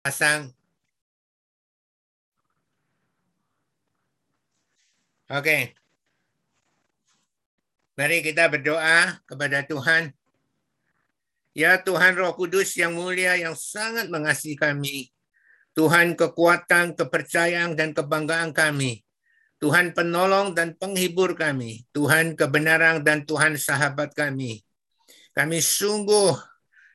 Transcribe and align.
pasang. 0.00 0.48
Okey. 5.30 5.76
Mari 7.94 8.24
kita 8.24 8.48
berdoa 8.48 9.20
kepada 9.28 9.60
Tuhan. 9.62 10.10
Ya 11.52 11.76
Tuhan 11.78 12.16
Roh 12.16 12.32
Kudus 12.32 12.72
yang 12.80 12.96
mulia 12.96 13.36
yang 13.36 13.52
sangat 13.52 14.08
mengasihi 14.08 14.56
kami. 14.56 15.12
Tuhan 15.76 16.16
kekuatan, 16.16 16.96
kepercayaan 16.96 17.76
dan 17.76 17.94
kebanggaan 17.94 18.56
kami. 18.56 19.04
Tuhan 19.60 19.92
penolong 19.92 20.56
dan 20.56 20.72
penghibur 20.74 21.36
kami. 21.36 21.84
Tuhan 21.92 22.34
kebenaran 22.34 23.04
dan 23.04 23.28
Tuhan 23.28 23.60
sahabat 23.60 24.16
kami. 24.16 24.64
Kami 25.36 25.58
sungguh, 25.60 26.34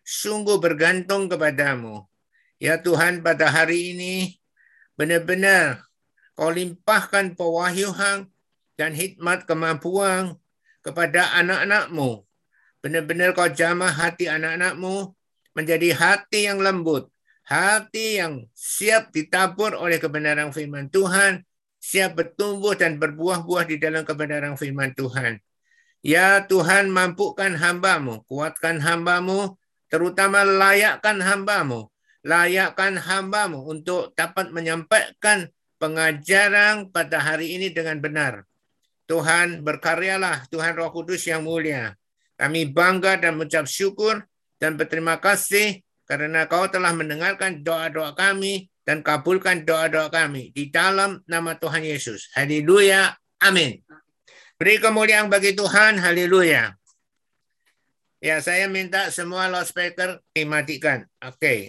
sungguh 0.02 0.58
bergantung 0.58 1.30
kepadamu. 1.30 2.04
Ya 2.56 2.80
Tuhan 2.80 3.20
pada 3.20 3.52
hari 3.52 3.92
ini 3.92 4.40
benar-benar 4.96 5.84
kau 6.40 6.52
limpahkan 6.52 7.36
pewahyuan 7.36 8.32
dan 8.80 8.92
hikmat 8.96 9.44
kemampuan 9.44 10.40
kepada 10.80 11.36
anak-anakmu. 11.36 12.24
Benar-benar 12.80 13.36
kau 13.36 13.52
jamah 13.52 13.92
hati 13.92 14.32
anak-anakmu 14.32 15.12
menjadi 15.56 15.96
hati 15.96 16.48
yang 16.48 16.64
lembut, 16.64 17.12
hati 17.44 18.20
yang 18.24 18.48
siap 18.52 19.12
ditabur 19.12 19.76
oleh 19.76 20.00
kebenaran 20.00 20.52
firman 20.56 20.88
Tuhan, 20.92 21.44
siap 21.80 22.20
bertumbuh 22.20 22.76
dan 22.76 23.00
berbuah-buah 23.00 23.66
di 23.68 23.80
dalam 23.80 24.08
kebenaran 24.08 24.56
firman 24.56 24.96
Tuhan. 24.96 25.40
Ya 26.06 26.46
Tuhan 26.46 26.94
mampukan 26.94 27.58
hambamu, 27.58 28.22
kuatkan 28.30 28.78
hambamu, 28.78 29.58
terutama 29.90 30.46
layakkan 30.46 31.18
hambamu, 31.18 31.90
layakkan 32.26 32.98
hambamu 32.98 33.62
untuk 33.70 34.18
dapat 34.18 34.50
menyampaikan 34.50 35.46
pengajaran 35.78 36.90
pada 36.90 37.22
hari 37.22 37.54
ini 37.54 37.70
dengan 37.70 38.02
benar. 38.02 38.50
Tuhan 39.06 39.62
berkaryalah, 39.62 40.50
Tuhan 40.50 40.74
Roh 40.74 40.90
Kudus 40.90 41.30
yang 41.30 41.46
mulia. 41.46 41.94
Kami 42.36 42.66
bangga 42.74 43.22
dan 43.22 43.38
mengucap 43.38 43.70
syukur 43.70 44.26
dan 44.58 44.74
berterima 44.74 45.22
kasih 45.22 45.86
kerana 46.10 46.50
kau 46.50 46.66
telah 46.66 46.92
mendengarkan 46.98 47.62
doa-doa 47.62 48.18
kami 48.18 48.74
dan 48.82 49.06
kabulkan 49.06 49.62
doa-doa 49.62 50.10
kami 50.10 50.50
di 50.50 50.74
dalam 50.74 51.22
nama 51.30 51.54
Tuhan 51.54 51.86
Yesus. 51.86 52.34
Haleluya. 52.34 53.14
Amin. 53.46 53.86
Beri 54.58 54.82
kemuliaan 54.82 55.30
bagi 55.30 55.54
Tuhan. 55.54 56.02
Haleluya. 56.02 56.74
Ya, 58.26 58.42
saya 58.42 58.66
minta 58.66 59.14
semua 59.14 59.46
loudspeaker 59.46 60.18
dimatikan. 60.34 61.06
Oke. 61.22 61.38
Okay. 61.38 61.60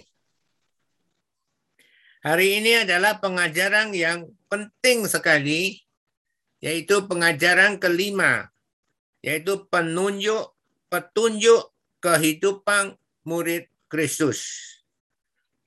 Hari 2.25 2.57
ini 2.57 2.81
adalah 2.81 3.21
pengajaran 3.21 3.93
yang 3.93 4.25
penting 4.49 5.05
sekali, 5.05 5.77
yaitu 6.57 7.05
pengajaran 7.05 7.77
kelima, 7.77 8.49
yaitu 9.21 9.69
penunjuk 9.69 10.57
petunjuk 10.89 11.69
kehidupan 12.01 12.97
murid 13.21 13.69
Kristus. 13.85 14.41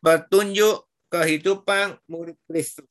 Petunjuk 0.03 0.91
kehidupan 1.13 2.03
murid 2.11 2.39
Kristus. 2.51 2.89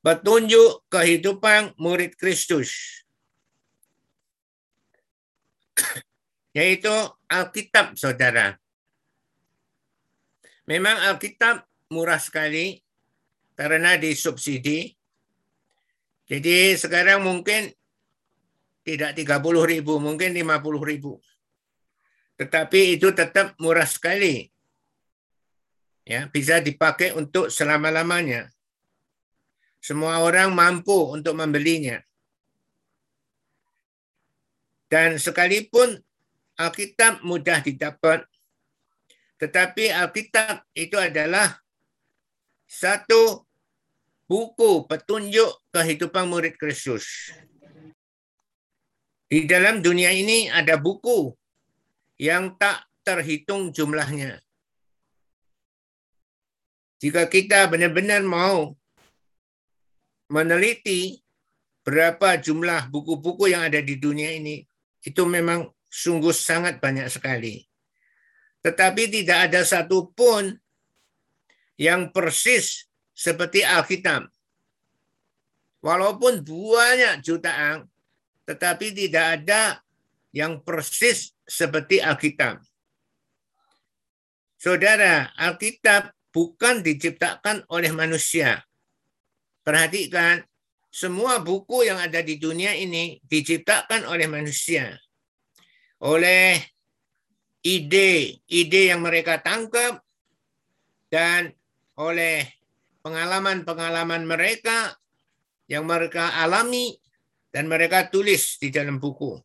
Petunjuk 0.00 0.80
kehidupan 0.88 1.76
murid 1.76 2.16
Kristus. 2.16 3.04
Yaitu 6.56 6.90
Alkitab, 7.30 7.94
saudara. 7.94 8.58
Memang 10.66 10.98
Alkitab 11.10 11.66
murah 11.90 12.18
sekali 12.18 12.78
karena 13.58 13.98
disubsidi. 13.98 14.94
Jadi 16.30 16.78
sekarang 16.78 17.26
mungkin 17.26 17.74
tidak 18.86 19.18
30 19.18 19.66
ribu, 19.66 19.98
mungkin 19.98 20.30
50 20.32 20.82
ribu. 20.86 21.18
Tetapi 22.38 22.96
itu 22.96 23.12
tetap 23.12 23.52
murah 23.60 23.84
sekali. 23.84 24.48
Ya, 26.08 26.26
bisa 26.32 26.58
dipakai 26.58 27.12
untuk 27.12 27.52
selama-lamanya. 27.52 28.48
Semua 29.78 30.24
orang 30.24 30.50
mampu 30.52 31.12
untuk 31.12 31.36
membelinya. 31.36 32.00
Dan 34.90 35.22
sekalipun 35.22 36.02
Alkitab 36.58 37.22
mudah 37.22 37.62
didapat, 37.62 38.26
tetapi 39.38 39.94
Alkitab 39.94 40.66
itu 40.74 40.98
adalah 40.98 41.62
satu 42.66 43.46
buku 44.26 44.84
petunjuk 44.90 45.50
kehidupan 45.70 46.26
murid 46.26 46.58
Kristus. 46.58 47.30
Di 49.30 49.46
dalam 49.46 49.78
dunia 49.78 50.10
ini 50.10 50.50
ada 50.50 50.74
buku 50.74 51.30
yang 52.18 52.58
tak 52.58 52.82
terhitung 53.06 53.70
jumlahnya. 53.70 54.42
Jika 57.00 57.30
kita 57.30 57.70
benar-benar 57.70 58.20
mau 58.26 58.76
meneliti 60.28 61.22
berapa 61.80 62.36
jumlah 62.36 62.92
buku-buku 62.92 63.50
yang 63.50 63.66
ada 63.66 63.80
di 63.80 63.96
dunia 63.96 64.36
ini, 64.36 64.69
itu 65.04 65.22
memang 65.24 65.68
sungguh 65.88 66.32
sangat 66.32 66.78
banyak 66.78 67.08
sekali. 67.08 67.64
Tetapi 68.60 69.02
tidak 69.08 69.50
ada 69.50 69.60
satu 69.64 70.12
pun 70.12 70.52
yang 71.80 72.12
persis 72.12 72.88
seperti 73.16 73.64
Alkitab. 73.64 74.28
Walaupun 75.80 76.44
banyak 76.44 77.24
jutaan, 77.24 77.88
tetapi 78.44 78.92
tidak 78.92 79.40
ada 79.40 79.80
yang 80.36 80.60
persis 80.60 81.32
seperti 81.48 82.04
Alkitab. 82.04 82.60
Saudara, 84.60 85.32
Alkitab 85.40 86.12
bukan 86.28 86.84
diciptakan 86.84 87.64
oleh 87.72 87.88
manusia. 87.96 88.60
Perhatikan, 89.64 90.44
semua 90.90 91.38
buku 91.38 91.86
yang 91.86 92.02
ada 92.02 92.20
di 92.20 92.36
dunia 92.36 92.74
ini 92.74 93.22
diciptakan 93.22 94.10
oleh 94.10 94.26
manusia. 94.26 94.98
Oleh 96.02 96.58
ide-ide 97.62 98.82
yang 98.90 99.00
mereka 99.00 99.38
tangkap 99.38 100.02
dan 101.10 101.54
oleh 101.94 102.44
pengalaman-pengalaman 103.00 104.26
mereka 104.26 104.98
yang 105.70 105.86
mereka 105.86 106.34
alami 106.42 106.98
dan 107.54 107.70
mereka 107.70 108.10
tulis 108.10 108.58
di 108.58 108.74
dalam 108.74 108.98
buku. 108.98 109.38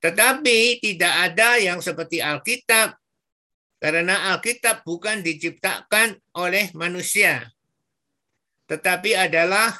Tetapi 0.00 0.80
tidak 0.80 1.32
ada 1.32 1.56
yang 1.60 1.80
seperti 1.80 2.20
Alkitab 2.20 2.96
karena 3.80 4.32
Alkitab 4.32 4.84
bukan 4.84 5.20
diciptakan 5.20 6.16
oleh 6.40 6.72
manusia 6.72 7.52
tetapi 8.64 9.12
adalah 9.12 9.76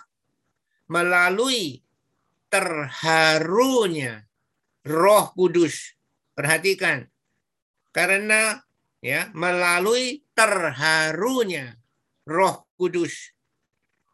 melalui 0.90 1.80
terharunya 2.52 4.24
Roh 4.84 5.32
Kudus. 5.32 5.96
Perhatikan. 6.34 7.06
Karena 7.94 8.58
ya 8.98 9.30
melalui 9.32 10.26
terharunya 10.34 11.78
Roh 12.26 12.66
Kudus. 12.74 13.34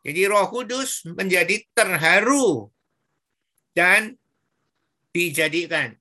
Jadi 0.00 0.24
Roh 0.28 0.48
Kudus 0.48 1.04
menjadi 1.08 1.60
terharu 1.76 2.68
dan 3.76 4.16
dijadikan. 5.12 5.96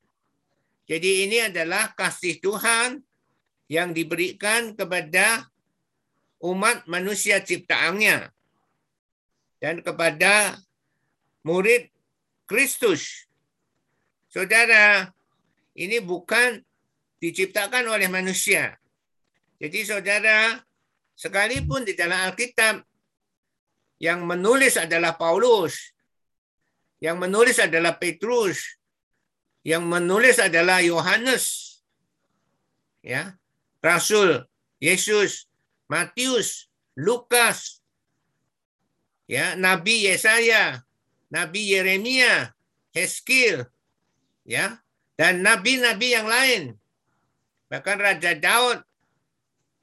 Jadi 0.90 1.30
ini 1.30 1.38
adalah 1.46 1.94
kasih 1.94 2.42
Tuhan 2.42 3.04
yang 3.70 3.94
diberikan 3.94 4.74
kepada 4.74 5.46
umat 6.42 6.88
manusia 6.90 7.44
ciptaannya 7.44 8.32
dan 9.60 9.84
kepada 9.84 10.56
murid 11.44 11.92
Kristus. 12.48 13.28
Saudara, 14.32 15.12
ini 15.76 16.00
bukan 16.00 16.64
diciptakan 17.20 17.88
oleh 17.92 18.08
manusia. 18.08 18.80
Jadi 19.60 19.84
saudara, 19.84 20.56
sekalipun 21.20 21.84
di 21.84 21.94
dalam 21.94 22.32
Alkitab 22.32 22.80
yang 24.00 24.24
menulis 24.24 24.80
adalah 24.80 25.20
Paulus, 25.20 25.92
yang 27.04 27.20
menulis 27.20 27.60
adalah 27.60 28.00
Petrus, 28.00 28.80
yang 29.68 29.84
menulis 29.84 30.40
adalah 30.40 30.80
Yohanes, 30.80 31.76
ya, 33.04 33.36
Rasul 33.84 34.48
Yesus, 34.80 35.52
Matius, 35.92 36.72
Lukas, 36.96 37.79
ya 39.30 39.54
Nabi 39.54 40.10
Yesaya, 40.10 40.82
Nabi 41.30 41.70
Yeremia, 41.70 42.50
Heskil, 42.90 43.70
ya, 44.42 44.82
dan 45.14 45.46
nabi-nabi 45.46 46.18
yang 46.18 46.26
lain. 46.26 46.74
Bahkan 47.70 47.98
Raja 48.02 48.34
Daud, 48.34 48.82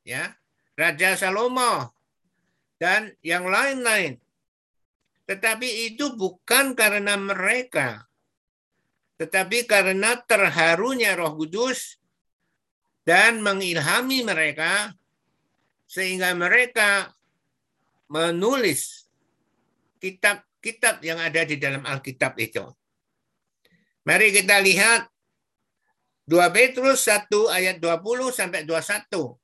ya, 0.02 0.34
Raja 0.74 1.14
Salomo, 1.14 1.94
dan 2.82 3.14
yang 3.22 3.46
lain-lain. 3.46 4.18
Tetapi 5.30 5.94
itu 5.94 6.18
bukan 6.18 6.74
karena 6.74 7.14
mereka, 7.14 8.10
tetapi 9.22 9.70
karena 9.70 10.18
terharunya 10.26 11.14
Roh 11.14 11.38
Kudus 11.38 12.02
dan 13.06 13.38
mengilhami 13.38 14.26
mereka 14.26 14.94
sehingga 15.86 16.34
mereka 16.34 17.14
menulis 18.10 19.05
kitab-kitab 19.98 21.02
yang 21.02 21.18
ada 21.20 21.42
di 21.44 21.56
dalam 21.60 21.82
Alkitab 21.84 22.36
itu. 22.40 22.64
Mari 24.06 24.30
kita 24.30 24.62
lihat 24.62 25.10
2 26.26 26.38
Petrus 26.54 27.06
1 27.06 27.30
ayat 27.50 27.76
20 27.78 28.34
sampai 28.34 28.62
21. 28.66 29.38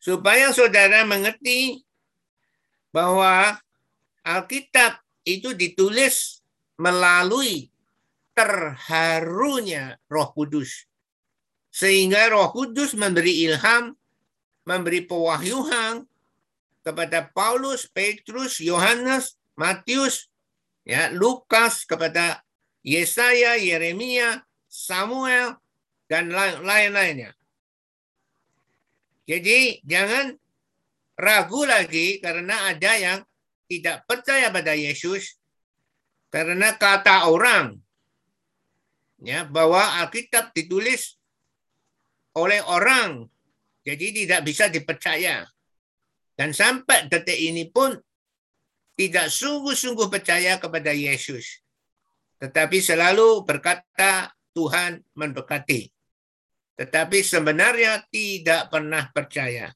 Supaya 0.00 0.52
saudara 0.52 1.04
mengerti 1.08 1.80
bahwa 2.92 3.56
Alkitab 4.24 5.00
itu 5.24 5.56
ditulis 5.56 6.44
melalui 6.76 7.72
terharunya 8.36 9.96
Roh 10.08 10.32
Kudus. 10.36 10.84
Sehingga 11.72 12.28
Roh 12.32 12.52
Kudus 12.52 12.92
memberi 12.92 13.48
ilham, 13.48 13.96
memberi 14.68 15.04
pewahyuan 15.04 16.04
kepada 16.84 17.32
Paulus, 17.32 17.88
Petrus, 17.88 18.60
Yohanes, 18.60 19.40
Matius, 19.56 20.28
ya, 20.84 21.08
Lukas, 21.08 21.88
kepada 21.88 22.44
Yesaya, 22.84 23.56
Yeremia, 23.56 24.44
Samuel, 24.68 25.56
dan 26.04 26.28
lain-lainnya. 26.60 27.32
Jadi 29.24 29.80
jangan 29.88 30.36
ragu 31.16 31.64
lagi 31.64 32.20
karena 32.20 32.68
ada 32.68 32.92
yang 33.00 33.18
tidak 33.64 34.04
percaya 34.04 34.52
pada 34.52 34.76
Yesus 34.76 35.40
karena 36.28 36.76
kata 36.76 37.32
orang 37.32 37.80
ya 39.24 39.48
bahwa 39.48 39.80
Alkitab 40.04 40.52
ditulis 40.52 41.16
oleh 42.36 42.60
orang 42.60 43.24
jadi 43.84 44.06
tidak 44.12 44.40
bisa 44.48 44.68
dipercaya. 44.68 45.44
Dan 46.34 46.50
sampai 46.50 47.06
detik 47.06 47.38
ini 47.38 47.70
pun 47.70 47.94
tidak 48.94 49.30
sungguh-sungguh 49.30 50.10
percaya 50.10 50.58
kepada 50.58 50.90
Yesus. 50.90 51.62
Tetapi 52.42 52.78
selalu 52.82 53.46
berkata 53.46 54.34
Tuhan 54.54 55.02
memberkati. 55.14 55.90
Tetapi 56.74 57.18
sebenarnya 57.22 58.02
tidak 58.10 58.70
pernah 58.70 59.06
percaya. 59.14 59.70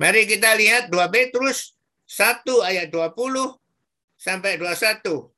Mari 0.00 0.24
kita 0.24 0.56
lihat 0.56 0.88
2 0.88 0.96
Petrus 1.12 1.76
1 2.08 2.44
ayat 2.64 2.88
20 2.88 3.12
sampai 4.16 4.56
21. 4.56 5.32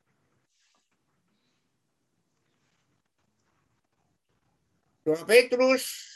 Dua 5.07 5.23
Petrus 5.23 6.16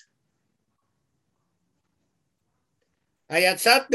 ayat 3.31 3.63
1 3.63 3.87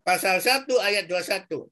pasal 0.00 0.40
1 0.40 0.64
ayat 0.80 1.04
21. 1.04 1.68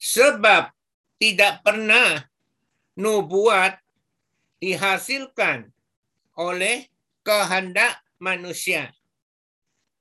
Sebab 0.00 0.72
tidak 1.20 1.60
pernah 1.60 2.24
nubuat 2.96 3.76
dihasilkan 4.64 5.68
oleh 6.40 6.88
kehendak 7.20 8.00
manusia. 8.16 8.88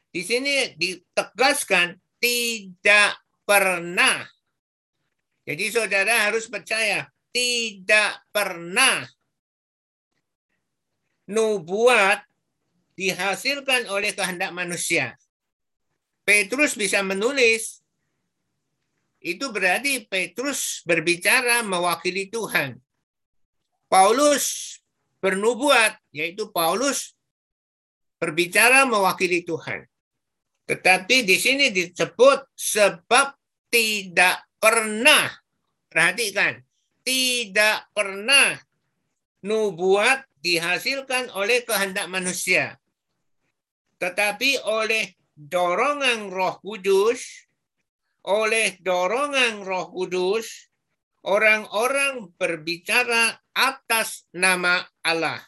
Di 0.10 0.24
sini 0.24 0.71
ditegaskan 0.80 2.00
tidak 2.24 3.19
pernah. 3.44 4.24
Jadi 5.44 5.66
saudara 5.68 6.31
harus 6.31 6.48
percaya 6.48 7.12
tidak 7.30 8.24
pernah 8.31 9.04
nubuat 11.30 12.26
dihasilkan 12.98 13.86
oleh 13.94 14.12
kehendak 14.18 14.50
manusia. 14.50 15.14
Petrus 16.26 16.74
bisa 16.74 17.06
menulis, 17.06 17.80
itu 19.22 19.46
berarti 19.54 20.04
Petrus 20.10 20.81
berbicara 20.84 21.62
mewakili 21.62 22.28
Tuhan. 22.28 22.81
Paulus 23.90 24.78
bernubuat, 25.22 25.98
yaitu 26.14 26.50
Paulus 26.50 27.14
berbicara 28.20 28.86
mewakili 28.86 29.42
Tuhan. 29.46 29.86
Tetapi 30.70 31.26
di 31.26 31.38
sini 31.42 31.74
disebut 31.74 32.46
sebab 32.54 33.34
tidak 33.74 34.46
pernah, 34.62 35.34
perhatikan, 35.90 36.62
tidak 37.02 37.90
pernah 37.90 38.54
nubuat 39.42 40.29
dihasilkan 40.39 41.31
oleh 41.36 41.63
kehendak 41.68 42.07
manusia, 42.07 42.80
tetapi 44.00 44.63
oleh 44.63 45.15
dorongan 45.36 46.31
Roh 46.31 46.59
Kudus, 46.63 47.47
oleh 48.27 48.80
dorongan 48.80 49.63
Roh 49.63 49.91
Kudus, 49.91 50.71
orang-orang 51.27 52.31
berbicara 52.36 53.36
atas 53.56 54.27
nama 54.31 54.83
Allah. 55.03 55.44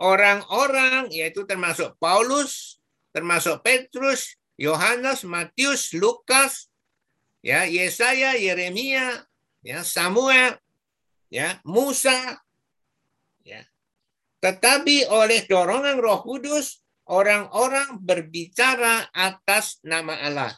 Orang-orang 0.00 1.12
yaitu 1.12 1.44
termasuk 1.44 1.96
Paulus, 2.00 2.80
termasuk 3.12 3.60
Petrus, 3.60 4.36
Yohanes, 4.56 5.24
Matius, 5.28 5.92
Lukas, 5.92 6.72
ya 7.44 7.68
Yesaya, 7.68 8.36
Yeremia, 8.36 9.24
ya 9.60 9.84
Samuel, 9.84 10.56
ya 11.28 11.60
Musa, 11.68 12.40
tetapi 14.40 15.04
oleh 15.12 15.44
dorongan 15.44 16.00
Roh 16.00 16.24
Kudus, 16.24 16.80
orang-orang 17.12 18.00
berbicara 18.00 19.04
atas 19.12 19.76
nama 19.84 20.16
Allah. 20.16 20.52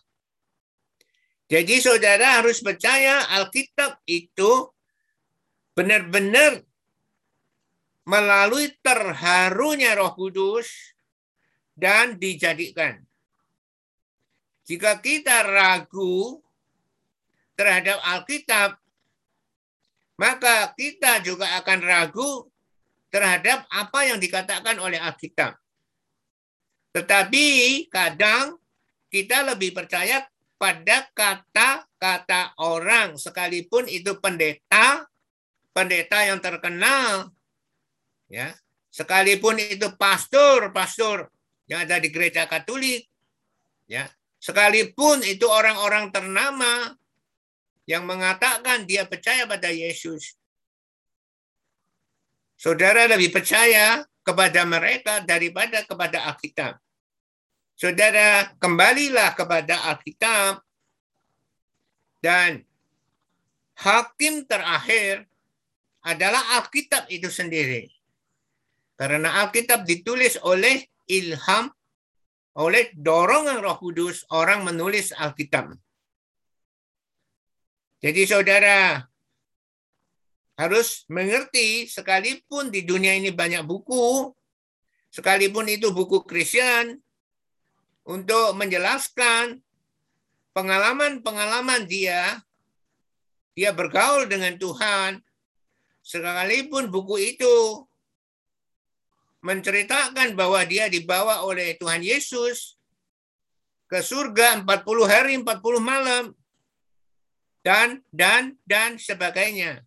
Jadi 1.50 1.82
saudara 1.82 2.40
harus 2.40 2.62
percaya 2.62 3.26
Alkitab 3.42 3.98
itu 4.06 4.70
benar-benar 5.74 6.62
melalui 8.06 8.70
terharunya 8.80 9.98
Roh 9.98 10.14
Kudus 10.14 10.70
dan 11.74 12.14
dijadikan. 12.22 13.02
Jika 14.62 15.02
kita 15.02 15.42
ragu 15.42 16.38
terhadap 17.58 17.98
Alkitab, 18.14 18.78
maka 20.14 20.70
kita 20.78 21.18
juga 21.26 21.50
akan 21.58 21.78
ragu 21.82 22.51
terhadap 23.12 23.68
apa 23.68 24.08
yang 24.08 24.16
dikatakan 24.16 24.80
oleh 24.80 24.96
Alkitab. 24.96 25.52
Tetapi 26.96 27.46
kadang 27.92 28.56
kita 29.12 29.44
lebih 29.52 29.76
percaya 29.76 30.24
pada 30.56 31.04
kata-kata 31.12 32.56
orang 32.56 33.20
sekalipun 33.20 33.84
itu 33.90 34.16
pendeta, 34.16 35.04
pendeta 35.76 36.24
yang 36.24 36.40
terkenal, 36.40 37.28
ya, 38.32 38.56
sekalipun 38.88 39.60
itu 39.60 39.92
pastor, 40.00 40.72
pastor 40.72 41.28
yang 41.68 41.84
ada 41.84 42.00
di 42.00 42.08
gereja 42.08 42.48
Katolik, 42.48 43.04
ya, 43.88 44.08
sekalipun 44.40 45.20
itu 45.26 45.44
orang-orang 45.50 46.08
ternama 46.08 46.96
yang 47.84 48.06
mengatakan 48.06 48.86
dia 48.86 49.04
percaya 49.04 49.44
pada 49.44 49.68
Yesus, 49.68 50.38
Saudara 52.62 53.10
lebih 53.10 53.34
percaya 53.34 54.06
kepada 54.22 54.62
mereka 54.62 55.18
daripada 55.26 55.82
kepada 55.82 56.30
Alkitab. 56.30 56.78
Saudara, 57.74 58.54
kembalilah 58.62 59.34
kepada 59.34 59.90
Alkitab 59.90 60.62
dan 62.22 62.62
hakim 63.82 64.46
terakhir 64.46 65.26
adalah 66.06 66.62
Alkitab 66.62 67.10
itu 67.10 67.26
sendiri. 67.26 67.90
Karena 68.94 69.42
Alkitab 69.42 69.82
ditulis 69.82 70.38
oleh 70.46 70.86
ilham, 71.10 71.66
oleh 72.54 72.94
dorongan 72.94 73.58
roh 73.58 73.74
kudus, 73.82 74.22
orang 74.30 74.62
menulis 74.62 75.10
Alkitab. 75.10 75.74
Jadi 77.98 78.22
saudara, 78.22 79.02
harus 80.56 81.08
mengerti 81.08 81.88
sekalipun 81.88 82.68
di 82.68 82.84
dunia 82.84 83.16
ini 83.16 83.32
banyak 83.32 83.64
buku, 83.64 84.32
sekalipun 85.08 85.66
itu 85.68 85.90
buku 85.90 86.24
Kristen, 86.24 87.00
untuk 88.02 88.58
menjelaskan 88.58 89.62
pengalaman-pengalaman 90.52 91.86
dia, 91.86 92.42
dia 93.54 93.70
bergaul 93.70 94.26
dengan 94.26 94.58
Tuhan, 94.58 95.22
sekalipun 96.02 96.90
buku 96.90 97.36
itu 97.36 97.86
menceritakan 99.42 100.38
bahwa 100.38 100.62
dia 100.62 100.86
dibawa 100.86 101.42
oleh 101.42 101.74
Tuhan 101.78 102.02
Yesus 102.02 102.78
ke 103.90 103.98
surga 104.00 104.62
40 104.62 105.04
hari 105.04 105.34
40 105.36 105.82
malam 105.82 106.24
dan 107.66 108.02
dan 108.14 108.54
dan 108.66 108.98
sebagainya. 108.98 109.82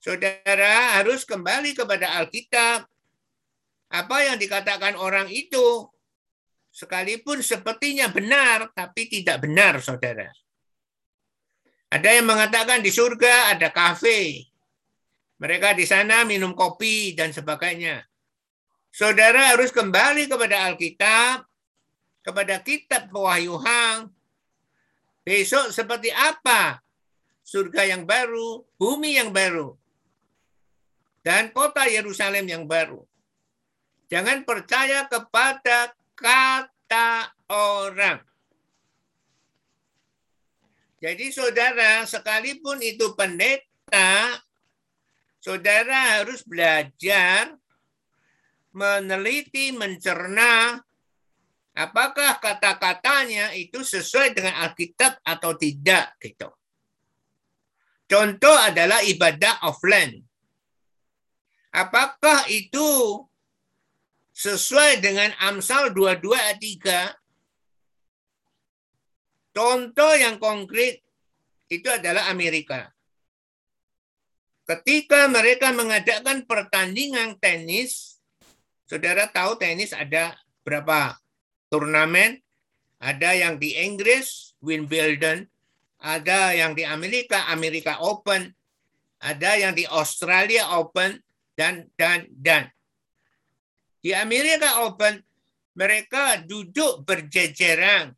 Saudara 0.00 0.96
harus 0.96 1.28
kembali 1.28 1.76
kepada 1.76 2.16
Alkitab. 2.24 2.88
Apa 3.92 4.16
yang 4.24 4.40
dikatakan 4.40 4.96
orang 4.96 5.28
itu 5.28 5.84
sekalipun 6.72 7.44
sepertinya 7.44 8.08
benar 8.08 8.72
tapi 8.72 9.12
tidak 9.12 9.44
benar, 9.44 9.76
Saudara. 9.84 10.32
Ada 11.92 12.16
yang 12.16 12.32
mengatakan 12.32 12.80
di 12.80 12.88
surga 12.88 13.52
ada 13.52 13.68
kafe. 13.68 14.48
Mereka 15.36 15.76
di 15.76 15.84
sana 15.84 16.24
minum 16.24 16.56
kopi 16.56 17.12
dan 17.12 17.36
sebagainya. 17.36 18.00
Saudara 18.88 19.52
harus 19.52 19.68
kembali 19.68 20.32
kepada 20.32 20.64
Alkitab, 20.72 21.44
kepada 22.24 22.56
kitab 22.64 23.12
pewahyuhan. 23.12 24.08
Besok 25.28 25.76
seperti 25.76 26.08
apa 26.08 26.80
surga 27.44 27.84
yang 27.84 28.08
baru, 28.08 28.64
bumi 28.80 29.20
yang 29.20 29.28
baru 29.28 29.79
dan 31.20 31.52
kota 31.52 31.84
Yerusalem 31.86 32.48
yang 32.48 32.64
baru. 32.64 33.04
Jangan 34.10 34.42
percaya 34.42 35.06
kepada 35.06 35.94
kata 36.18 37.30
orang. 37.52 38.18
Jadi 41.00 41.32
saudara, 41.32 42.04
sekalipun 42.04 42.76
itu 42.84 43.16
pendeta, 43.16 44.36
saudara 45.40 46.20
harus 46.20 46.44
belajar 46.44 47.56
meneliti, 48.76 49.72
mencerna 49.72 50.76
apakah 51.72 52.36
kata-katanya 52.36 53.56
itu 53.56 53.80
sesuai 53.80 54.36
dengan 54.36 54.60
Alkitab 54.68 55.24
atau 55.24 55.56
tidak 55.56 56.20
gitu. 56.20 56.52
Contoh 58.10 58.56
adalah 58.58 59.00
ibadah 59.06 59.64
offline. 59.64 60.29
Apakah 61.70 62.50
itu 62.50 63.22
sesuai 64.34 64.98
dengan 64.98 65.30
Amsal 65.38 65.94
22 65.94 66.34
ayat 66.34 66.58
3? 66.58 67.14
Contoh 69.54 70.12
yang 70.18 70.38
konkret 70.42 71.02
itu 71.70 71.86
adalah 71.86 72.26
Amerika. 72.30 72.90
Ketika 74.66 75.26
mereka 75.26 75.74
mengadakan 75.74 76.46
pertandingan 76.46 77.38
tenis, 77.42 78.22
saudara 78.86 79.26
tahu 79.26 79.58
tenis 79.58 79.90
ada 79.90 80.38
berapa 80.62 81.18
turnamen? 81.70 82.38
Ada 83.00 83.32
yang 83.32 83.56
di 83.56 83.74
Inggris, 83.80 84.52
Wimbledon, 84.60 85.48
ada 85.98 86.52
yang 86.52 86.76
di 86.76 86.84
Amerika, 86.84 87.48
Amerika 87.48 87.96
Open, 88.04 88.52
ada 89.18 89.56
yang 89.56 89.72
di 89.72 89.88
Australia 89.88 90.76
Open, 90.76 91.16
dan 91.60 91.92
dan 91.92 92.24
dan. 92.32 92.64
Di 94.00 94.16
Amerika 94.16 94.88
Open 94.88 95.20
mereka 95.76 96.40
duduk 96.40 97.04
berjejeran 97.04 98.16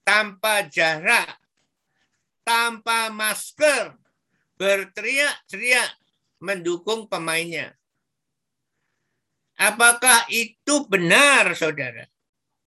tanpa 0.00 0.64
jarak, 0.72 1.36
tanpa 2.40 3.12
masker, 3.12 3.92
berteriak-teriak 4.56 6.00
mendukung 6.40 7.04
pemainnya. 7.04 7.76
Apakah 9.60 10.24
itu 10.32 10.88
benar, 10.88 11.52
saudara? 11.52 12.08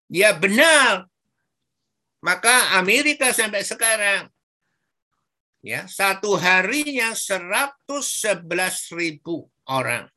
Ya 0.06 0.30
benar. 0.38 1.10
Maka 2.22 2.78
Amerika 2.78 3.34
sampai 3.34 3.66
sekarang 3.66 4.30
ya 5.64 5.88
satu 5.88 6.36
harinya 6.36 7.16
111 7.16 8.46
ribu 8.94 9.48
orang 9.68 10.08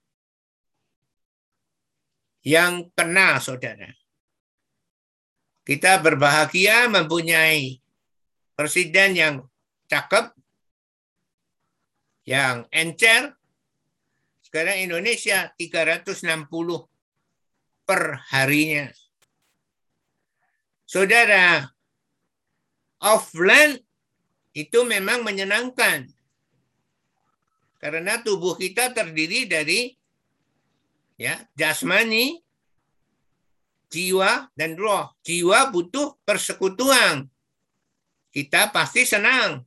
yang 2.48 2.88
kena, 2.96 3.44
saudara. 3.44 3.92
Kita 5.68 6.00
berbahagia 6.00 6.88
mempunyai 6.88 7.75
presiden 8.56 9.20
yang 9.20 9.36
cakep, 9.92 10.32
yang 12.24 12.63
encer. 12.72 13.36
Sekarang 14.48 14.80
Indonesia 14.80 15.51
360 15.60 16.88
per 17.84 18.24
harinya. 18.32 18.88
Saudara, 20.88 21.68
offline 23.04 23.75
itu 24.56 24.88
memang 24.88 25.27
menyenangkan. 25.27 26.08
Karena 27.78 28.18
tubuh 28.26 28.58
kita 28.58 28.90
terdiri 28.90 29.46
dari 29.46 29.94
ya 31.18 31.38
jasmani, 31.54 32.42
jiwa 33.94 34.50
dan 34.58 34.74
roh. 34.74 35.14
Jiwa 35.22 35.70
butuh 35.70 36.18
persekutuan. 36.26 37.30
Kita 38.34 38.70
pasti 38.74 39.06
senang 39.06 39.66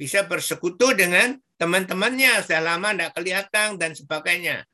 bisa 0.00 0.24
bersekutu 0.24 0.96
dengan 0.96 1.36
teman-temannya 1.60 2.40
sudah 2.40 2.62
lama 2.64 2.88
tidak 2.96 3.12
kelihatan 3.12 3.76
dan 3.76 3.92
sebagainya. 3.92 4.64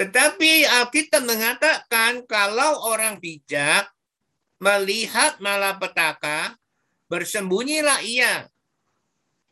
Tetapi 0.00 0.64
Alkitab 0.64 1.28
mengatakan 1.28 2.24
kalau 2.24 2.88
orang 2.88 3.20
bijak 3.20 3.92
melihat 4.56 5.36
malapetaka, 5.44 6.56
bersembunyilah 7.12 8.00
ia 8.00 8.48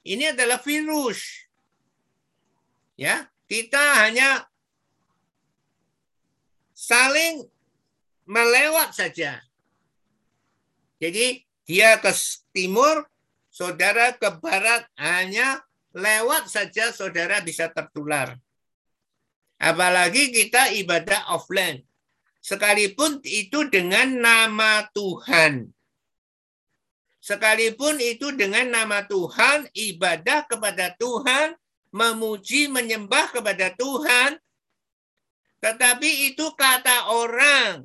ini 0.08 0.32
adalah 0.32 0.56
virus. 0.64 1.44
Ya, 2.96 3.28
kita 3.44 3.78
hanya 4.02 4.48
saling 6.72 7.44
melewat 8.24 8.96
saja. 8.96 9.44
Jadi 10.98 11.44
dia 11.68 12.00
ke 12.00 12.10
timur, 12.50 13.06
saudara 13.52 14.16
ke 14.16 14.32
barat, 14.40 14.88
hanya 14.98 15.62
lewat 15.94 16.50
saja 16.50 16.90
saudara 16.90 17.44
bisa 17.44 17.70
tertular. 17.70 18.34
Apalagi 19.60 20.30
kita 20.32 20.72
ibadah 20.74 21.34
offline. 21.34 21.84
Sekalipun 22.38 23.20
itu 23.26 23.66
dengan 23.68 24.08
nama 24.08 24.86
Tuhan. 24.94 25.68
Sekalipun 27.28 28.00
itu 28.00 28.32
dengan 28.32 28.72
nama 28.72 29.04
Tuhan, 29.04 29.68
ibadah 29.76 30.48
kepada 30.48 30.96
Tuhan, 30.96 31.60
memuji, 31.92 32.72
menyembah 32.72 33.28
kepada 33.28 33.68
Tuhan, 33.76 34.40
tetapi 35.60 36.32
itu 36.32 36.48
kata 36.56 37.12
orang. 37.12 37.84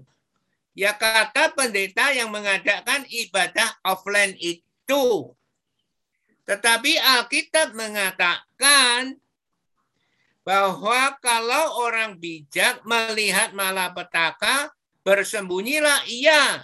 Ya 0.71 0.95
kata 0.95 1.51
pendeta 1.51 2.15
yang 2.15 2.31
mengadakan 2.31 3.03
ibadah 3.11 3.67
offline 3.83 4.31
itu. 4.39 5.35
Tetapi 6.47 6.95
Alkitab 6.95 7.75
mengatakan 7.75 9.19
bahwa 10.47 11.19
kalau 11.19 11.83
orang 11.83 12.15
bijak 12.15 12.79
melihat 12.87 13.51
malapetaka, 13.51 14.71
bersembunyilah 15.03 16.07
ia 16.07 16.63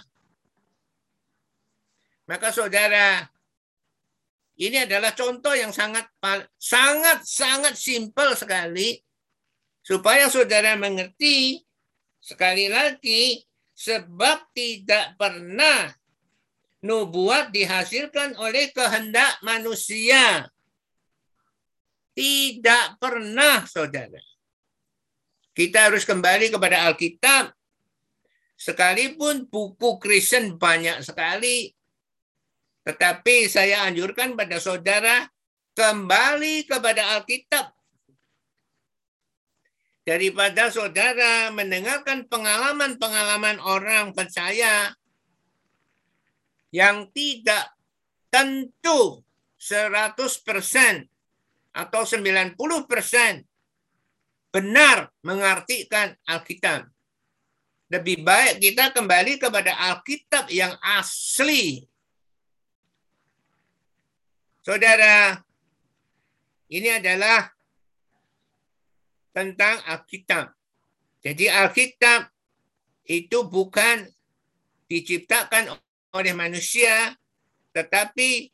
maka 2.30 2.54
saudara, 2.54 3.26
ini 4.54 4.86
adalah 4.86 5.10
contoh 5.18 5.50
yang 5.50 5.74
sangat 5.74 6.06
sangat 6.54 7.26
sangat 7.26 7.74
simpel 7.74 8.38
sekali 8.38 9.02
supaya 9.82 10.30
saudara 10.30 10.78
mengerti 10.78 11.58
sekali 12.22 12.70
lagi 12.70 13.42
sebab 13.74 14.54
tidak 14.54 15.18
pernah 15.18 15.90
nubuat 16.86 17.50
dihasilkan 17.50 18.38
oleh 18.38 18.70
kehendak 18.70 19.42
manusia. 19.42 20.46
Tidak 22.14 23.00
pernah, 23.00 23.64
saudara. 23.64 24.20
Kita 25.56 25.88
harus 25.88 26.04
kembali 26.04 26.52
kepada 26.52 26.86
Alkitab. 26.86 27.50
Sekalipun 28.60 29.48
buku 29.48 29.96
Kristen 29.96 30.60
banyak 30.60 31.00
sekali, 31.00 31.72
tetapi 32.86 33.48
saya 33.50 33.84
anjurkan 33.86 34.34
pada 34.34 34.56
saudara 34.56 35.28
kembali 35.76 36.68
kepada 36.68 37.20
Alkitab. 37.20 37.80
daripada 40.10 40.72
saudara 40.74 41.54
mendengarkan 41.54 42.26
pengalaman-pengalaman 42.26 43.62
orang 43.62 44.10
percaya 44.10 44.90
yang 46.74 47.06
tidak 47.14 47.70
tentu 48.26 49.22
100% 49.60 50.18
atau 51.70 52.02
90% 52.02 52.58
benar 54.50 55.14
mengartikan 55.22 56.10
Alkitab. 56.26 56.90
Lebih 57.90 58.22
baik 58.26 58.62
kita 58.62 58.94
kembali 58.94 59.38
kepada 59.38 59.74
Alkitab 59.94 60.50
yang 60.50 60.74
asli. 60.82 61.86
Saudara, 64.60 65.40
ini 66.68 66.88
adalah 66.92 67.48
tentang 69.32 69.80
Alkitab. 69.88 70.52
Jadi 71.20 71.48
Alkitab 71.48 72.28
itu 73.08 73.44
bukan 73.48 74.04
diciptakan 74.90 75.72
oleh 76.12 76.32
manusia, 76.34 77.14
tetapi 77.72 78.50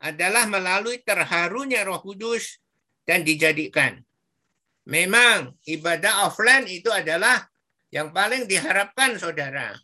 adalah 0.00 0.48
melalui 0.48 1.02
terharunya 1.02 1.82
roh 1.82 2.00
kudus 2.00 2.58
dan 3.06 3.22
dijadikan. 3.22 4.02
Memang 4.86 5.58
ibadah 5.66 6.30
offline 6.30 6.70
itu 6.70 6.90
adalah 6.94 7.42
yang 7.90 8.14
paling 8.14 8.46
diharapkan 8.46 9.18
saudara. 9.18 9.74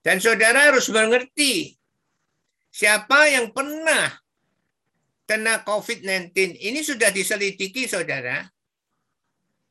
Dan 0.00 0.22
saudara 0.22 0.72
harus 0.72 0.88
mengerti 0.88 1.75
siapa 2.76 3.32
yang 3.32 3.56
pernah 3.56 4.12
kena 5.24 5.64
COVID-19 5.64 6.60
ini 6.60 6.84
sudah 6.84 7.08
diselidiki 7.08 7.88
saudara 7.88 8.44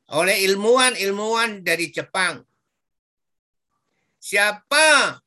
oleh 0.09 0.41
ilmuwan-ilmuwan 0.49 1.61
dari 1.61 1.93
Jepang. 1.93 2.41
Siapa 4.17 5.21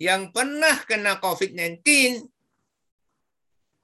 yang 0.00 0.32
pernah 0.32 0.80
kena 0.88 1.20
COVID-19 1.20 1.84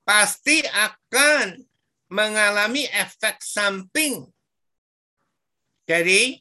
pasti 0.08 0.64
akan 0.64 1.60
mengalami 2.08 2.88
efek 2.96 3.44
samping 3.44 4.24
dari 5.84 6.40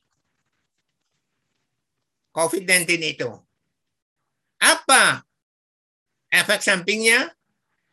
COVID-19 2.32 2.88
itu. 3.12 3.30
Apa 4.64 5.28
efek 6.34 6.66
sampingnya? 6.66 7.30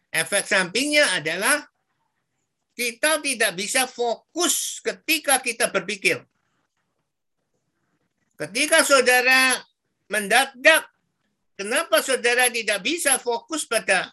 Efek 0.08 0.48
sampingnya 0.48 1.20
adalah 1.20 1.68
kita 2.72 3.20
tidak 3.20 3.52
bisa 3.54 3.84
fokus 3.84 4.80
ketika 4.80 5.38
kita 5.44 5.68
berpikir. 5.68 6.24
Ketika 8.40 8.80
saudara 8.80 9.60
mendadak, 10.08 10.88
kenapa 11.60 12.00
saudara 12.00 12.48
tidak 12.48 12.80
bisa 12.80 13.20
fokus 13.20 13.68
pada 13.68 14.08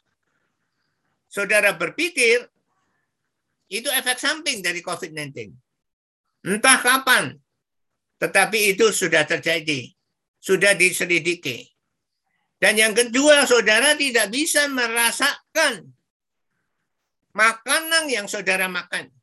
saudara 1.31 1.71
berpikir, 1.79 2.43
itu 3.71 3.87
efek 3.87 4.19
samping 4.19 4.59
dari 4.59 4.83
COVID-19. 4.83 5.55
Entah 6.43 6.77
kapan, 6.83 7.39
tetapi 8.19 8.75
itu 8.75 8.91
sudah 8.91 9.23
terjadi 9.23 9.97
sudah 10.47 10.73
diselidiki. 10.77 11.76
Dan 12.57 12.73
yang 12.73 12.93
kedua, 12.97 13.45
saudara 13.45 13.93
tidak 13.93 14.33
bisa 14.33 14.65
merasakan 14.65 15.93
makanan 17.37 18.09
yang 18.09 18.25
saudara 18.25 18.65
makan. 18.65 19.13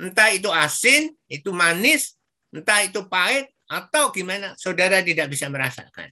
Entah 0.00 0.32
itu 0.32 0.48
asin, 0.48 1.12
itu 1.28 1.52
manis, 1.52 2.16
entah 2.48 2.80
itu 2.80 3.04
pahit, 3.04 3.52
atau 3.68 4.08
gimana, 4.08 4.56
saudara 4.56 5.04
tidak 5.04 5.28
bisa 5.28 5.52
merasakan. 5.52 6.08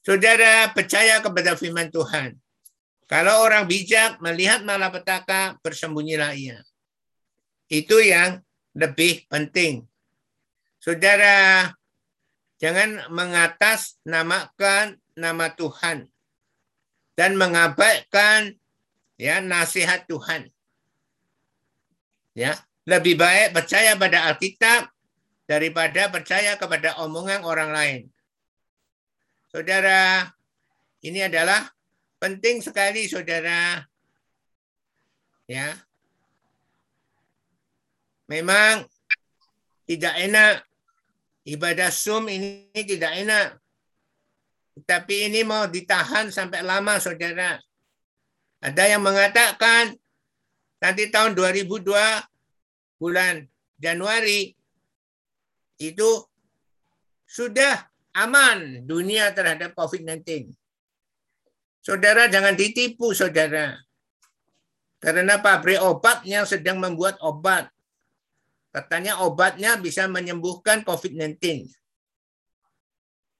Saudara 0.00 0.72
percaya 0.72 1.20
kepada 1.20 1.52
firman 1.52 1.92
Tuhan. 1.92 2.40
Kalau 3.08 3.44
orang 3.44 3.68
bijak 3.68 4.20
melihat 4.24 4.64
malapetaka, 4.64 5.60
bersembunyilah 5.60 6.32
ia. 6.32 6.60
Itu 7.68 8.00
yang 8.00 8.40
lebih 8.72 9.28
penting. 9.28 9.84
Saudara 10.80 11.68
Jangan 12.58 13.06
mengatas 13.14 14.02
namakan 14.02 14.98
nama 15.14 15.54
Tuhan 15.54 16.10
dan 17.14 17.38
mengabaikan 17.38 18.58
ya 19.14 19.38
nasihat 19.38 20.06
Tuhan. 20.10 20.50
Ya, 22.34 22.54
lebih 22.86 23.18
baik 23.18 23.54
percaya 23.54 23.98
pada 23.98 24.30
Alkitab 24.30 24.90
daripada 25.48 26.12
percaya 26.12 26.54
kepada 26.54 26.98
omongan 27.02 27.42
orang 27.42 27.70
lain. 27.74 28.02
Saudara, 29.48 30.28
ini 31.02 31.24
adalah 31.24 31.72
penting 32.20 32.60
sekali 32.60 33.08
saudara. 33.08 33.86
Ya. 35.48 35.78
Memang 38.28 38.84
tidak 39.88 40.14
enak 40.20 40.67
ibadah 41.48 41.88
Zoom 41.88 42.28
ini 42.28 42.68
tidak 42.76 43.12
enak. 43.24 43.48
Tapi 44.84 45.32
ini 45.32 45.42
mau 45.42 45.66
ditahan 45.66 46.30
sampai 46.30 46.62
lama, 46.62 47.00
saudara. 47.00 47.58
Ada 48.62 48.94
yang 48.94 49.02
mengatakan 49.02 49.96
nanti 50.78 51.10
tahun 51.10 51.34
2002 51.34 51.88
bulan 53.00 53.42
Januari 53.78 54.54
itu 55.78 56.10
sudah 57.26 57.86
aman 58.14 58.82
dunia 58.86 59.30
terhadap 59.34 59.74
COVID-19. 59.74 60.50
Saudara 61.82 62.26
jangan 62.26 62.54
ditipu, 62.54 63.14
saudara. 63.14 63.78
Karena 64.98 65.38
pabrik 65.38 65.78
obat 65.78 66.26
yang 66.26 66.42
sedang 66.42 66.82
membuat 66.82 67.18
obat 67.22 67.70
Katanya 68.68 69.24
obatnya 69.24 69.80
bisa 69.80 70.04
menyembuhkan 70.06 70.84
COVID-19. 70.84 71.68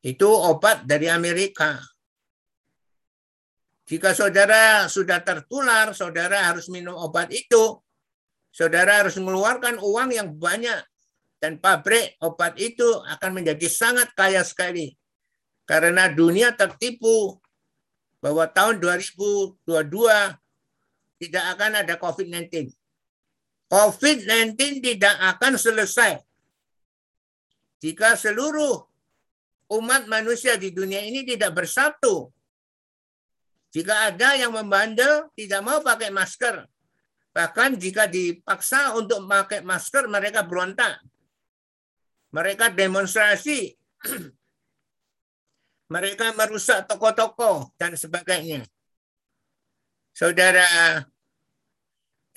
Itu 0.00 0.28
obat 0.30 0.88
dari 0.88 1.10
Amerika. 1.10 1.76
Jika 3.88 4.12
saudara 4.12 4.84
sudah 4.88 5.20
tertular, 5.24 5.92
saudara 5.96 6.48
harus 6.48 6.68
minum 6.68 6.96
obat 6.96 7.32
itu. 7.32 7.80
Saudara 8.52 9.04
harus 9.04 9.16
mengeluarkan 9.16 9.80
uang 9.80 10.10
yang 10.12 10.28
banyak. 10.32 10.80
Dan 11.38 11.62
pabrik 11.62 12.18
obat 12.18 12.58
itu 12.58 12.84
akan 12.84 13.40
menjadi 13.40 13.68
sangat 13.70 14.10
kaya 14.12 14.42
sekali. 14.42 14.92
Karena 15.68 16.08
dunia 16.08 16.56
tertipu 16.56 17.38
bahwa 18.18 18.48
tahun 18.50 18.82
2022 18.82 19.62
tidak 21.18 21.44
akan 21.54 21.72
ada 21.84 21.94
COVID-19. 21.98 22.77
COVID-19 23.68 24.80
tidak 24.80 25.16
akan 25.36 25.60
selesai 25.60 26.24
jika 27.78 28.18
seluruh 28.18 28.82
umat 29.78 30.10
manusia 30.10 30.58
di 30.58 30.74
dunia 30.74 30.98
ini 30.98 31.22
tidak 31.22 31.62
bersatu. 31.62 32.32
Jika 33.70 34.10
ada 34.10 34.34
yang 34.34 34.50
membandel, 34.50 35.30
tidak 35.38 35.60
mau 35.62 35.78
pakai 35.78 36.10
masker. 36.10 36.66
Bahkan 37.30 37.78
jika 37.78 38.10
dipaksa 38.10 38.96
untuk 38.98 39.22
memakai 39.22 39.62
masker, 39.62 40.10
mereka 40.10 40.42
berontak. 40.42 40.98
Mereka 42.34 42.74
demonstrasi. 42.74 43.76
mereka 45.94 46.36
merusak 46.36 46.84
toko-toko 46.84 47.72
dan 47.80 47.96
sebagainya. 47.96 48.64
Saudara 50.12 50.64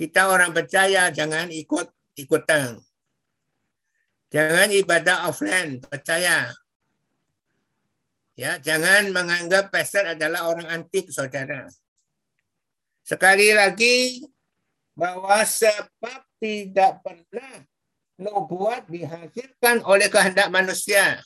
kita 0.01 0.33
orang 0.33 0.49
percaya 0.49 1.13
jangan 1.13 1.53
ikut 1.53 1.85
ikutan. 2.17 2.81
Jangan 4.33 4.73
ibadah 4.73 5.29
offline, 5.29 5.77
percaya. 5.77 6.49
Ya, 8.33 8.57
jangan 8.57 9.13
menganggap 9.13 9.69
pastor 9.69 10.17
adalah 10.17 10.49
orang 10.49 10.65
antik, 10.73 11.13
saudara. 11.13 11.69
Sekali 13.05 13.53
lagi, 13.53 14.25
bahwa 14.97 15.45
sebab 15.45 16.25
tidak 16.41 17.05
pernah 17.05 17.61
nubuat 18.17 18.89
dihasilkan 18.89 19.85
oleh 19.85 20.09
kehendak 20.09 20.49
manusia. 20.49 21.21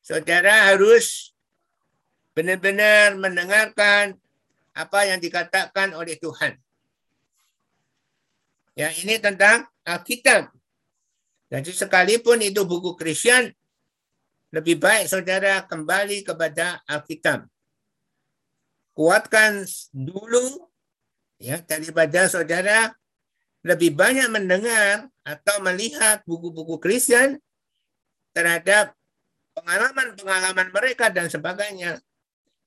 Saudara 0.00 0.72
harus 0.72 1.36
benar-benar 2.32 3.20
mendengarkan 3.20 4.16
apa 4.72 5.00
yang 5.04 5.20
dikatakan 5.20 5.92
oleh 5.92 6.16
Tuhan. 6.16 6.56
Ya, 8.80 8.88
ini 8.96 9.20
tentang 9.20 9.68
Alkitab. 9.84 10.48
Jadi 11.52 11.68
sekalipun 11.68 12.40
itu 12.40 12.64
buku 12.64 12.96
Kristen, 12.96 13.52
lebih 14.56 14.80
baik 14.80 15.04
saudara 15.04 15.68
kembali 15.68 16.24
kepada 16.24 16.80
Alkitab. 16.88 17.44
Kuatkan 18.96 19.68
dulu 19.92 20.72
ya 21.36 21.60
daripada 21.60 22.24
saudara 22.32 22.88
lebih 23.60 23.92
banyak 23.92 24.32
mendengar 24.32 25.12
atau 25.28 25.60
melihat 25.60 26.24
buku-buku 26.24 26.80
Kristen 26.80 27.36
terhadap 28.32 28.96
pengalaman-pengalaman 29.60 30.72
mereka 30.72 31.12
dan 31.12 31.28
sebagainya. 31.28 32.00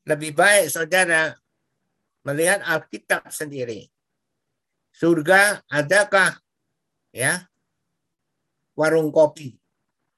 Lebih 0.05 0.37
baik 0.37 0.69
saudara 0.69 1.33
melihat 2.21 2.61
Alkitab 2.61 3.33
sendiri. 3.33 3.92
Surga 5.03 5.59
adakah 5.67 6.31
ya 7.11 7.43
warung 8.71 9.11
kopi? 9.11 9.51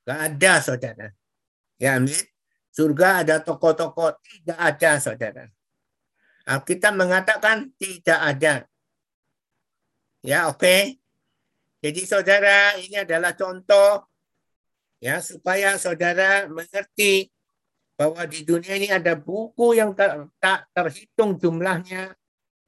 Gak 0.05 0.19
ada 0.29 0.61
saudara. 0.61 1.09
Ya 1.81 1.97
amin. 1.97 2.13
Surga 2.69 3.25
ada 3.25 3.41
toko-toko 3.41 4.13
tidak 4.21 4.61
ada 4.61 5.01
saudara. 5.01 5.49
Alkitab 6.45 6.93
mengatakan 6.93 7.73
tidak 7.81 8.19
ada. 8.21 8.53
Ya 10.21 10.53
oke. 10.53 10.61
Okay. 10.61 11.01
Jadi 11.81 12.01
saudara 12.05 12.77
ini 12.77 13.01
adalah 13.01 13.33
contoh 13.33 14.05
ya 15.01 15.17
supaya 15.17 15.81
saudara 15.81 16.45
mengerti 16.45 17.33
bahwa 17.97 18.21
di 18.29 18.45
dunia 18.45 18.77
ini 18.77 18.93
ada 18.93 19.17
buku 19.17 19.81
yang 19.81 19.97
tak 19.97 20.69
terhitung 20.77 21.41
jumlahnya 21.41 22.13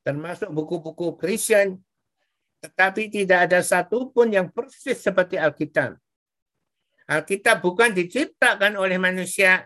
termasuk 0.01 0.49
buku-buku 0.49 1.13
Kristen 1.21 1.85
tetapi 2.67 3.07
tidak 3.07 3.47
ada 3.47 3.63
satupun 3.63 4.27
yang 4.35 4.51
persis 4.51 4.99
seperti 4.99 5.39
Alkitab. 5.39 5.95
Alkitab 7.07 7.63
bukan 7.63 7.95
diciptakan 7.95 8.75
oleh 8.75 8.99
manusia 8.99 9.63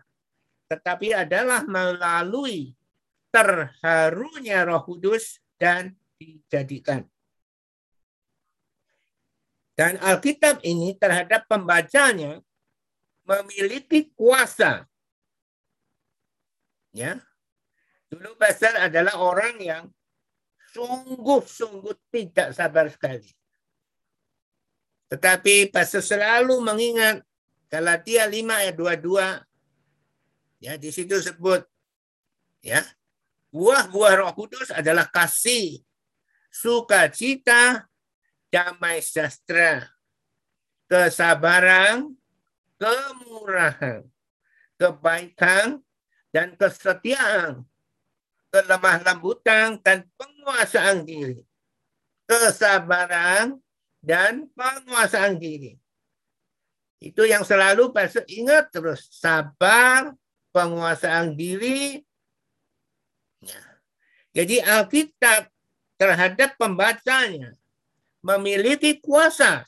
tetapi 0.69 1.11
adalah 1.11 1.65
melalui 1.65 2.71
terharunya 3.33 4.63
Roh 4.63 4.85
Kudus 4.87 5.41
dan 5.57 5.97
dijadikan. 6.15 7.03
Dan 9.75 9.97
Alkitab 9.97 10.61
ini 10.61 10.93
terhadap 10.95 11.49
pembacanya 11.49 12.39
memiliki 13.25 14.13
kuasa. 14.13 14.85
Ya. 16.93 17.17
Dulu 18.11 18.35
Pastor 18.35 18.75
adalah 18.77 19.17
orang 19.17 19.55
yang 19.59 19.83
sungguh-sungguh 20.71 21.95
tidak 22.11 22.55
sabar 22.55 22.87
sekali. 22.87 23.29
Tetapi 25.11 25.69
Pastor 25.71 25.99
selalu 25.99 26.63
mengingat 26.63 27.19
Galatia 27.67 28.27
5 28.27 28.61
ayat 28.63 28.75
22 28.75 30.63
ya 30.63 30.77
di 30.77 30.89
situ 30.93 31.19
sebut 31.19 31.65
ya 32.63 32.83
buah-buah 33.51 34.13
Roh 34.23 34.31
Kudus 34.31 34.71
adalah 34.71 35.11
kasih, 35.11 35.83
sukacita, 36.47 37.87
damai 38.47 39.03
sejahtera, 39.03 39.91
kesabaran, 40.87 42.15
kemurahan, 42.79 44.07
kebaikan, 44.79 45.83
dan 46.31 46.55
kesetiaan, 46.55 47.67
kelemah 48.51 48.99
lembutan, 49.01 49.79
dan 49.79 50.03
penguasaan 50.19 51.07
diri. 51.07 51.39
Kesabaran 52.27 53.57
dan 54.03 54.47
penguasaan 54.53 55.39
diri. 55.39 55.79
Itu 57.01 57.25
yang 57.25 57.41
selalu 57.41 57.89
pastor 57.89 58.27
ingat 58.29 58.69
terus. 58.69 59.09
Sabar, 59.09 60.13
penguasaan 60.53 61.33
diri. 61.33 62.03
Ya. 63.41 63.61
Jadi 64.37 64.61
Alkitab 64.61 65.49
terhadap 65.97 66.53
pembacanya 66.61 67.57
memiliki 68.21 69.01
kuasa. 69.01 69.65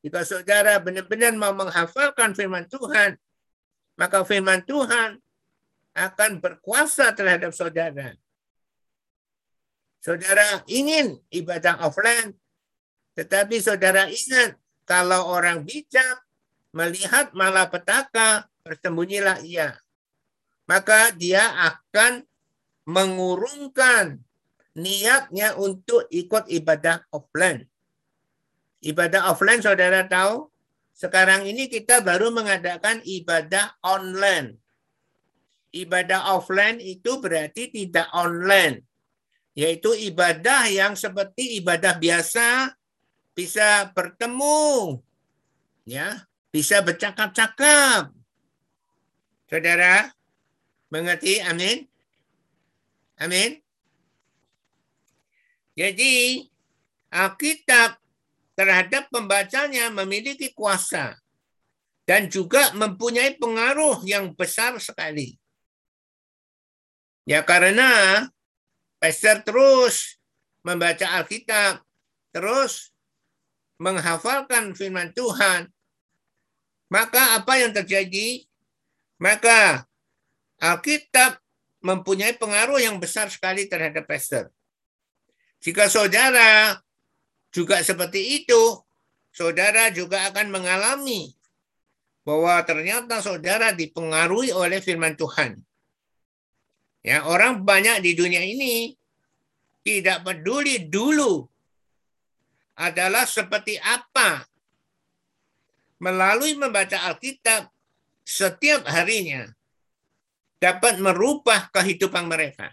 Jika 0.00 0.24
saudara 0.24 0.80
benar-benar 0.80 1.36
mau 1.36 1.52
menghafalkan 1.52 2.32
firman 2.32 2.66
Tuhan, 2.66 3.20
maka 4.00 4.24
firman 4.24 4.64
Tuhan 4.64 5.20
akan 6.00 6.40
berkuasa 6.40 7.12
terhadap 7.12 7.52
saudara. 7.52 8.16
Saudara 10.00 10.64
ingin 10.64 11.20
ibadah 11.28 11.76
offline, 11.84 12.32
tetapi 13.12 13.60
saudara 13.60 14.08
ingat 14.08 14.56
kalau 14.88 15.28
orang 15.28 15.60
bijak 15.60 16.24
melihat 16.72 17.36
malapetaka, 17.36 18.48
bersembunyilah 18.64 19.44
ia. 19.44 19.76
Maka 20.64 21.12
dia 21.12 21.44
akan 21.68 22.24
mengurungkan 22.88 24.22
niatnya 24.72 25.58
untuk 25.58 26.06
ikut 26.08 26.48
ibadah 26.48 27.04
offline. 27.12 27.66
Ibadah 28.80 29.28
offline 29.28 29.60
saudara 29.60 30.08
tahu, 30.08 30.48
sekarang 30.96 31.44
ini 31.44 31.68
kita 31.68 32.00
baru 32.00 32.32
mengadakan 32.32 33.04
ibadah 33.04 33.76
online. 33.84 34.56
Ibadah 35.70 36.34
offline 36.34 36.82
itu 36.82 37.22
berarti 37.22 37.70
tidak 37.70 38.10
online. 38.10 38.82
Yaitu 39.54 39.94
ibadah 39.94 40.66
yang 40.70 40.94
seperti 40.98 41.58
ibadah 41.62 41.98
biasa, 41.98 42.74
bisa 43.34 43.88
bertemu, 43.94 44.98
ya, 45.86 46.26
bisa 46.52 46.82
bercakap-cakap. 46.84 48.12
Saudara, 49.48 50.10
mengerti? 50.92 51.42
Amin. 51.42 51.86
Amin. 53.16 53.58
Jadi 55.74 56.44
Alkitab 57.08 57.96
terhadap 58.52 59.08
pembacanya 59.08 59.88
memiliki 59.88 60.52
kuasa 60.52 61.16
dan 62.04 62.28
juga 62.28 62.76
mempunyai 62.76 63.40
pengaruh 63.40 64.04
yang 64.04 64.36
besar 64.36 64.76
sekali. 64.76 65.39
Ya 67.30 67.46
karena 67.46 68.26
Pastor 68.98 69.46
terus 69.46 70.18
membaca 70.66 71.06
Alkitab, 71.22 71.80
terus 72.34 72.90
menghafalkan 73.78 74.74
firman 74.74 75.14
Tuhan, 75.14 75.70
maka 76.90 77.38
apa 77.38 77.56
yang 77.56 77.72
terjadi? 77.72 78.44
Maka 79.16 79.86
Alkitab 80.60 81.40
mempunyai 81.80 82.36
pengaruh 82.36 82.76
yang 82.76 83.00
besar 83.00 83.32
sekali 83.32 83.64
terhadap 83.70 84.04
pastor. 84.04 84.52
Jika 85.64 85.88
saudara 85.88 86.76
juga 87.48 87.80
seperti 87.80 88.44
itu, 88.44 88.60
saudara 89.32 89.88
juga 89.88 90.28
akan 90.28 90.52
mengalami 90.52 91.32
bahwa 92.20 92.60
ternyata 92.68 93.24
saudara 93.24 93.72
dipengaruhi 93.72 94.52
oleh 94.52 94.84
firman 94.84 95.16
Tuhan. 95.16 95.56
Ya, 97.00 97.24
orang 97.24 97.64
banyak 97.64 98.04
di 98.04 98.12
dunia 98.12 98.44
ini 98.44 98.92
tidak 99.80 100.20
peduli 100.20 100.84
dulu 100.84 101.48
adalah 102.76 103.24
seperti 103.24 103.80
apa 103.80 104.44
melalui 106.00 106.56
membaca 106.56 107.08
Alkitab 107.08 107.68
setiap 108.24 108.84
harinya 108.88 109.48
dapat 110.60 111.00
merubah 111.00 111.72
kehidupan 111.72 112.28
mereka. 112.28 112.68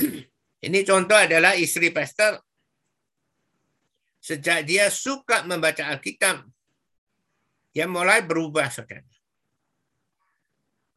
Ini 0.64 0.80
contoh 0.88 1.16
adalah 1.16 1.52
istri 1.60 1.92
pastor. 1.92 2.40
Sejak 4.24 4.64
dia 4.64 4.88
suka 4.88 5.44
membaca 5.44 5.84
Alkitab, 5.92 6.48
dia 7.76 7.84
mulai 7.84 8.24
berubah, 8.24 8.72
saudara. 8.72 9.13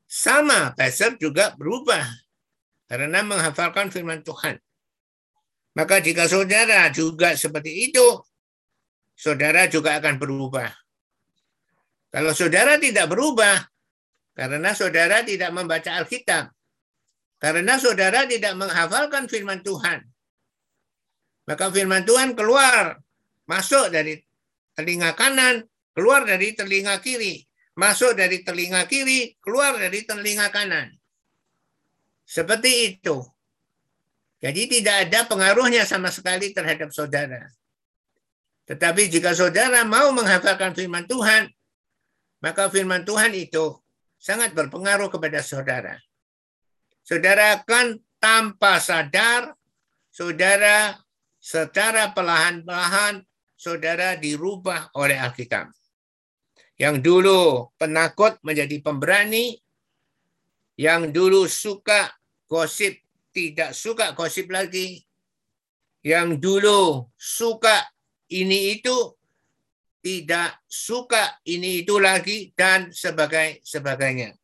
Sama, 0.08 0.72
pastor 0.72 1.20
juga 1.20 1.52
berubah 1.60 2.08
karena 2.88 3.20
menghafalkan 3.28 3.92
firman 3.92 4.24
Tuhan. 4.24 4.56
Maka 5.76 6.00
jika 6.00 6.26
saudara 6.26 6.90
juga 6.90 7.36
seperti 7.36 7.92
itu, 7.92 8.08
saudara 9.14 9.68
juga 9.68 10.00
akan 10.00 10.16
berubah. 10.18 10.72
Kalau 12.08 12.32
saudara 12.32 12.80
tidak 12.80 13.12
berubah, 13.12 13.68
karena 14.34 14.72
saudara 14.74 15.22
tidak 15.22 15.52
membaca 15.54 15.92
Alkitab, 16.02 16.50
karena 17.38 17.78
saudara 17.78 18.26
tidak 18.26 18.56
menghafalkan 18.58 19.28
firman 19.28 19.62
Tuhan. 19.62 20.02
Maka 21.48 21.72
firman 21.72 22.04
Tuhan 22.04 22.36
keluar, 22.36 23.00
masuk 23.48 23.92
dari 23.92 24.20
telinga 24.76 25.16
kanan, 25.16 25.64
keluar 25.96 26.28
dari 26.28 26.52
telinga 26.54 27.00
kiri. 27.00 27.47
Masuk 27.78 28.18
dari 28.18 28.42
telinga 28.42 28.90
kiri, 28.90 29.38
keluar 29.38 29.78
dari 29.78 30.02
telinga 30.02 30.50
kanan. 30.50 30.98
Seperti 32.26 32.98
itu. 32.98 33.22
Jadi 34.42 34.82
tidak 34.82 35.08
ada 35.08 35.30
pengaruhnya 35.30 35.86
sama 35.86 36.10
sekali 36.10 36.58
terhadap 36.58 36.90
saudara. 36.90 37.54
Tetapi 38.66 39.14
jika 39.14 39.38
saudara 39.38 39.86
mau 39.86 40.10
menghafalkan 40.10 40.74
firman 40.74 41.06
Tuhan, 41.06 41.54
maka 42.42 42.68
firman 42.74 43.06
Tuhan 43.06 43.32
itu 43.38 43.78
sangat 44.18 44.58
berpengaruh 44.58 45.14
kepada 45.14 45.40
saudara. 45.46 46.02
Saudara 47.06 47.62
akan 47.62 48.02
tanpa 48.18 48.82
sadar, 48.82 49.54
saudara 50.10 50.98
secara 51.38 52.12
perlahan-lahan 52.12 53.24
saudara 53.56 54.20
dirubah 54.20 54.92
oleh 54.98 55.16
Alkitab. 55.16 55.77
Yang 56.78 56.96
dulu 57.02 57.74
penakut 57.82 58.38
menjadi 58.46 58.78
pemberani, 58.86 59.58
yang 60.78 61.10
dulu 61.10 61.50
suka 61.50 62.14
gosip 62.46 63.02
tidak 63.34 63.74
suka 63.74 64.14
gosip 64.14 64.50
lagi, 64.54 65.02
yang 66.06 66.38
dulu 66.38 67.10
suka 67.18 67.82
ini 68.30 68.78
itu 68.78 69.18
tidak 70.08 70.64
suka 70.70 71.36
ini 71.44 71.84
itu 71.84 72.00
lagi 72.00 72.56
dan 72.56 72.96
sebagai 72.96 73.60
sebagainya. 73.66 74.38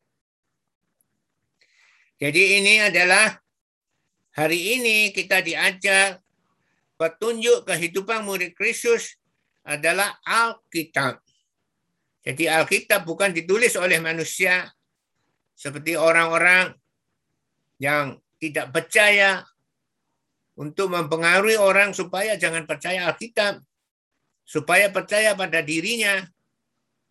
Jadi 2.20 2.60
ini 2.60 2.84
adalah 2.84 3.32
hari 4.36 4.76
ini 4.76 5.08
kita 5.16 5.40
diajar 5.40 6.20
petunjuk 7.00 7.64
kehidupan 7.64 8.28
murid 8.28 8.52
Kristus 8.52 9.16
adalah 9.64 10.20
Alkitab. 10.20 11.23
Jadi 12.24 12.48
Alkitab 12.48 13.04
bukan 13.04 13.36
ditulis 13.36 13.76
oleh 13.76 14.00
manusia 14.00 14.64
seperti 15.52 15.92
orang-orang 15.92 16.72
yang 17.76 18.16
tidak 18.40 18.72
percaya 18.72 19.44
untuk 20.56 20.88
mempengaruhi 20.88 21.60
orang 21.60 21.92
supaya 21.92 22.40
jangan 22.40 22.64
percaya 22.64 23.12
Alkitab, 23.12 23.60
supaya 24.48 24.88
percaya 24.88 25.36
pada 25.36 25.60
dirinya 25.60 26.24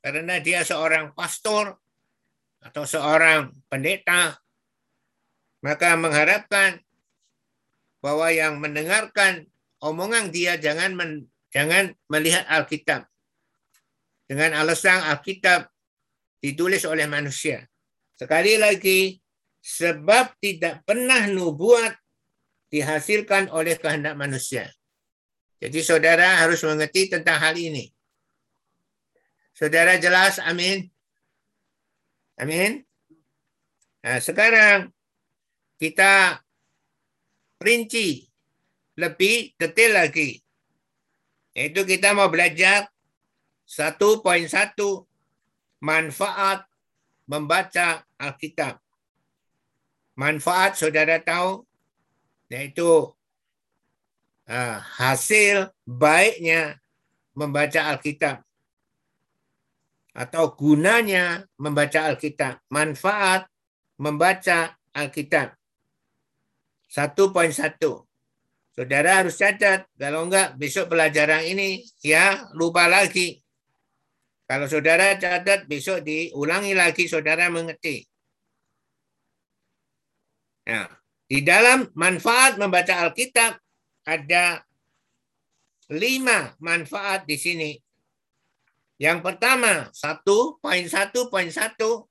karena 0.02 0.41
dia 0.41 0.65
seorang 0.65 1.13
pastor 1.13 1.78
atau 2.63 2.84
seorang 2.88 3.54
pendeta, 3.69 4.39
maka 5.62 5.93
mengharapkan 5.93 6.82
bahwa 8.04 8.28
yang 8.34 8.60
mendengarkan 8.60 9.47
omongan 9.80 10.32
dia 10.32 10.60
jangan 10.60 10.95
men, 10.95 11.12
jangan 11.54 11.95
melihat 12.12 12.43
Alkitab. 12.52 13.12
Dengan 14.24 14.56
alasan 14.56 15.04
Alkitab 15.04 15.68
ditulis 16.40 16.84
oleh 16.88 17.08
manusia. 17.08 17.64
Sekali 18.16 18.56
lagi, 18.56 19.20
sebab 19.64 20.36
tidak 20.44 20.84
pernah 20.84 21.28
nubuat 21.28 21.96
dihasilkan 22.68 23.48
oleh 23.52 23.80
kehendak 23.80 24.20
manusia. 24.20 24.68
Jadi 25.64 25.80
saudara 25.80 26.44
harus 26.44 26.60
mengerti 26.68 27.08
tentang 27.08 27.40
hal 27.40 27.56
ini. 27.56 27.88
Saudara 29.56 29.96
jelas, 29.96 30.42
amin. 30.44 30.90
Amin. 32.36 32.84
Nah, 34.04 34.20
sekarang 34.20 34.92
kita 35.80 36.44
rinci 37.64 38.28
lebih 39.00 39.56
detail 39.56 40.04
lagi. 40.04 40.44
Yaitu 41.56 41.86
kita 41.88 42.12
mau 42.12 42.28
belajar 42.28 42.90
1.1 43.74 44.46
manfaat 45.82 46.70
membaca 47.26 48.06
Alkitab. 48.22 48.78
Manfaat 50.14 50.78
saudara 50.78 51.18
tahu 51.18 51.66
yaitu 52.54 53.10
uh, 54.46 54.78
hasil 55.02 55.74
baiknya 55.90 56.78
membaca 57.34 57.90
Alkitab 57.90 58.46
atau 60.14 60.54
gunanya 60.54 61.50
membaca 61.58 62.06
Alkitab, 62.06 62.62
manfaat 62.70 63.50
membaca 63.98 64.78
Alkitab. 64.94 65.58
1.1 66.94 68.06
Saudara 68.74 69.22
harus 69.22 69.38
catat, 69.38 69.86
kalau 69.94 70.26
enggak 70.26 70.58
besok 70.58 70.90
pelajaran 70.94 71.46
ini 71.46 71.86
ya 72.02 72.50
lupa 72.58 72.90
lagi. 72.90 73.42
Kalau 74.54 74.70
saudara 74.70 75.18
catat, 75.18 75.66
besok 75.66 76.06
diulangi 76.06 76.78
lagi, 76.78 77.10
saudara 77.10 77.50
mengerti. 77.50 78.06
Nah, 80.70 80.86
di 81.26 81.42
dalam 81.42 81.89
manfaat 81.98 82.62
membaca 82.62 83.02
Alkitab 83.02 83.58
ada 84.06 84.62
lima 85.89 86.54
manfaat 86.62 87.26
di 87.26 87.34
sini. 87.34 87.74
Yang 89.02 89.26
pertama, 89.26 89.89
satu 89.89 90.62
poin 90.62 90.86
satu 90.86 91.34
poin 91.34 91.50
satu 91.50 92.06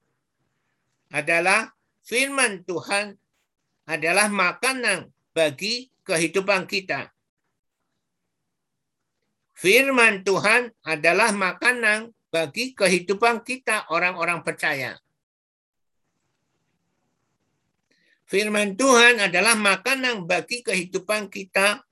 adalah 1.14 1.70
firman 2.02 2.66
Tuhan 2.66 3.14
adalah 3.86 4.26
makanan 4.26 5.14
bagi 5.30 5.94
kehidupan 6.02 6.66
kita. 6.66 7.06
Firman 9.54 10.26
Tuhan 10.26 10.74
adalah 10.82 11.30
makanan 11.30 12.10
bagi 12.32 12.72
kehidupan 12.72 13.44
kita 13.44 13.92
orang-orang 13.92 14.40
percaya. 14.40 14.96
Firman 18.24 18.72
Tuhan 18.72 19.20
adalah 19.20 19.52
makanan 19.52 20.24
bagi 20.24 20.64
kehidupan 20.64 21.28
kita 21.28 21.84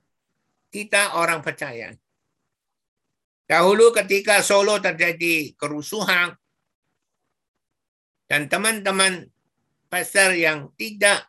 kita 0.73 1.21
orang 1.21 1.45
percaya. 1.45 1.93
Dahulu 3.45 3.93
ketika 3.93 4.41
Solo 4.41 4.81
terjadi 4.81 5.53
kerusuhan 5.53 6.33
dan 8.25 8.49
teman-teman 8.49 9.27
pastor 9.91 10.33
yang 10.33 10.71
tidak 10.79 11.27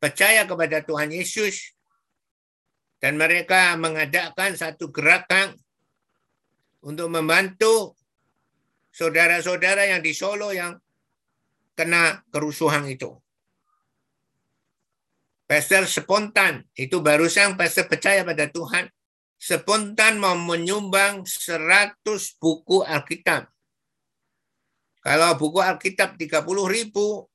percaya 0.00 0.48
kepada 0.48 0.82
Tuhan 0.82 1.12
Yesus 1.12 1.76
dan 2.98 3.20
mereka 3.20 3.76
mengadakan 3.78 4.56
satu 4.56 4.90
gerakan 4.90 5.54
untuk 6.82 7.12
membantu 7.12 7.97
saudara-saudara 8.98 9.86
yang 9.86 10.02
di 10.02 10.10
Solo 10.10 10.50
yang 10.50 10.74
kena 11.78 12.26
kerusuhan 12.34 12.82
itu. 12.90 13.14
Pastor 15.46 15.86
spontan, 15.86 16.66
itu 16.74 16.98
barusan 16.98 17.54
pastor 17.54 17.86
percaya 17.86 18.26
pada 18.26 18.50
Tuhan, 18.50 18.90
spontan 19.38 20.18
mau 20.18 20.34
menyumbang 20.34 21.22
100 21.22 21.94
buku 22.42 22.82
Alkitab. 22.82 23.46
Kalau 24.98 25.30
buku 25.38 25.62
Alkitab 25.62 26.18
30 26.18 26.42
ribu, 26.66 27.30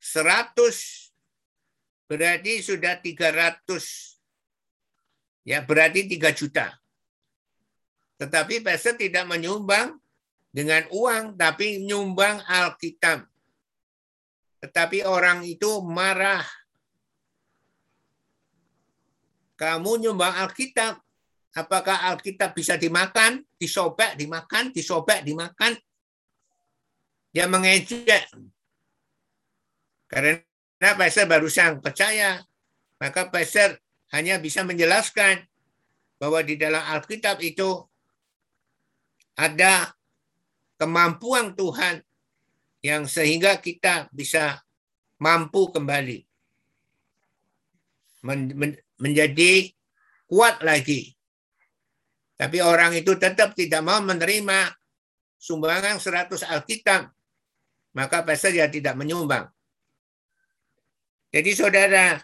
100 0.00 1.12
berarti 2.08 2.64
sudah 2.64 2.98
300 2.98 4.16
ya 5.44 5.60
berarti 5.62 6.08
3 6.08 6.32
juta. 6.32 6.72
Tetapi 8.16 8.64
pastor 8.64 8.96
tidak 8.96 9.28
menyumbang 9.28 10.00
dengan 10.56 10.88
uang, 10.88 11.36
tapi 11.36 11.84
nyumbang 11.84 12.40
Alkitab. 12.48 13.28
Tetapi 14.64 15.04
orang 15.04 15.44
itu 15.44 15.84
marah. 15.84 16.40
Kamu 19.60 20.00
nyumbang 20.00 20.32
Alkitab, 20.32 20.96
apakah 21.52 22.08
Alkitab 22.08 22.56
bisa 22.56 22.80
dimakan, 22.80 23.44
disobek, 23.60 24.16
dimakan, 24.16 24.72
disobek, 24.72 25.20
dimakan? 25.28 25.76
Dia 27.36 27.44
mengejek. 27.44 28.32
Karena 30.08 30.90
pastor 30.96 31.28
barusan 31.28 31.84
percaya, 31.84 32.40
maka 32.96 33.28
pastor 33.28 33.76
hanya 34.16 34.40
bisa 34.40 34.64
menjelaskan 34.64 35.44
bahwa 36.16 36.40
di 36.40 36.56
dalam 36.56 36.80
Alkitab 36.80 37.44
itu 37.44 37.84
ada 39.36 39.95
kemampuan 40.76 41.56
Tuhan 41.56 42.00
yang 42.84 43.08
sehingga 43.08 43.58
kita 43.58 44.12
bisa 44.12 44.60
mampu 45.18 45.72
kembali 45.72 46.22
menjadi 49.00 49.70
kuat 50.26 50.60
lagi. 50.62 51.14
Tapi 52.36 52.60
orang 52.60 52.92
itu 52.92 53.16
tetap 53.16 53.56
tidak 53.56 53.80
mau 53.80 54.02
menerima 54.02 54.74
sumbangan 55.40 55.96
100 55.96 56.44
Alkitab. 56.52 57.08
Maka 57.96 58.28
pastor 58.28 58.52
dia 58.52 58.68
tidak 58.68 58.92
menyumbang. 58.92 59.48
Jadi 61.32 61.50
saudara, 61.56 62.20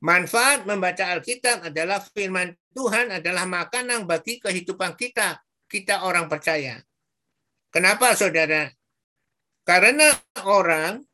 Manfaat 0.00 0.64
membaca 0.64 1.12
Alkitab 1.12 1.68
adalah 1.68 2.00
firman 2.00 2.56
Tuhan 2.72 3.20
adalah 3.20 3.44
makanan 3.44 4.08
bagi 4.08 4.40
kehidupan 4.40 4.96
kita, 4.96 5.36
kita 5.68 6.08
orang 6.08 6.24
percaya. 6.24 6.80
Kenapa 7.70 8.18
saudara? 8.18 8.66
Karena 9.62 10.10
orang 10.42 11.06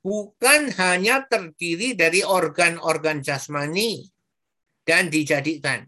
bukan 0.00 0.72
hanya 0.80 1.24
terdiri 1.28 1.92
dari 1.92 2.24
organ-organ 2.24 3.20
jasmani 3.20 4.04
dan 4.84 5.12
dijadikan. 5.12 5.84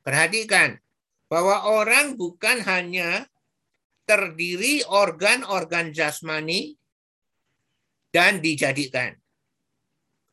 Perhatikan 0.00 0.80
bahwa 1.28 1.68
orang 1.68 2.16
bukan 2.16 2.64
hanya 2.64 3.28
terdiri 4.08 4.80
organ-organ 4.88 5.92
jasmani 5.92 6.80
dan 8.08 8.40
dijadikan. 8.40 9.12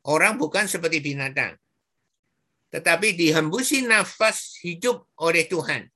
Orang 0.07 0.39
bukan 0.39 0.71
seperti 0.71 1.03
binatang. 1.03 1.59
tetapi 2.75 3.15
dihembusi 3.15 3.87
nafas 3.87 4.59
hidup 4.59 5.07
oleh 5.23 5.47
Tuhan. 5.47 5.87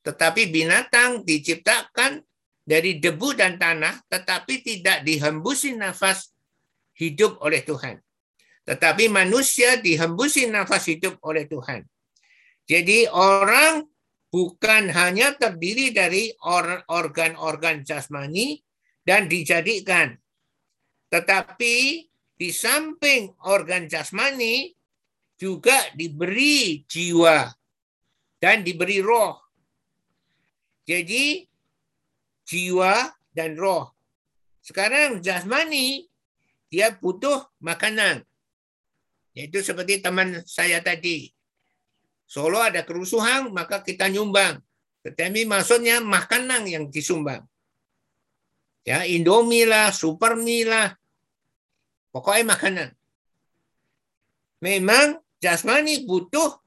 Tetapi 0.00 0.48
binatang 0.48 1.22
diciptakan 1.28 2.24
dari 2.64 3.02
debu 3.02 3.36
dan 3.36 3.60
tanah, 3.60 4.00
tetapi 4.08 4.64
tidak 4.64 5.04
dihembusi 5.04 5.76
nafas 5.76 6.32
hidup 6.96 7.40
oleh 7.44 7.60
Tuhan. 7.64 8.00
Tetapi 8.64 9.10
manusia 9.10 9.80
dihembusi 9.80 10.46
nafas 10.46 10.86
hidup 10.86 11.18
oleh 11.24 11.48
Tuhan. 11.50 11.82
Jadi 12.70 13.10
orang 13.10 13.82
bukan 14.30 14.94
hanya 14.94 15.34
terdiri 15.34 15.90
dari 15.90 16.30
organ-organ 16.86 17.82
jasmani 17.82 18.62
dan 19.02 19.26
dijadikan. 19.26 20.14
Tetapi 21.10 21.74
di 22.38 22.48
samping 22.54 23.34
organ 23.42 23.90
jasmani 23.90 24.70
juga 25.34 25.90
diberi 25.98 26.86
jiwa 26.86 27.50
dan 28.38 28.62
diberi 28.62 29.02
roh. 29.02 29.49
Jadi 30.90 31.46
jiwa 32.50 33.14
dan 33.30 33.54
roh. 33.54 33.94
Sekarang 34.58 35.22
jasmani 35.22 36.10
dia 36.66 36.90
butuh 36.90 37.46
makanan. 37.62 38.26
Yaitu 39.38 39.62
seperti 39.62 40.02
teman 40.02 40.42
saya 40.50 40.82
tadi. 40.82 41.30
Solo 42.26 42.58
ada 42.58 42.82
kerusuhan, 42.82 43.54
maka 43.54 43.86
kita 43.86 44.10
nyumbang. 44.10 44.58
Tetapi 45.06 45.46
maksudnya 45.46 46.02
makanan 46.02 46.66
yang 46.66 46.90
disumbang. 46.90 47.46
Ya, 48.82 49.06
Indomie 49.06 49.70
lah, 49.70 49.94
Supermie 49.94 50.66
lah. 50.66 50.90
Pokoknya 52.10 52.50
makanan. 52.50 52.90
Memang 54.58 55.22
jasmani 55.38 56.02
butuh 56.02 56.58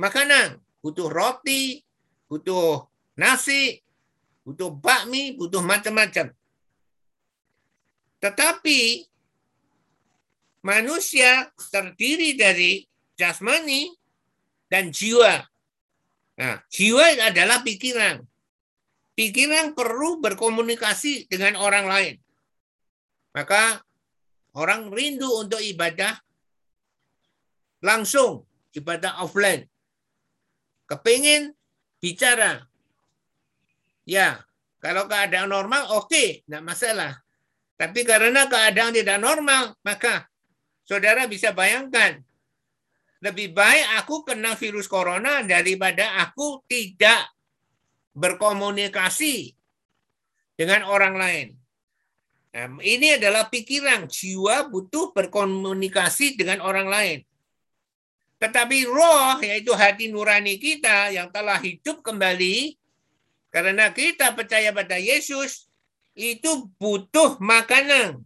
makanan, 0.00 0.56
butuh 0.80 1.12
roti, 1.12 1.84
butuh 2.24 2.88
nasi, 3.16 3.80
butuh 4.44 4.70
bakmi, 4.70 5.34
butuh 5.34 5.64
macam-macam. 5.64 6.30
Tetapi 8.20 8.80
manusia 10.62 11.50
terdiri 11.72 12.36
dari 12.36 12.84
jasmani 13.16 13.90
dan 14.68 14.92
jiwa. 14.92 15.42
Nah, 16.36 16.60
jiwa 16.68 17.26
adalah 17.32 17.64
pikiran. 17.64 18.20
Pikiran 19.16 19.72
perlu 19.72 20.20
berkomunikasi 20.20 21.24
dengan 21.32 21.56
orang 21.56 21.88
lain. 21.88 22.14
Maka 23.32 23.80
orang 24.52 24.92
rindu 24.92 25.28
untuk 25.40 25.60
ibadah 25.60 26.20
langsung 27.80 28.44
ibadah 28.76 29.24
offline. 29.24 29.64
Kepingin 30.84 31.56
bicara. 32.00 32.68
Ya, 34.06 34.46
kalau 34.78 35.10
keadaan 35.10 35.50
normal 35.50 35.90
oke, 35.98 36.08
okay, 36.08 36.28
tidak 36.46 36.62
masalah. 36.62 37.12
Tapi 37.74 38.06
karena 38.06 38.46
keadaan 38.46 38.94
tidak 38.94 39.18
normal, 39.18 39.74
maka 39.82 40.30
saudara 40.86 41.26
bisa 41.26 41.50
bayangkan 41.50 42.22
lebih 43.20 43.50
baik 43.52 43.86
aku 43.98 44.22
kena 44.22 44.54
virus 44.54 44.86
corona 44.86 45.42
daripada 45.42 46.22
aku 46.22 46.62
tidak 46.70 47.34
berkomunikasi 48.14 49.52
dengan 50.54 50.86
orang 50.86 51.14
lain. 51.18 51.48
Ini 52.80 53.20
adalah 53.20 53.52
pikiran 53.52 54.08
jiwa 54.08 54.72
butuh 54.72 55.12
berkomunikasi 55.12 56.40
dengan 56.40 56.64
orang 56.64 56.88
lain. 56.88 57.18
Tetapi 58.40 58.88
roh, 58.88 59.36
yaitu 59.44 59.76
hati 59.76 60.08
nurani 60.08 60.56
kita 60.56 61.12
yang 61.12 61.28
telah 61.28 61.60
hidup 61.60 62.00
kembali, 62.00 62.72
karena 63.56 63.88
kita 63.88 64.36
percaya 64.36 64.68
pada 64.68 65.00
Yesus, 65.00 65.72
itu 66.12 66.68
butuh 66.76 67.40
makanan, 67.40 68.20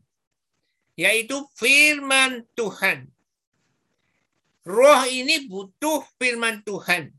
yaitu 0.98 1.46
firman 1.54 2.42
Tuhan. 2.58 3.06
Roh 4.66 5.06
ini 5.06 5.46
butuh 5.46 6.02
firman 6.18 6.66
Tuhan. 6.66 7.14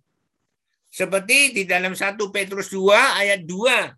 Seperti 0.91 1.55
di 1.55 1.63
dalam 1.63 1.95
1 1.95 2.19
Petrus 2.35 2.67
2 2.75 2.91
ayat 2.91 3.47
2. 3.47 3.95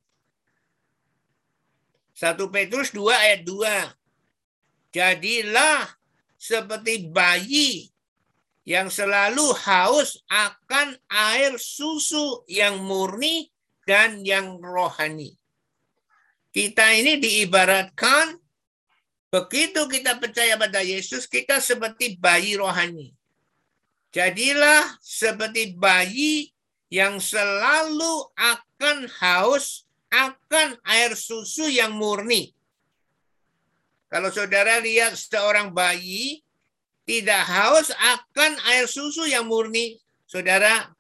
1 2.14 2.38
Petrus 2.54 2.94
2 2.94 3.10
ayat 3.18 3.42
2. 3.42 4.94
Jadilah 4.94 5.90
seperti 6.38 7.10
bayi 7.10 7.90
yang 8.62 8.94
selalu 8.94 9.58
haus 9.58 10.22
akan 10.30 11.02
air 11.10 11.58
susu 11.58 12.46
yang 12.46 12.78
murni 12.78 13.50
dan 13.84 14.24
yang 14.24 14.60
rohani. 14.60 15.36
Kita 16.54 16.94
ini 16.94 17.18
diibaratkan 17.18 18.38
begitu 19.34 19.90
kita 19.90 20.22
percaya 20.22 20.54
pada 20.54 20.86
Yesus, 20.86 21.26
kita 21.26 21.58
seperti 21.58 22.22
bayi 22.22 22.54
rohani. 22.54 23.10
Jadilah 24.14 24.94
seperti 25.02 25.74
bayi 25.74 26.54
yang 26.94 27.18
selalu 27.18 28.30
akan 28.38 29.10
haus 29.18 29.90
akan 30.14 30.78
air 30.86 31.18
susu 31.18 31.66
yang 31.66 31.98
murni. 31.98 32.54
Kalau 34.14 34.30
saudara 34.30 34.78
lihat 34.78 35.18
seorang 35.18 35.74
bayi 35.74 36.46
tidak 37.10 37.42
haus 37.50 37.90
akan 37.90 38.62
air 38.70 38.86
susu 38.86 39.26
yang 39.26 39.50
murni, 39.50 39.98
saudara 40.30 40.94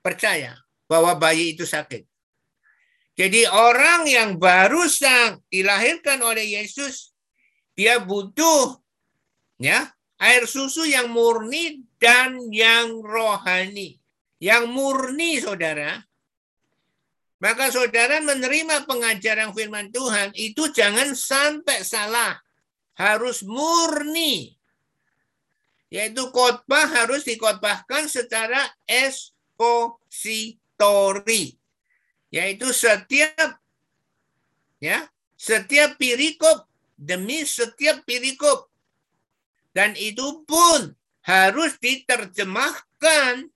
percaya 0.00 0.63
bahwa 0.90 1.16
bayi 1.16 1.56
itu 1.56 1.64
sakit. 1.64 2.04
Jadi 3.14 3.46
orang 3.46 4.10
yang 4.10 4.30
baru 4.42 4.90
sang 4.90 5.38
dilahirkan 5.46 6.18
oleh 6.18 6.58
Yesus, 6.58 7.14
dia 7.78 8.02
butuh 8.02 8.74
ya 9.62 9.86
air 10.18 10.50
susu 10.50 10.82
yang 10.82 11.14
murni 11.14 11.86
dan 12.02 12.38
yang 12.50 12.98
rohani. 13.02 14.02
Yang 14.42 14.64
murni, 14.66 15.38
saudara. 15.40 16.02
Maka 17.38 17.70
saudara 17.70 18.24
menerima 18.24 18.88
pengajaran 18.88 19.52
firman 19.52 19.92
Tuhan 19.92 20.32
itu 20.32 20.72
jangan 20.72 21.12
sampai 21.12 21.84
salah 21.84 22.40
harus 22.98 23.44
murni. 23.46 24.56
Yaitu 25.92 26.32
khotbah 26.34 26.88
harus 26.88 27.22
dikotbahkan 27.22 28.10
secara 28.10 28.64
ekspositori. 30.74 31.54
Yaitu 32.34 32.74
setiap 32.74 33.62
ya, 34.82 35.06
setiap 35.38 35.94
perikop 35.94 36.66
demi 36.98 37.46
setiap 37.46 38.02
perikop. 38.02 38.66
Dan 39.74 39.94
itu 39.98 40.42
pun 40.46 40.94
harus 41.26 41.78
diterjemahkan 41.78 43.50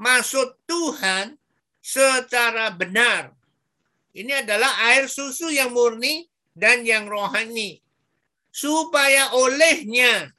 maksud 0.00 0.56
Tuhan 0.64 1.36
secara 1.80 2.72
benar. 2.72 3.36
Ini 4.16 4.44
adalah 4.44 4.90
air 4.92 5.06
susu 5.08 5.48
yang 5.52 5.72
murni 5.72 6.28
dan 6.56 6.82
yang 6.84 7.06
rohani 7.06 7.78
supaya 8.50 9.30
olehnya 9.38 10.34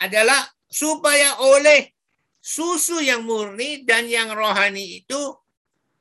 adalah 0.00 0.48
supaya 0.70 1.36
oleh 1.44 1.92
susu 2.40 3.04
yang 3.04 3.28
murni 3.28 3.84
dan 3.84 4.08
yang 4.08 4.32
rohani 4.32 5.04
itu 5.04 5.36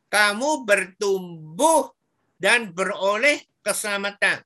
kamu 0.10 0.66
bertumbuh 0.66 1.92
dan 2.40 2.72
beroleh 2.72 3.44
keselamatan. 3.62 4.42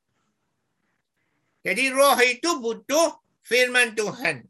Jadi 1.64 1.94
roh 1.96 2.20
itu 2.20 2.60
butuh 2.60 3.16
firman 3.46 3.96
Tuhan. 3.96 4.44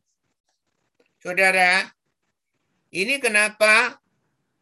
Saudara, 1.21 1.85
ini 2.89 3.21
kenapa 3.21 4.01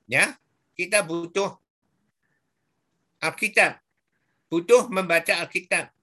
ya 0.09 0.35
kita 0.75 1.05
butuh 1.07 1.55
Alkitab. 3.23 3.79
Butuh 4.51 4.91
membaca 4.91 5.39
Alkitab. 5.39 5.93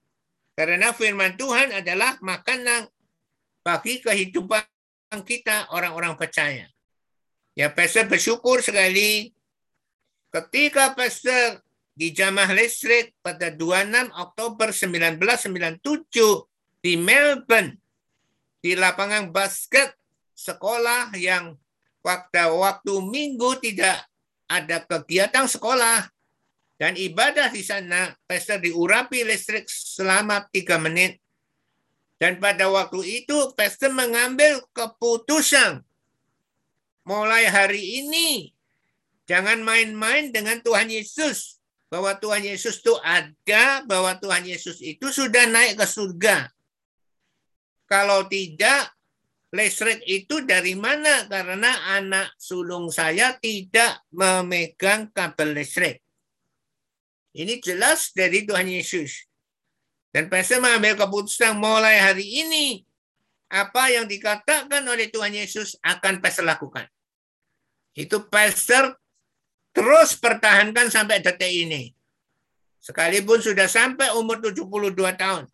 Karena 0.57 0.89
firman 0.95 1.37
Tuhan 1.37 1.69
adalah 1.69 2.17
makanan 2.19 2.89
bagi 3.61 4.01
kehidupan 4.01 4.65
kita 5.09 5.73
orang-orang 5.73 6.13
percaya. 6.13 6.69
Ya, 7.57 7.73
Pastor 7.73 8.05
bersyukur 8.05 8.61
sekali 8.61 9.33
ketika 10.29 10.93
Pastor 10.93 11.65
di 11.97 12.13
Jamah 12.13 12.53
Listrik 12.53 13.17
pada 13.19 13.49
26 13.49 14.13
Oktober 14.13 14.69
1997 14.69 15.81
di 16.85 16.93
Melbourne 16.95 17.75
di 18.61 18.77
lapangan 18.77 19.33
basket 19.33 19.97
sekolah 20.37 21.11
yang 21.17 21.57
waktu 22.05 22.45
waktu 22.47 22.93
minggu 23.01 23.59
tidak 23.59 24.05
ada 24.47 24.85
kegiatan 24.85 25.49
sekolah 25.49 26.07
dan 26.79 26.95
ibadah 26.95 27.51
di 27.51 27.59
sana, 27.59 28.15
pastor 28.23 28.63
diurapi 28.63 29.27
listrik 29.27 29.67
selama 29.67 30.47
tiga 30.47 30.79
menit. 30.79 31.19
Dan 32.19 32.35
pada 32.43 32.67
waktu 32.67 33.23
itu 33.23 33.55
pastor 33.55 33.95
mengambil 33.95 34.59
keputusan 34.75 35.87
mulai 37.07 37.47
hari 37.47 38.03
ini 38.03 38.51
jangan 39.23 39.63
main-main 39.63 40.29
dengan 40.29 40.59
Tuhan 40.59 40.91
Yesus. 40.91 41.57
Bahwa 41.89 42.13
Tuhan 42.13 42.45
Yesus 42.45 42.85
itu 42.85 42.93
ada, 43.01 43.81
bahwa 43.81 44.13
Tuhan 44.13 44.45
Yesus 44.45 44.77
itu 44.77 45.09
sudah 45.09 45.49
naik 45.49 45.73
ke 45.73 45.89
surga. 45.89 46.45
Kalau 47.89 48.29
tidak, 48.29 48.93
listrik 49.49 50.05
itu 50.05 50.45
dari 50.45 50.77
mana? 50.77 51.25
Karena 51.25 51.97
anak 51.97 52.37
sulung 52.37 52.93
saya 52.93 53.33
tidak 53.41 54.05
memegang 54.13 55.09
kabel 55.09 55.57
listrik. 55.57 55.97
Ini 57.33 57.57
jelas 57.57 58.13
dari 58.13 58.45
Tuhan 58.45 58.69
Yesus. 58.69 59.28
Dan 60.09 60.25
pastor 60.25 60.57
mengambil 60.57 60.97
keputusan 60.97 61.53
mulai 61.57 62.01
hari 62.01 62.25
ini. 62.25 62.81
Apa 63.49 63.89
yang 63.89 64.05
dikatakan 64.05 64.81
oleh 64.85 65.09
Tuhan 65.09 65.33
Yesus 65.33 65.77
akan 65.81 66.21
pastor 66.21 66.45
lakukan. 66.45 66.85
Itu 67.97 68.29
pastor 68.29 68.97
terus 69.73 70.17
pertahankan 70.17 70.89
sampai 70.89 71.21
detik 71.21 71.49
ini. 71.49 71.93
Sekalipun 72.79 73.41
sudah 73.41 73.65
sampai 73.69 74.13
umur 74.17 74.41
72 74.41 74.93
tahun. 75.17 75.45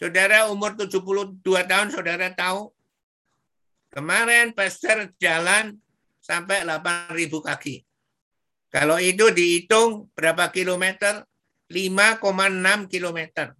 Saudara 0.00 0.50
umur 0.50 0.74
72 0.74 1.38
tahun, 1.42 1.86
saudara 1.94 2.26
tahu. 2.34 2.74
Kemarin 3.92 4.50
pastor 4.56 5.12
jalan 5.20 5.76
sampai 6.18 6.64
8.000 6.64 7.14
kaki. 7.46 7.84
Kalau 8.72 8.96
itu 8.96 9.28
dihitung 9.28 10.08
berapa 10.16 10.48
kilometer? 10.48 11.28
5,6 11.72 12.92
kilometer. 12.92 13.56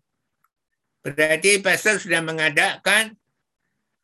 Berarti 1.02 1.58
pastor 1.58 1.98
sudah 1.98 2.22
mengadakan 2.22 3.16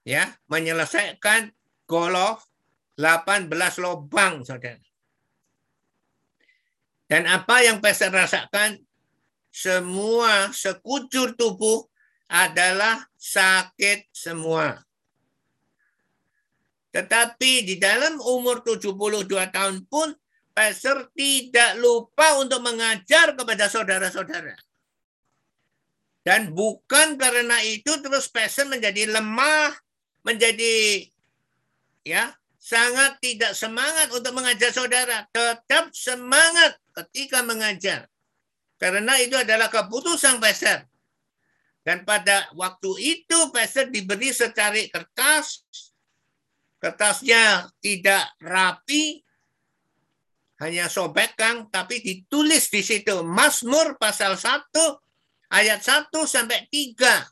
ya 0.02 0.32
menyelesaikan 0.48 1.52
golf 1.84 2.48
18 2.98 3.46
lubang, 3.78 4.42
saudara. 4.42 4.82
Dan 7.08 7.24
apa 7.30 7.62
yang 7.62 7.78
pastor 7.78 8.10
rasakan? 8.10 8.82
Semua 9.48 10.52
sekujur 10.52 11.32
tubuh 11.38 11.88
adalah 12.28 13.08
sakit 13.16 14.12
semua. 14.12 14.76
Tetapi 16.92 17.64
di 17.64 17.74
dalam 17.80 18.20
umur 18.20 18.60
72 18.60 19.24
tahun 19.48 19.88
pun, 19.88 20.12
pastor 20.58 21.06
tidak 21.14 21.78
lupa 21.78 22.42
untuk 22.42 22.58
mengajar 22.66 23.38
kepada 23.38 23.70
saudara-saudara. 23.70 24.58
Dan 26.26 26.50
bukan 26.50 27.14
karena 27.14 27.62
itu 27.62 27.94
terus 28.02 28.26
pastor 28.26 28.66
menjadi 28.66 29.06
lemah, 29.06 29.70
menjadi 30.26 31.06
ya 32.02 32.34
sangat 32.58 33.22
tidak 33.22 33.54
semangat 33.54 34.10
untuk 34.10 34.34
mengajar 34.34 34.74
saudara. 34.74 35.30
Tetap 35.30 35.94
semangat 35.94 36.74
ketika 36.90 37.46
mengajar. 37.46 38.10
Karena 38.82 39.14
itu 39.22 39.38
adalah 39.38 39.70
keputusan 39.70 40.42
pastor. 40.42 40.82
Dan 41.86 42.02
pada 42.02 42.50
waktu 42.58 42.90
itu 42.98 43.54
pastor 43.54 43.94
diberi 43.94 44.34
secari 44.34 44.90
kertas. 44.90 45.62
Kertasnya 46.82 47.70
tidak 47.78 48.26
rapi. 48.42 49.27
Hanya 50.58 50.90
sobekkan. 50.90 51.70
Tapi 51.70 52.02
ditulis 52.02 52.70
di 52.70 52.82
situ. 52.82 53.22
Mazmur 53.22 53.94
pasal 53.98 54.34
1 54.34 54.70
ayat 55.54 55.80
1 55.80 56.10
sampai 56.26 56.66
3. 56.70 57.24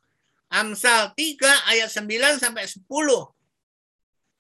Amsal 0.46 1.10
3 1.12 1.70
ayat 1.74 1.90
9 1.90 2.38
sampai 2.38 2.64
10. 2.70 2.86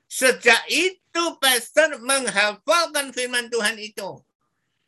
Sejak 0.06 0.62
itu 0.70 1.24
pastor 1.42 1.98
menghafalkan 1.98 3.10
firman 3.10 3.50
Tuhan 3.50 3.74
itu. 3.82 4.22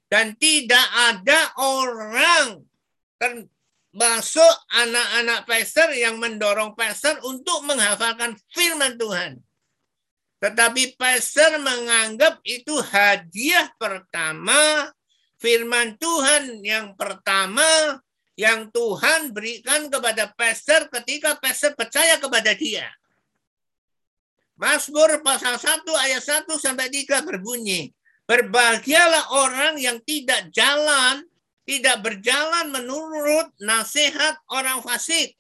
Dan 0.09 0.39
tidak 0.39 0.87
ada 0.95 1.53
orang 1.59 2.65
termasuk 3.19 4.55
anak-anak 4.73 5.45
pastor 5.45 5.91
yang 5.93 6.17
mendorong 6.23 6.73
pastor 6.79 7.19
untuk 7.27 7.67
menghafalkan 7.67 8.39
firman 8.55 8.95
Tuhan. 8.95 9.43
Tetapi 10.39 10.95
pastor 10.95 11.59
menganggap 11.59 12.39
itu 12.47 12.79
hadiah 12.79 13.67
pertama, 13.75 14.87
firman 15.43 15.99
Tuhan 15.99 16.63
yang 16.63 16.95
pertama 16.95 17.99
yang 18.39 18.71
Tuhan 18.71 19.35
berikan 19.35 19.91
kepada 19.91 20.31
pastor 20.31 20.87
ketika 20.95 21.35
pastor 21.43 21.75
percaya 21.75 22.23
kepada 22.23 22.55
dia. 22.55 22.87
Mazmur 24.55 25.23
pasal 25.27 25.59
1 25.59 25.83
ayat 25.87 26.23
1 26.23 26.47
sampai 26.59 26.87
3 26.91 27.27
berbunyi, 27.27 27.91
Berbahagialah 28.29 29.33
orang 29.33 29.81
yang 29.81 29.99
tidak 30.05 30.53
jalan, 30.53 31.25
tidak 31.65 32.05
berjalan 32.05 32.69
menurut 32.69 33.49
nasihat 33.57 34.37
orang 34.53 34.85
fasik, 34.85 35.33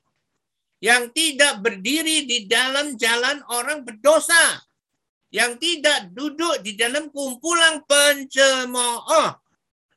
yang 0.80 1.12
tidak 1.12 1.60
berdiri 1.60 2.24
di 2.24 2.48
dalam 2.48 2.96
jalan 2.96 3.44
orang 3.52 3.84
berdosa, 3.84 4.64
yang 5.28 5.60
tidak 5.60 6.08
duduk 6.16 6.64
di 6.64 6.76
dalam 6.78 7.12
kumpulan 7.12 7.84
pencemooh, 7.84 9.36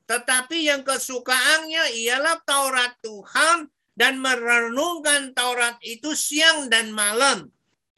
tetapi 0.05 0.67
yang 0.67 0.83
kesukaannya 0.83 1.95
ialah 2.03 2.43
Taurat 2.43 2.95
Tuhan 2.99 3.71
dan 3.95 4.19
merenungkan 4.19 5.31
Taurat 5.31 5.79
itu 5.83 6.11
siang 6.11 6.67
dan 6.67 6.91
malam. 6.91 7.47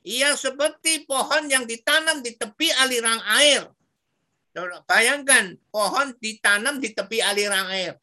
Ia 0.03 0.35
seperti 0.35 1.07
pohon 1.07 1.47
yang 1.47 1.63
ditanam 1.63 2.19
di 2.19 2.35
tepi 2.35 2.69
aliran 2.75 3.23
air 3.39 3.71
Bayangkan 4.85 5.57
pohon 5.73 6.13
ditanam 6.21 6.77
di 6.77 6.93
tepi 6.93 7.25
aliran 7.25 7.65
air. 7.73 7.97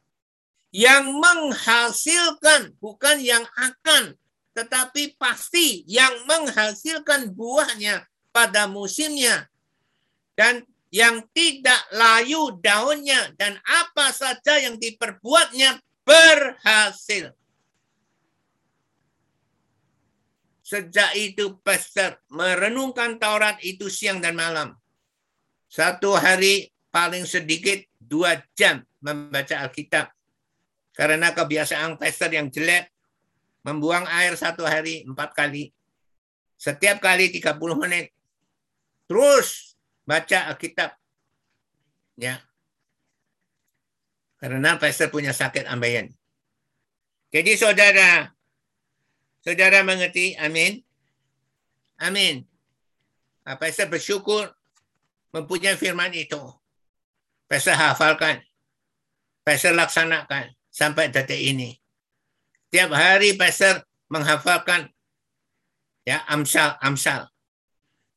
Yang 0.71 1.15
menghasilkan, 1.15 2.75
bukan 2.79 3.23
yang 3.23 3.43
akan, 3.55 4.15
tetapi 4.55 5.15
pasti 5.15 5.87
yang 5.87 6.11
menghasilkan 6.27 7.31
buahnya 7.31 8.03
pada 8.31 8.65
musimnya. 8.65 9.47
Dan 10.35 10.63
yang 10.91 11.23
tidak 11.31 11.79
layu 11.95 12.59
daunnya 12.59 13.31
dan 13.39 13.55
apa 13.63 14.11
saja 14.11 14.59
yang 14.59 14.75
diperbuatnya 14.75 15.79
berhasil. 16.03 17.31
Sejak 20.63 21.11
itu 21.19 21.59
pastor 21.63 22.15
merenungkan 22.31 23.19
Taurat 23.19 23.59
itu 23.63 23.91
siang 23.91 24.23
dan 24.23 24.39
malam. 24.39 24.75
Satu 25.67 26.15
hari 26.15 26.71
paling 26.91 27.23
sedikit 27.23 27.79
dua 27.99 28.39
jam 28.55 28.83
membaca 28.99 29.67
Alkitab. 29.67 30.11
Karena 30.91 31.31
kebiasaan 31.31 31.95
pastor 31.95 32.35
yang 32.35 32.51
jelek, 32.51 32.91
membuang 33.63 34.03
air 34.11 34.35
satu 34.35 34.67
hari 34.67 35.07
empat 35.07 35.31
kali. 35.31 35.71
Setiap 36.59 37.01
kali 37.01 37.31
30 37.31 37.57
menit. 37.79 38.13
Terus 39.11 39.75
baca 40.07 40.55
Alkitab. 40.55 40.95
Ya. 42.15 42.39
Karena 44.39 44.79
pastor 44.79 45.11
punya 45.11 45.35
sakit 45.35 45.67
ambeien. 45.67 46.15
Jadi 47.35 47.59
saudara, 47.59 48.31
saudara 49.43 49.83
mengerti? 49.83 50.39
Amin. 50.39 50.79
Amin. 51.99 52.47
Pastor 53.43 53.91
bersyukur 53.91 54.47
mempunyai 55.35 55.75
firman 55.75 56.15
itu. 56.15 56.39
Pastor 57.51 57.75
hafalkan. 57.75 58.39
Pastor 59.43 59.75
laksanakan 59.75 60.55
sampai 60.71 61.11
detik 61.11 61.51
ini. 61.51 61.75
Tiap 62.71 62.95
hari 62.95 63.35
pastor 63.35 63.83
menghafalkan 64.07 64.87
ya 66.07 66.23
Amsal 66.31 66.79
Amsal. 66.79 67.30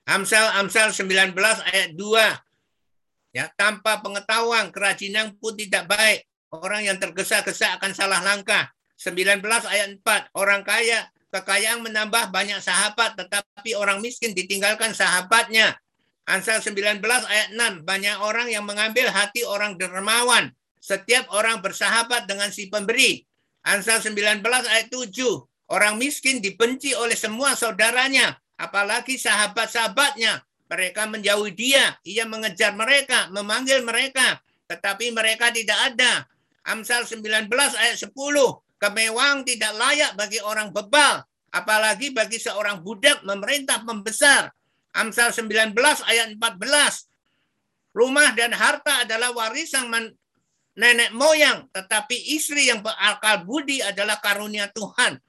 Amsal 0.05 0.61
Amsal 0.61 0.93
19 0.93 1.33
ayat 1.65 1.97
2. 1.97 3.35
Ya, 3.35 3.49
tanpa 3.57 4.05
pengetahuan 4.05 4.69
kerajinan 4.69 5.35
pun 5.41 5.57
tidak 5.57 5.89
baik. 5.89 6.29
Orang 6.53 6.87
yang 6.87 7.01
tergesa-gesa 7.01 7.81
akan 7.81 7.97
salah 7.97 8.21
langkah. 8.21 8.71
19 9.01 9.43
ayat 9.43 9.97
4. 9.99 10.31
Orang 10.37 10.63
kaya 10.63 11.09
kekayaan 11.35 11.83
menambah 11.83 12.31
banyak 12.31 12.63
sahabat 12.63 13.19
tetapi 13.19 13.75
orang 13.75 13.99
miskin 14.05 14.37
ditinggalkan 14.37 14.95
sahabatnya. 14.95 15.75
Amsal 16.29 16.61
19 16.61 17.01
ayat 17.03 17.49
6. 17.57 17.83
Banyak 17.83 18.17
orang 18.23 18.53
yang 18.53 18.69
mengambil 18.69 19.09
hati 19.11 19.43
orang 19.43 19.81
dermawan. 19.81 20.53
Setiap 20.79 21.33
orang 21.33 21.65
bersahabat 21.65 22.29
dengan 22.29 22.53
si 22.53 22.69
pemberi. 22.69 23.25
Amsal 23.65 24.05
19 24.05 24.45
ayat 24.45 24.93
7. 24.93 25.09
Orang 25.73 25.97
miskin 25.97 26.45
dibenci 26.45 26.93
oleh 26.93 27.17
semua 27.17 27.57
saudaranya. 27.57 28.37
Apalagi 28.57 29.19
sahabat-sahabatnya. 29.19 30.43
Mereka 30.71 31.07
menjauhi 31.07 31.53
dia. 31.55 31.95
Ia 32.03 32.25
mengejar 32.25 32.75
mereka, 32.75 33.29
memanggil 33.31 33.85
mereka. 33.85 34.41
Tetapi 34.67 35.13
mereka 35.13 35.53
tidak 35.53 35.77
ada. 35.93 36.25
Amsal 36.65 37.05
19 37.05 37.53
ayat 37.53 37.97
10. 38.01 38.11
Kemewahan 38.81 39.45
tidak 39.45 39.73
layak 39.77 40.13
bagi 40.17 40.41
orang 40.43 40.73
bebal. 40.73 41.25
apalagi 41.55 42.11
bagi 42.11 42.43
seorang 42.43 42.83
budak 42.83 43.23
memerintah 43.23 43.79
pembesar. 43.87 44.51
Amsal 44.91 45.31
19 45.31 45.71
ayat 46.03 46.35
14. 46.35 47.95
Rumah 47.95 48.35
dan 48.35 48.51
harta 48.51 49.07
adalah 49.07 49.31
warisan 49.31 49.87
nenek 50.75 51.15
moyang, 51.15 51.71
tetapi 51.71 52.35
istri 52.35 52.67
yang 52.67 52.83
berakal 52.83 53.47
budi 53.47 53.79
adalah 53.79 54.19
karunia 54.19 54.67
Tuhan. 54.75 55.23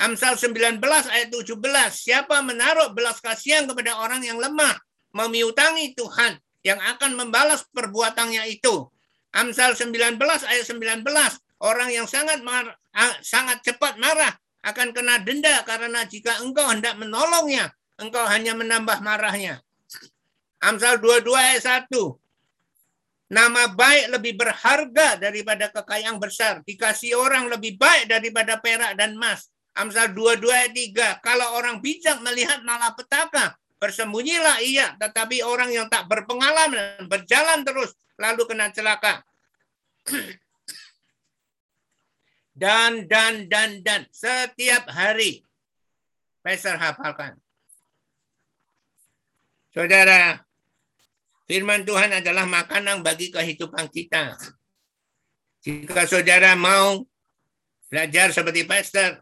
Amsal 0.00 0.40
19 0.40 0.80
ayat 1.12 1.28
17. 1.28 1.60
Siapa 1.92 2.40
menaruh 2.40 2.96
belas 2.96 3.20
kasihan 3.20 3.68
kepada 3.68 4.00
orang 4.00 4.24
yang 4.24 4.40
lemah, 4.40 4.80
memiutangi 5.12 5.92
Tuhan 5.92 6.40
yang 6.64 6.80
akan 6.80 7.20
membalas 7.20 7.68
perbuatannya 7.68 8.48
itu. 8.48 8.88
Amsal 9.36 9.76
19 9.76 10.16
ayat 10.48 10.64
19. 10.64 11.04
Orang 11.60 11.92
yang 11.92 12.08
sangat 12.08 12.40
mar 12.40 12.80
sangat 13.20 13.60
cepat 13.60 14.00
marah 14.00 14.32
akan 14.64 14.96
kena 14.96 15.20
denda 15.20 15.60
karena 15.68 16.08
jika 16.08 16.40
engkau 16.40 16.64
hendak 16.72 16.96
menolongnya, 16.96 17.68
engkau 18.00 18.24
hanya 18.24 18.56
menambah 18.56 19.04
marahnya. 19.04 19.60
Amsal 20.64 20.96
22 20.96 21.28
ayat 21.36 21.84
1. 21.88 21.92
Nama 23.30 23.70
baik 23.76 24.16
lebih 24.16 24.34
berharga 24.40 25.20
daripada 25.20 25.68
kekayaan 25.68 26.16
besar. 26.16 26.64
Dikasih 26.64 27.14
orang 27.14 27.52
lebih 27.52 27.76
baik 27.76 28.08
daripada 28.08 28.56
perak 28.58 28.96
dan 28.96 29.14
emas. 29.14 29.46
Amsal 29.78 30.10
22 30.12 30.50
ayat 30.50 30.72
3. 31.20 31.26
Kalau 31.26 31.46
orang 31.54 31.78
bijak 31.78 32.18
melihat 32.20 32.60
malapetaka, 32.66 33.54
bersembunyilah 33.80 34.60
ia. 34.66 34.94
Tetapi 34.98 35.46
orang 35.46 35.70
yang 35.72 35.86
tak 35.86 36.10
berpengalaman 36.10 37.06
berjalan 37.06 37.62
terus 37.62 37.94
lalu 38.18 38.44
kena 38.50 38.68
celaka. 38.74 39.22
dan, 42.60 43.06
dan, 43.06 43.46
dan, 43.46 43.80
dan. 43.80 44.04
Setiap 44.10 44.90
hari. 44.90 45.46
Pastor 46.40 46.76
hafalkan. 46.76 47.36
Saudara, 49.70 50.42
firman 51.46 51.86
Tuhan 51.86 52.10
adalah 52.10 52.42
makanan 52.42 53.06
bagi 53.06 53.30
kehidupan 53.30 53.86
kita. 53.86 54.34
Jika 55.60 56.08
saudara 56.08 56.56
mau 56.56 57.04
belajar 57.92 58.32
seperti 58.32 58.64
pastor, 58.64 59.20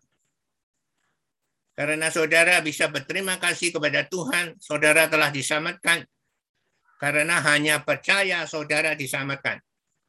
karena 1.78 2.10
saudara 2.10 2.58
bisa 2.58 2.90
berterima 2.90 3.38
kasih 3.38 3.70
kepada 3.70 4.02
Tuhan, 4.10 4.58
saudara 4.58 5.06
telah 5.06 5.30
diselamatkan. 5.30 6.02
Karena 6.98 7.38
hanya 7.38 7.86
percaya 7.86 8.42
saudara 8.50 8.98
diselamatkan. 8.98 9.62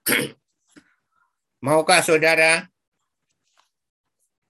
Maukah 1.65 2.01
saudara 2.01 2.65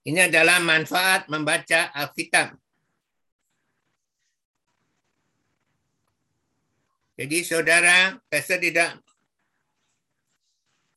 ini 0.08 0.16
adalah 0.16 0.64
manfaat 0.64 1.28
membaca 1.28 1.92
Alkitab. 1.92 2.56
Jadi 7.20 7.44
saudara, 7.44 8.16
pastor 8.32 8.64
tidak 8.64 8.96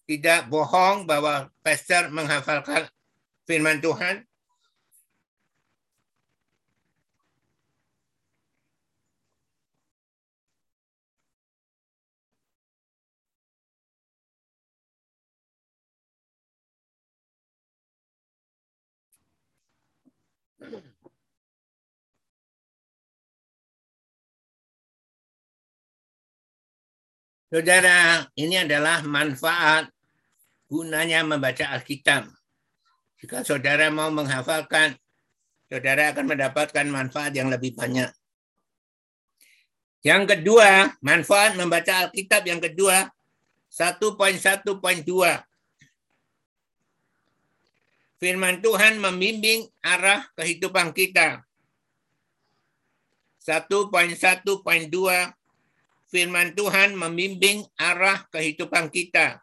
tidak 0.07 0.47
bohong 0.47 1.03
bahwa 1.03 1.51
pastor 1.59 2.07
menghafalkan 2.15 2.87
firman 3.43 3.83
Tuhan. 3.83 4.23
Saudara, 27.53 28.25
ini 28.33 28.65
adalah 28.65 29.05
manfaat 29.05 29.85
gunanya 30.65 31.21
membaca 31.21 31.69
Alkitab. 31.69 32.25
Jika 33.21 33.45
saudara 33.45 33.93
mau 33.93 34.09
menghafalkan, 34.09 34.97
saudara 35.69 36.09
akan 36.09 36.33
mendapatkan 36.33 36.81
manfaat 36.89 37.29
yang 37.37 37.53
lebih 37.53 37.77
banyak. 37.77 38.09
Yang 40.01 40.33
kedua, 40.33 40.97
manfaat 41.05 41.53
membaca 41.53 42.09
Alkitab 42.09 42.41
yang 42.49 42.57
kedua, 42.57 43.13
1.1.2. 43.69 44.73
Firman 48.17 48.65
Tuhan 48.65 48.97
membimbing 48.97 49.69
arah 49.85 50.25
kehidupan 50.33 50.89
kita. 50.89 51.45
1.1.2 53.45 54.57
firman 56.13 56.53
Tuhan 56.53 56.93
membimbing 56.93 57.65
arah 57.73 58.21
kehidupan 58.29 58.93
kita. 58.93 59.41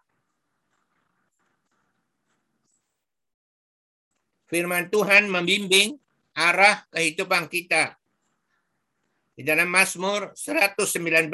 Firman 4.47 4.87
Tuhan 4.87 5.27
membimbing 5.27 5.99
arah 6.39 6.87
kehidupan 6.95 7.51
kita. 7.51 7.99
Di 9.35 9.43
dalam 9.43 9.66
Mazmur 9.66 10.31
119 10.39 11.27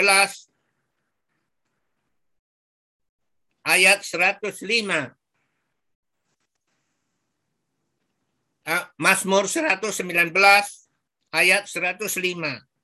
ayat 3.61 4.01
105. 4.01 5.13
Ah, 8.67 8.89
Mazmur 8.97 9.45
119 9.45 10.33
ayat 11.29 11.69
105. 11.69 12.76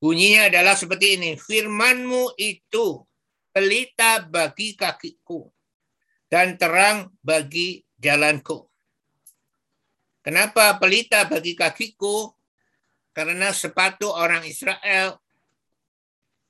Bunyinya 0.00 0.48
adalah 0.48 0.72
seperti 0.72 1.20
ini. 1.20 1.36
Firmanmu 1.36 2.40
itu 2.40 3.04
pelita 3.52 4.24
bagi 4.24 4.72
kakiku 4.72 5.44
dan 6.32 6.56
terang 6.56 7.12
bagi 7.20 7.84
jalanku. 8.00 8.64
Kenapa 10.24 10.80
pelita 10.80 11.28
bagi 11.28 11.52
kakiku? 11.52 12.32
Karena 13.12 13.52
sepatu 13.52 14.08
orang 14.08 14.48
Israel 14.48 15.20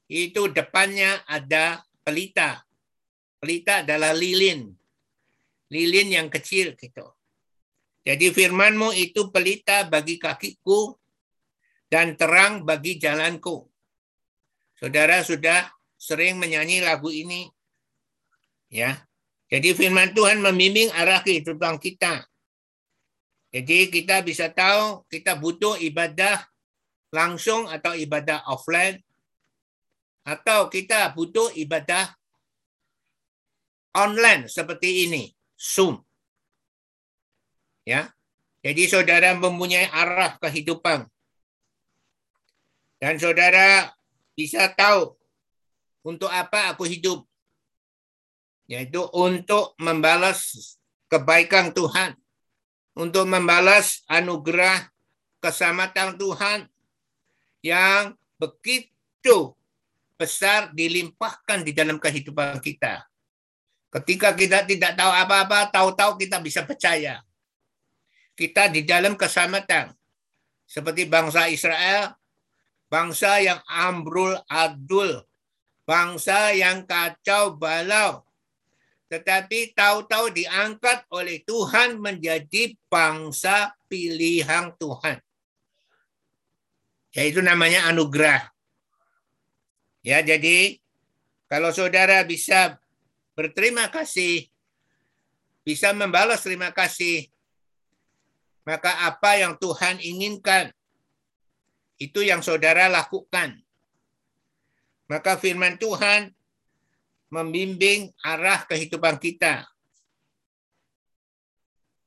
itu 0.06 0.46
depannya 0.54 1.26
ada 1.26 1.82
pelita. 2.06 2.62
Pelita 3.42 3.82
adalah 3.82 4.14
lilin. 4.14 4.70
Lilin 5.74 6.08
yang 6.12 6.28
kecil 6.30 6.78
gitu. 6.78 7.08
Jadi 8.06 8.30
firmanmu 8.30 8.94
itu 8.94 9.32
pelita 9.32 9.88
bagi 9.90 10.20
kakiku 10.20 10.99
dan 11.90 12.14
terang 12.14 12.62
bagi 12.62 12.96
jalanku. 12.96 13.66
Saudara 14.78 15.20
sudah 15.26 15.68
sering 15.98 16.38
menyanyi 16.40 16.80
lagu 16.80 17.10
ini. 17.10 17.50
Ya. 18.70 19.04
Jadi 19.50 19.74
firman 19.74 20.14
Tuhan 20.14 20.38
membimbing 20.38 20.94
arah 20.94 21.20
kehidupan 21.26 21.82
kita. 21.82 22.24
Jadi 23.50 23.90
kita 23.90 24.22
bisa 24.22 24.46
tahu 24.46 25.02
kita 25.10 25.34
butuh 25.34 25.74
ibadah 25.82 26.38
langsung 27.10 27.66
atau 27.66 27.98
ibadah 27.98 28.46
offline 28.46 29.02
atau 30.22 30.70
kita 30.70 31.10
butuh 31.10 31.50
ibadah 31.58 32.14
online 33.98 34.46
seperti 34.46 35.10
ini, 35.10 35.34
Zoom. 35.58 35.98
Ya. 37.82 38.14
Jadi 38.62 38.86
saudara 38.86 39.34
mempunyai 39.34 39.90
arah 39.90 40.38
kehidupan 40.38 41.10
dan 43.00 43.16
saudara 43.16 43.96
bisa 44.36 44.68
tahu 44.76 45.16
untuk 46.04 46.28
apa 46.28 46.76
aku 46.76 46.84
hidup. 46.84 47.24
Yaitu 48.68 49.02
untuk 49.16 49.74
membalas 49.80 50.76
kebaikan 51.08 51.72
Tuhan. 51.72 52.14
Untuk 52.92 53.24
membalas 53.24 54.04
anugerah 54.04 54.92
keselamatan 55.40 56.20
Tuhan 56.20 56.68
yang 57.64 58.12
begitu 58.36 59.56
besar 60.20 60.68
dilimpahkan 60.76 61.64
di 61.64 61.72
dalam 61.72 61.96
kehidupan 61.96 62.60
kita. 62.60 63.08
Ketika 63.88 64.36
kita 64.36 64.68
tidak 64.68 64.92
tahu 65.00 65.08
apa-apa, 65.08 65.72
tahu-tahu 65.72 66.20
kita 66.20 66.36
bisa 66.44 66.60
percaya. 66.68 67.24
Kita 68.36 68.68
di 68.68 68.84
dalam 68.84 69.16
keselamatan. 69.16 69.96
Seperti 70.68 71.08
bangsa 71.08 71.48
Israel 71.48 72.19
bangsa 72.90 73.38
yang 73.38 73.62
ambrul 73.70 74.34
adul, 74.50 75.22
bangsa 75.86 76.50
yang 76.52 76.84
kacau 76.84 77.54
balau. 77.54 78.26
Tetapi 79.10 79.74
tahu-tahu 79.74 80.30
diangkat 80.34 81.06
oleh 81.10 81.42
Tuhan 81.42 81.98
menjadi 81.98 82.74
bangsa 82.86 83.74
pilihan 83.90 84.70
Tuhan. 84.78 85.18
Yaitu 87.10 87.42
namanya 87.42 87.90
anugerah. 87.90 88.50
Ya, 90.06 90.22
jadi 90.22 90.78
kalau 91.50 91.74
saudara 91.74 92.22
bisa 92.22 92.78
berterima 93.34 93.90
kasih, 93.90 94.46
bisa 95.66 95.90
membalas 95.90 96.46
terima 96.46 96.70
kasih, 96.70 97.26
Maka 98.70 99.08
apa 99.08 99.40
yang 99.40 99.56
Tuhan 99.56 99.98
inginkan, 99.98 100.70
itu 102.00 102.24
yang 102.24 102.40
saudara 102.40 102.88
lakukan. 102.88 103.60
Maka 105.06 105.36
firman 105.36 105.76
Tuhan 105.76 106.32
membimbing 107.28 108.08
arah 108.24 108.64
kehidupan 108.64 109.20
kita. 109.20 109.68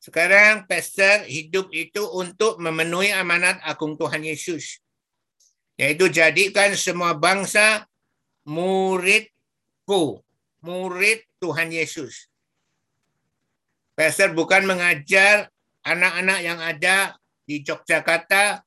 Sekarang 0.02 0.68
pastor 0.68 1.24
hidup 1.30 1.72
itu 1.72 2.04
untuk 2.12 2.60
memenuhi 2.60 3.16
amanat 3.16 3.64
agung 3.64 3.96
Tuhan 3.96 4.26
Yesus. 4.26 4.84
Yaitu 5.80 6.12
jadikan 6.12 6.76
semua 6.76 7.16
bangsa 7.16 7.88
muridku. 8.44 10.20
Murid 10.64 11.28
Tuhan 11.44 11.76
Yesus. 11.76 12.32
Pastor 14.00 14.32
bukan 14.32 14.64
mengajar 14.64 15.52
anak-anak 15.84 16.40
yang 16.40 16.60
ada 16.64 17.20
di 17.44 17.60
Yogyakarta, 17.60 18.64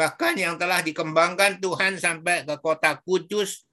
bahkan 0.00 0.32
yang 0.32 0.56
telah 0.56 0.80
dikembangkan 0.80 1.60
Tuhan 1.60 2.00
sampai 2.00 2.48
ke 2.48 2.56
kota 2.64 2.96
Kudus, 3.04 3.68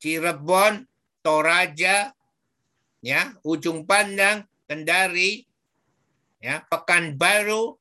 Cirebon, 0.00 0.88
Toraja, 1.20 2.16
ya, 3.04 3.36
Ujung 3.44 3.84
Pandang, 3.84 4.48
Kendari, 4.64 5.44
ya, 6.40 6.64
Pekanbaru, 6.72 7.76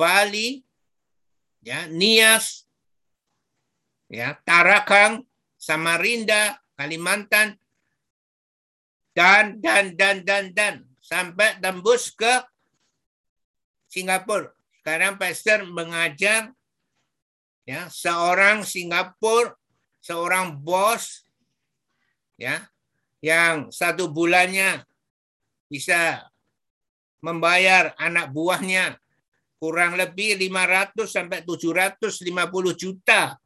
Bali, 0.00 0.64
ya, 1.60 1.84
Nias, 1.92 2.64
ya, 4.08 4.32
Tarakang, 4.48 5.28
Samarinda, 5.60 6.64
Kalimantan, 6.80 7.60
dan 9.12 9.60
dan 9.60 9.92
dan 10.00 10.24
dan 10.24 10.44
dan 10.56 10.74
sampai 11.04 11.60
tembus 11.60 12.08
ke 12.08 12.40
Singapura. 13.92 14.56
Sekarang 14.80 15.20
pastor 15.20 15.68
mengajar 15.68 16.56
ya 17.68 17.86
seorang 17.90 18.66
Singapura, 18.66 19.54
seorang 20.02 20.58
bos 20.58 21.26
ya 22.34 22.66
yang 23.22 23.70
satu 23.70 24.10
bulannya 24.10 24.82
bisa 25.70 26.26
membayar 27.22 27.94
anak 27.96 28.34
buahnya 28.34 28.98
kurang 29.62 29.94
lebih 29.94 30.34
500 30.42 31.06
sampai 31.06 31.46
750 31.46 32.74
juta 32.74 33.38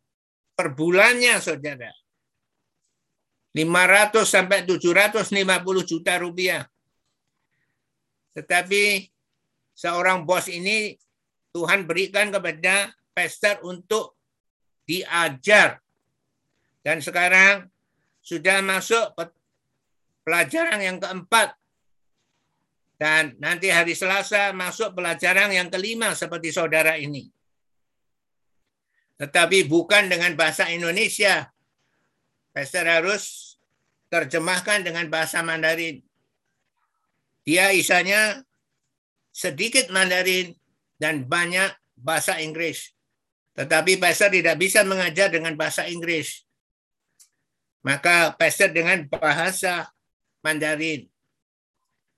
per 0.56 0.72
bulannya, 0.72 1.36
saudara. 1.44 1.92
500 3.52 4.24
sampai 4.24 4.64
750 4.64 5.84
juta 5.84 6.12
rupiah. 6.16 6.64
Tetapi 8.32 9.12
seorang 9.76 10.24
bos 10.24 10.48
ini 10.48 10.96
Tuhan 11.52 11.84
berikan 11.84 12.32
kepada 12.32 12.96
pastor 13.16 13.64
untuk 13.64 14.20
diajar. 14.84 15.80
Dan 16.84 17.00
sekarang 17.00 17.72
sudah 18.20 18.60
masuk 18.60 19.16
pelajaran 20.20 20.78
yang 20.84 21.00
keempat 21.00 21.56
dan 22.96 23.36
nanti 23.36 23.68
hari 23.68 23.92
Selasa 23.92 24.56
masuk 24.56 24.96
pelajaran 24.96 25.52
yang 25.52 25.68
kelima 25.68 26.16
seperti 26.16 26.48
saudara 26.48 26.96
ini. 26.96 27.28
Tetapi 29.20 29.68
bukan 29.68 30.08
dengan 30.08 30.32
bahasa 30.36 30.68
Indonesia. 30.72 31.48
Pastor 32.56 32.88
harus 32.88 33.56
terjemahkan 34.08 34.80
dengan 34.80 35.12
bahasa 35.12 35.44
Mandarin. 35.44 36.00
Dia 37.44 37.68
isanya 37.76 38.40
sedikit 39.28 39.92
Mandarin 39.92 40.56
dan 40.96 41.28
banyak 41.28 41.68
bahasa 42.00 42.40
Inggris. 42.40 42.95
Tetapi 43.56 43.96
pastor 43.96 44.28
tidak 44.28 44.60
bisa 44.60 44.84
mengajar 44.84 45.32
dengan 45.32 45.56
bahasa 45.56 45.88
Inggris. 45.88 46.44
Maka 47.80 48.36
pastor 48.36 48.70
dengan 48.70 49.08
bahasa 49.08 49.88
Mandarin 50.44 51.08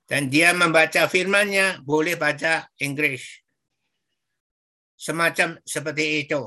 dan 0.08 0.32
dia 0.32 0.56
membaca 0.56 1.04
firmannya 1.06 1.84
boleh 1.84 2.16
baca 2.16 2.66
Inggris. 2.80 3.44
Semacam 4.98 5.62
seperti 5.62 6.26
itu. 6.26 6.42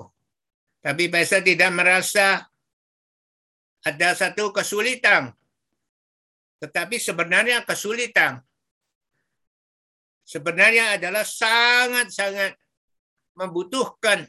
Tapi 0.81 1.07
pastor 1.07 1.45
tidak 1.45 1.71
merasa 1.71 2.43
ada 3.85 4.09
satu 4.17 4.51
kesulitan. 4.51 5.31
Tetapi 6.59 6.99
sebenarnya 6.99 7.63
kesulitan 7.63 8.43
sebenarnya 10.31 10.95
adalah 10.95 11.27
sangat-sangat 11.27 12.55
membutuhkan 13.35 14.23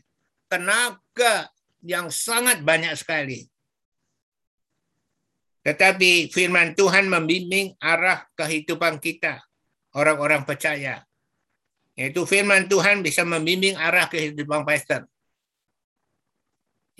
tenaga 0.52 1.48
yang 1.80 2.12
sangat 2.12 2.60
banyak 2.60 2.92
sekali. 2.92 3.48
Tetapi 5.64 6.28
firman 6.28 6.76
Tuhan 6.76 7.08
membimbing 7.08 7.72
arah 7.80 8.28
kehidupan 8.36 9.00
kita, 9.00 9.40
orang-orang 9.96 10.44
percaya. 10.44 11.00
Yaitu 11.96 12.28
firman 12.28 12.68
Tuhan 12.68 13.00
bisa 13.00 13.24
membimbing 13.24 13.80
arah 13.80 14.10
kehidupan 14.12 14.68
pastor. 14.68 15.08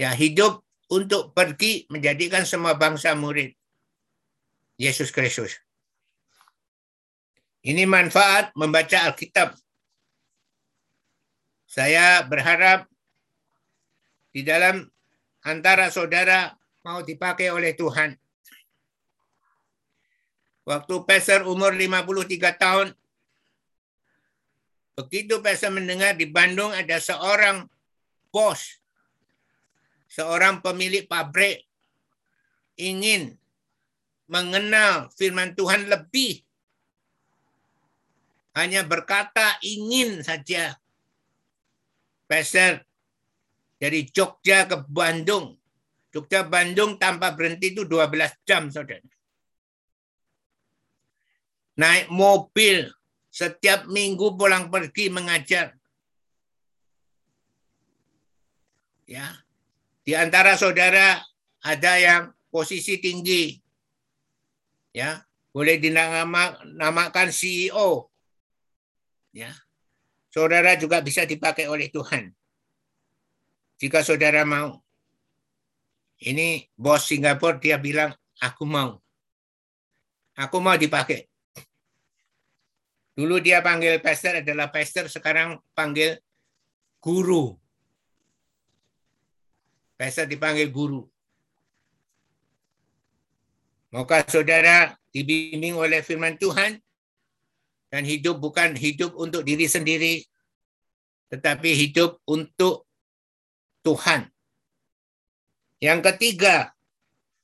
Ya, 0.01 0.15
hidup 0.17 0.65
untuk 0.89 1.37
pergi 1.37 1.85
menjadikan 1.93 2.49
semua 2.49 2.73
bangsa 2.79 3.13
murid 3.13 3.53
Yesus 4.81 5.13
Kristus. 5.13 5.59
Ini 7.63 7.87
manfaat 7.87 8.51
membaca 8.59 9.11
Alkitab. 9.11 9.55
Saya 11.67 12.21
berharap 12.27 12.92
di 14.33 14.41
dalam 14.41 14.83
antara 15.45 15.93
saudara 15.93 16.51
mau 16.83 17.05
dipakai 17.05 17.53
oleh 17.53 17.77
Tuhan 17.77 18.17
Waktu 20.63 20.95
Pastor 21.03 21.43
umur 21.51 21.75
53 21.75 22.55
tahun, 22.55 22.89
begitu 24.95 25.43
Pastor 25.43 25.75
mendengar 25.75 26.15
di 26.15 26.31
Bandung 26.31 26.71
ada 26.71 27.03
seorang 27.03 27.67
bos, 28.31 28.79
seorang 30.07 30.63
pemilik 30.63 31.03
pabrik, 31.03 31.67
ingin 32.79 33.35
mengenal 34.31 35.11
firman 35.19 35.59
Tuhan 35.59 35.91
lebih. 35.91 36.47
Hanya 38.55 38.87
berkata 38.87 39.59
ingin 39.67 40.23
saja. 40.23 40.79
Pastor 42.31 42.87
dari 43.83 44.07
Jogja 44.07 44.71
ke 44.71 44.87
Bandung. 44.87 45.59
Jogja 46.15 46.47
Bandung 46.47 47.03
tanpa 47.03 47.35
berhenti 47.35 47.75
itu 47.75 47.83
12 47.83 48.47
jam, 48.47 48.71
saudara 48.71 49.03
naik 51.77 52.13
mobil 52.13 52.89
setiap 53.33 53.89
minggu 53.89 54.37
pulang 54.37 54.69
pergi 54.69 55.09
mengajar. 55.09 55.73
Ya. 59.09 59.41
Di 60.03 60.19
antara 60.19 60.59
saudara 60.59 61.23
ada 61.63 61.93
yang 61.97 62.23
posisi 62.53 62.99
tinggi. 62.99 63.57
Ya, 64.93 65.25
boleh 65.57 65.81
dinamakan 65.81 67.33
CEO. 67.33 68.13
Ya. 69.33 69.57
Saudara 70.29 70.77
juga 70.77 71.01
bisa 71.01 71.25
dipakai 71.25 71.69
oleh 71.69 71.89
Tuhan. 71.89 72.33
Jika 73.83 74.07
saudara 74.07 74.47
mau. 74.47 74.79
Ini 76.23 76.71
bos 76.79 77.11
Singapura 77.11 77.59
dia 77.59 77.83
bilang, 77.83 78.15
aku 78.39 78.63
mau. 78.63 79.03
Aku 80.39 80.63
mau 80.63 80.79
dipakai. 80.79 81.27
Dulu 83.19 83.43
dia 83.43 83.59
panggil 83.59 83.99
pastor 83.99 84.39
adalah 84.39 84.71
pastor, 84.71 85.11
sekarang 85.11 85.59
panggil 85.75 86.15
guru. 87.03 87.59
Pastor 89.99 90.31
dipanggil 90.31 90.71
guru. 90.71 91.03
Moga 93.91 94.23
saudara 94.31 94.95
dibimbing 95.11 95.75
oleh 95.75 96.07
firman 96.07 96.39
Tuhan 96.39 96.79
dan 97.91 98.07
hidup 98.07 98.39
bukan 98.39 98.79
hidup 98.79 99.13
untuk 99.19 99.43
diri 99.43 99.67
sendiri, 99.67 100.23
tetapi 101.35 101.77
hidup 101.77 102.23
untuk 102.31 102.87
Tuhan. 103.83 104.31
Yang 105.83 106.15
ketiga, 106.15 106.71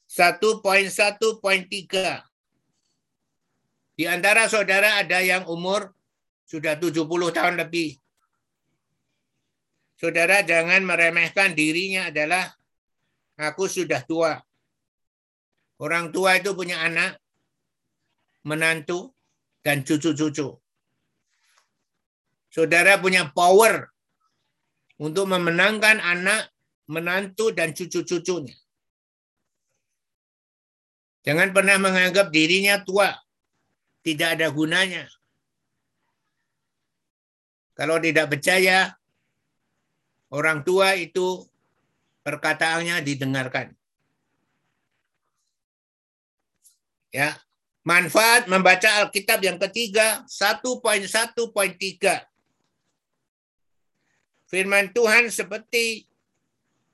1.1.3 0.08 2.28
di 3.98 4.06
antara 4.06 4.46
saudara 4.46 5.02
ada 5.02 5.18
yang 5.18 5.42
umur 5.50 5.90
sudah 6.46 6.78
70 6.78 7.02
tahun 7.34 7.58
lebih. 7.58 7.98
Saudara 9.98 10.46
jangan 10.46 10.86
meremehkan 10.86 11.58
dirinya 11.58 12.06
adalah 12.06 12.46
aku 13.34 13.66
sudah 13.66 13.98
tua. 14.06 14.38
Orang 15.82 16.14
tua 16.14 16.38
itu 16.38 16.54
punya 16.54 16.78
anak, 16.78 17.18
menantu, 18.46 19.10
dan 19.66 19.82
cucu-cucu. 19.82 20.54
saudara 22.48 22.96
punya 23.02 23.26
power 23.34 23.90
untuk 24.98 25.30
memenangkan 25.30 26.02
anak, 26.02 26.50
menantu, 26.90 27.54
dan 27.54 27.70
cucu-cucunya. 27.70 28.58
Jangan 31.22 31.54
pernah 31.54 31.78
menganggap 31.78 32.34
dirinya 32.34 32.82
tua. 32.82 33.14
Tidak 34.02 34.38
ada 34.38 34.50
gunanya. 34.50 35.06
Kalau 37.78 38.02
tidak 38.02 38.26
percaya, 38.32 38.90
orang 40.34 40.66
tua 40.66 40.98
itu 40.98 41.46
perkataannya 42.26 42.98
didengarkan. 43.06 43.70
Ya, 47.08 47.40
manfaat 47.88 48.52
membaca 48.52 49.00
Alkitab 49.00 49.40
yang 49.40 49.56
ketiga 49.56 50.28
1.1.3. 50.28 52.27
Firman 54.48 54.96
Tuhan 54.96 55.28
seperti 55.28 56.08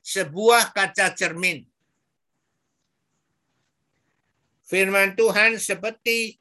sebuah 0.02 0.74
kaca 0.74 1.14
cermin. 1.14 1.62
Firman 4.66 5.14
Tuhan 5.14 5.62
seperti 5.62 6.34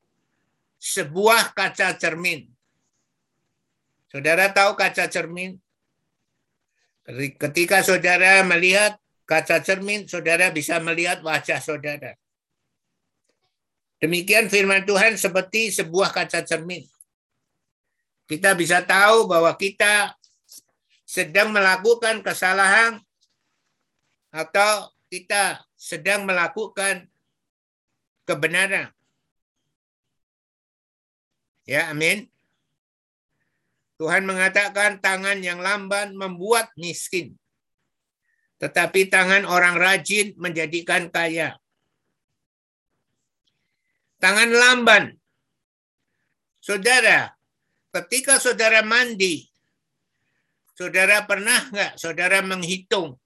sebuah 0.81 1.53
kaca 1.53 1.93
cermin. 2.01 2.49
Saudara 4.09 4.49
tahu 4.49 4.73
kaca 4.73 5.05
cermin? 5.05 5.61
Ketika 7.37 7.85
saudara 7.85 8.41
melihat 8.41 8.97
kaca 9.29 9.61
cermin, 9.61 10.09
saudara 10.09 10.49
bisa 10.49 10.81
melihat 10.81 11.21
wajah 11.21 11.61
saudara. 11.61 12.17
Demikian 14.01 14.49
firman 14.49 14.83
Tuhan 14.83 15.15
seperti 15.15 15.69
sebuah 15.71 16.09
kaca 16.09 16.41
cermin. 16.41 16.83
Kita 18.27 18.57
bisa 18.57 18.81
tahu 18.81 19.29
bahwa 19.29 19.53
kita 19.55 20.15
sedang 21.13 21.53
melakukan 21.53 22.25
kesalahan 22.25 22.97
atau 24.33 24.89
kita 25.13 25.61
sedang 25.77 26.25
melakukan 26.25 27.05
kebenaran. 28.25 28.89
Ya, 31.69 31.93
amin. 31.93 32.25
Tuhan 34.01 34.25
mengatakan 34.25 34.97
tangan 35.05 35.37
yang 35.45 35.61
lamban 35.61 36.17
membuat 36.17 36.73
miskin. 36.81 37.37
Tetapi 38.57 39.13
tangan 39.13 39.45
orang 39.45 39.77
rajin 39.77 40.33
menjadikan 40.41 41.13
kaya. 41.13 41.61
Tangan 44.17 44.49
lamban. 44.49 45.13
Saudara, 46.57 47.37
ketika 47.93 48.41
saudara 48.41 48.81
mandi, 48.81 49.52
saudara 50.73 51.25
pernah 51.25 51.69
nggak 51.69 52.01
saudara 52.01 52.41
menghitung 52.41 53.17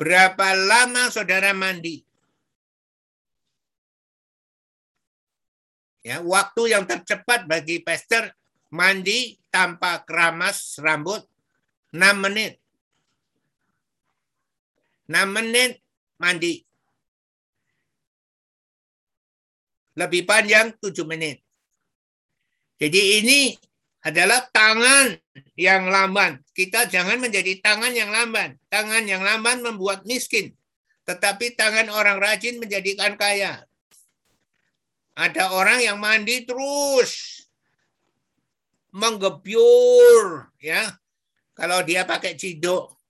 berapa 0.00 0.56
lama 0.56 1.12
saudara 1.12 1.52
mandi? 1.52 2.00
Ya, 6.00 6.24
waktu 6.24 6.72
yang 6.72 6.88
tercepat 6.88 7.44
bagi 7.44 7.84
pester 7.84 8.32
mandi 8.72 9.36
tanpa 9.52 10.00
keramas 10.00 10.80
rambut 10.80 11.20
6 11.92 12.00
menit. 12.16 12.56
6 15.12 15.36
menit 15.36 15.84
mandi. 16.16 16.64
Lebih 19.92 20.24
panjang 20.24 20.72
7 20.80 21.04
menit. 21.04 21.44
Jadi 22.80 23.20
ini 23.20 23.40
adalah 24.00 24.48
tangan 24.48 25.16
yang 25.56 25.88
lamban. 25.92 26.40
Kita 26.56 26.88
jangan 26.88 27.20
menjadi 27.20 27.60
tangan 27.60 27.92
yang 27.92 28.08
lamban. 28.08 28.56
Tangan 28.72 29.04
yang 29.04 29.20
lamban 29.20 29.60
membuat 29.60 30.08
miskin. 30.08 30.56
Tetapi 31.04 31.56
tangan 31.56 31.92
orang 31.92 32.16
rajin 32.16 32.56
menjadikan 32.56 33.16
kaya. 33.20 33.64
Ada 35.16 35.52
orang 35.52 35.84
yang 35.84 36.00
mandi 36.00 36.48
terus 36.48 37.44
menggebyur 38.94 40.48
ya. 40.62 40.96
Kalau 41.52 41.84
dia 41.84 42.08
pakai 42.08 42.40
ciduk 42.40 43.00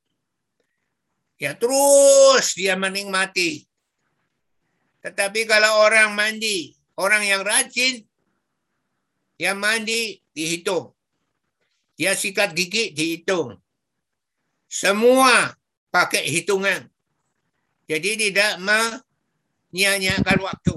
ya 1.40 1.56
terus 1.56 2.52
dia 2.52 2.76
menikmati. 2.76 3.64
Tetapi 5.00 5.48
kalau 5.48 5.88
orang 5.88 6.12
mandi, 6.12 6.76
orang 7.00 7.24
yang 7.24 7.40
rajin 7.40 8.04
yang 9.40 9.56
mandi 9.56 10.20
dihitung. 10.36 10.92
Dia 11.96 12.12
sikat 12.12 12.52
gigi 12.52 12.92
dihitung. 12.92 13.56
Semua 14.68 15.56
pakai 15.88 16.28
hitungan. 16.28 16.84
Jadi 17.88 18.28
tidak 18.28 18.60
menyia-nyiakan 18.60 20.38
waktu. 20.44 20.76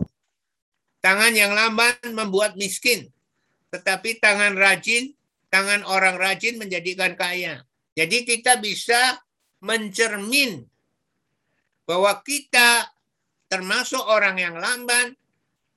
Tangan 1.03 1.35
yang 1.35 1.51
lamban 1.51 1.99
membuat 2.15 2.55
miskin, 2.55 3.11
tetapi 3.75 4.23
tangan 4.23 4.55
rajin, 4.55 5.11
tangan 5.51 5.83
orang 5.83 6.15
rajin 6.15 6.55
menjadikan 6.55 7.19
kaya. 7.19 7.67
Jadi 7.93 8.23
kita 8.23 8.63
bisa 8.63 9.19
mencermin 9.59 10.63
bahwa 11.83 12.15
kita 12.23 12.87
termasuk 13.51 13.99
orang 13.99 14.39
yang 14.39 14.55
lamban 14.55 15.13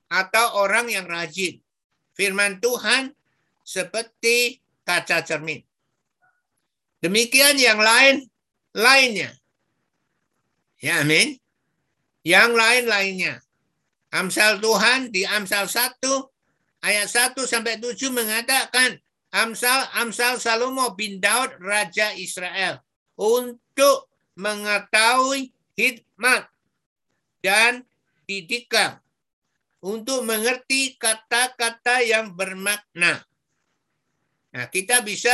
atau 0.07 0.63
orang 0.63 0.87
yang 0.87 1.03
rajin. 1.05 1.59
Firman 2.17 2.57
Tuhan 2.57 3.13
seperti 3.61 4.57
kaca 4.81 5.21
cermin. 5.21 5.61
Demikian 6.97 7.61
yang 7.61 7.77
lain 7.77 8.25
lainnya. 8.73 9.29
Ya 10.81 11.05
amin. 11.05 11.37
Yang 12.25 12.51
lain 12.57 12.83
lainnya. 12.89 13.33
Amsal 14.09 14.57
Tuhan 14.57 15.13
di 15.13 15.27
Amsal 15.29 15.69
1 15.69 16.01
ayat 16.81 17.07
1 17.07 17.37
sampai 17.45 17.77
7 17.77 18.09
mengatakan 18.09 18.97
Amsal 19.29 19.85
Amsal 19.93 20.41
Salomo 20.41 20.95
bin 20.97 21.21
Daud 21.21 21.53
raja 21.61 22.15
Israel 22.17 22.81
untuk 23.13 24.09
mengetahui 24.33 25.53
hikmat 25.75 26.47
dan 27.43 27.85
didikan 28.25 28.97
untuk 29.81 30.25
mengerti 30.25 30.97
kata-kata 30.97 32.01
yang 32.01 32.33
bermakna. 32.33 33.21
Nah, 34.53 34.65
kita 34.73 35.05
bisa 35.05 35.33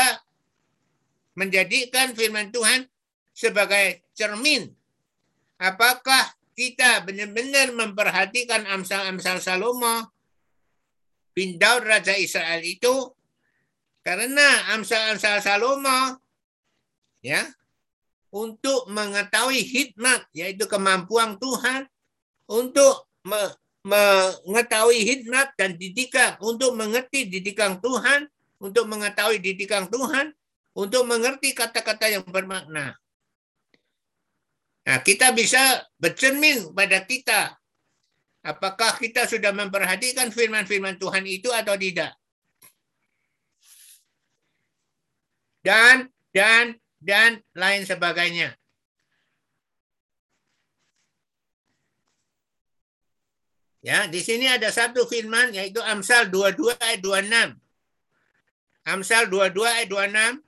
menjadikan 1.34 2.12
firman 2.12 2.52
Tuhan 2.52 2.86
sebagai 3.32 4.04
cermin. 4.14 4.70
Apakah 5.58 6.36
kita 6.54 7.02
benar-benar 7.02 7.74
memperhatikan 7.74 8.68
amsal-amsal 8.70 9.42
Salomo 9.42 10.14
bin 11.34 11.58
Raja 11.58 12.14
Israel 12.14 12.62
itu 12.62 13.10
karena 14.06 14.76
amsal-amsal 14.78 15.42
Salomo 15.42 16.22
ya 17.26 17.42
untuk 18.30 18.86
mengetahui 18.92 19.66
hikmat 19.66 20.30
yaitu 20.38 20.70
kemampuan 20.70 21.42
Tuhan 21.42 21.90
untuk 22.46 23.10
mengetahui 23.84 25.04
hikmat 25.04 25.54
dan 25.60 25.76
didikan 25.76 26.40
untuk 26.40 26.72
mengerti 26.74 27.28
didikan 27.28 27.78
Tuhan 27.84 28.32
untuk 28.64 28.88
mengetahui 28.88 29.44
didikan 29.44 29.92
Tuhan 29.92 30.32
untuk 30.72 31.04
mengerti 31.04 31.52
kata-kata 31.52 32.08
yang 32.08 32.24
bermakna 32.24 32.96
Nah, 34.84 35.00
kita 35.00 35.32
bisa 35.32 35.80
bercermin 35.96 36.76
pada 36.76 37.00
kita. 37.08 37.56
Apakah 38.44 39.00
kita 39.00 39.24
sudah 39.24 39.56
memperhatikan 39.56 40.28
firman-firman 40.28 41.00
Tuhan 41.00 41.24
itu 41.24 41.48
atau 41.48 41.80
tidak? 41.80 42.12
Dan, 45.64 46.12
dan, 46.36 46.76
dan 47.00 47.40
lain 47.56 47.88
sebagainya. 47.88 48.52
Ya, 53.84 54.08
di 54.08 54.24
sini 54.24 54.48
ada 54.48 54.72
satu 54.72 55.04
firman 55.04 55.52
yaitu 55.52 55.84
Amsal 55.84 56.32
22 56.32 56.72
ayat 56.80 57.04
26. 57.04 58.88
Amsal 58.88 59.28
22 59.28 59.60
ayat 59.68 59.88
26. 59.92 60.40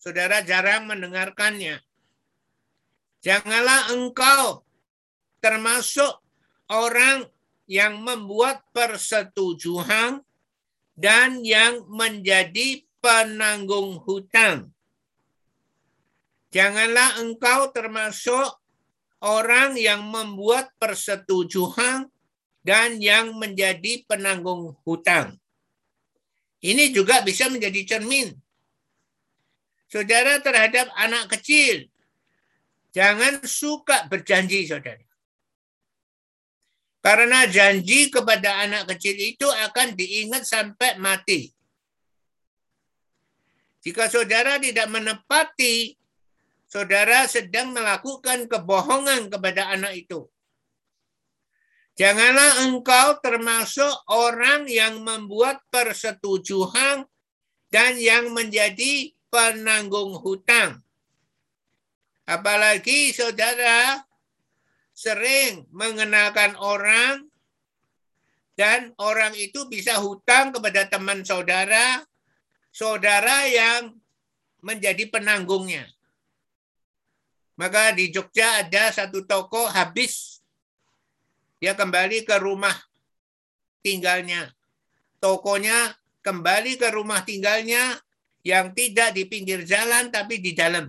Saudara 0.00 0.40
jarang 0.40 0.88
mendengarkannya. 0.88 1.84
Janganlah 3.20 3.92
engkau 3.92 4.64
termasuk 5.44 6.16
orang 6.72 7.28
yang 7.68 8.00
membuat 8.00 8.64
persetujuan 8.72 10.24
dan 10.96 11.44
yang 11.44 11.84
menjadi 11.92 12.88
penanggung 13.04 14.00
hutang. 14.00 14.72
Janganlah 16.50 17.20
engkau 17.22 17.68
termasuk 17.70 18.48
orang 19.22 19.76
yang 19.76 20.02
membuat 20.08 20.72
persetujuan 20.80 22.09
dan 22.60 23.00
yang 23.00 23.36
menjadi 23.36 24.04
penanggung 24.04 24.76
hutang. 24.84 25.36
Ini 26.60 26.92
juga 26.92 27.24
bisa 27.24 27.48
menjadi 27.48 27.96
cermin. 27.96 28.36
Saudara 29.88 30.38
terhadap 30.38 30.92
anak 30.94 31.32
kecil, 31.34 31.88
jangan 32.92 33.42
suka 33.42 34.06
berjanji, 34.06 34.68
saudara. 34.68 35.02
Karena 37.00 37.48
janji 37.48 38.12
kepada 38.12 38.60
anak 38.60 38.92
kecil 38.92 39.16
itu 39.16 39.48
akan 39.48 39.96
diingat 39.96 40.44
sampai 40.44 41.00
mati. 41.00 41.48
Jika 43.80 44.12
saudara 44.12 44.60
tidak 44.60 44.92
menepati, 44.92 45.96
saudara 46.68 47.24
sedang 47.24 47.72
melakukan 47.72 48.44
kebohongan 48.44 49.32
kepada 49.32 49.72
anak 49.72 50.04
itu. 50.04 50.28
Janganlah 52.00 52.64
engkau 52.64 53.20
termasuk 53.20 53.92
orang 54.08 54.64
yang 54.64 55.04
membuat 55.04 55.60
persetujuan 55.68 57.04
dan 57.68 57.92
yang 58.00 58.32
menjadi 58.32 59.12
penanggung 59.28 60.16
hutang. 60.16 60.80
Apalagi 62.24 63.12
saudara 63.12 64.00
sering 64.96 65.68
mengenalkan 65.68 66.56
orang 66.56 67.28
dan 68.56 68.96
orang 68.96 69.36
itu 69.36 69.68
bisa 69.68 70.00
hutang 70.00 70.56
kepada 70.56 70.88
teman 70.88 71.20
saudara, 71.20 72.00
saudara 72.72 73.44
yang 73.44 73.92
menjadi 74.64 75.04
penanggungnya. 75.12 75.84
Maka 77.60 77.92
di 77.92 78.08
Jogja 78.08 78.64
ada 78.64 78.88
satu 78.88 79.28
toko 79.28 79.68
habis. 79.68 80.39
Dia 81.60 81.76
kembali 81.76 82.24
ke 82.24 82.40
rumah 82.40 82.72
tinggalnya. 83.84 84.48
Tokonya 85.20 85.92
kembali 86.24 86.80
ke 86.80 86.88
rumah 86.88 87.20
tinggalnya 87.20 88.00
yang 88.40 88.72
tidak 88.72 89.12
di 89.12 89.28
pinggir 89.28 89.68
jalan 89.68 90.08
tapi 90.08 90.40
di 90.40 90.56
dalam. 90.56 90.88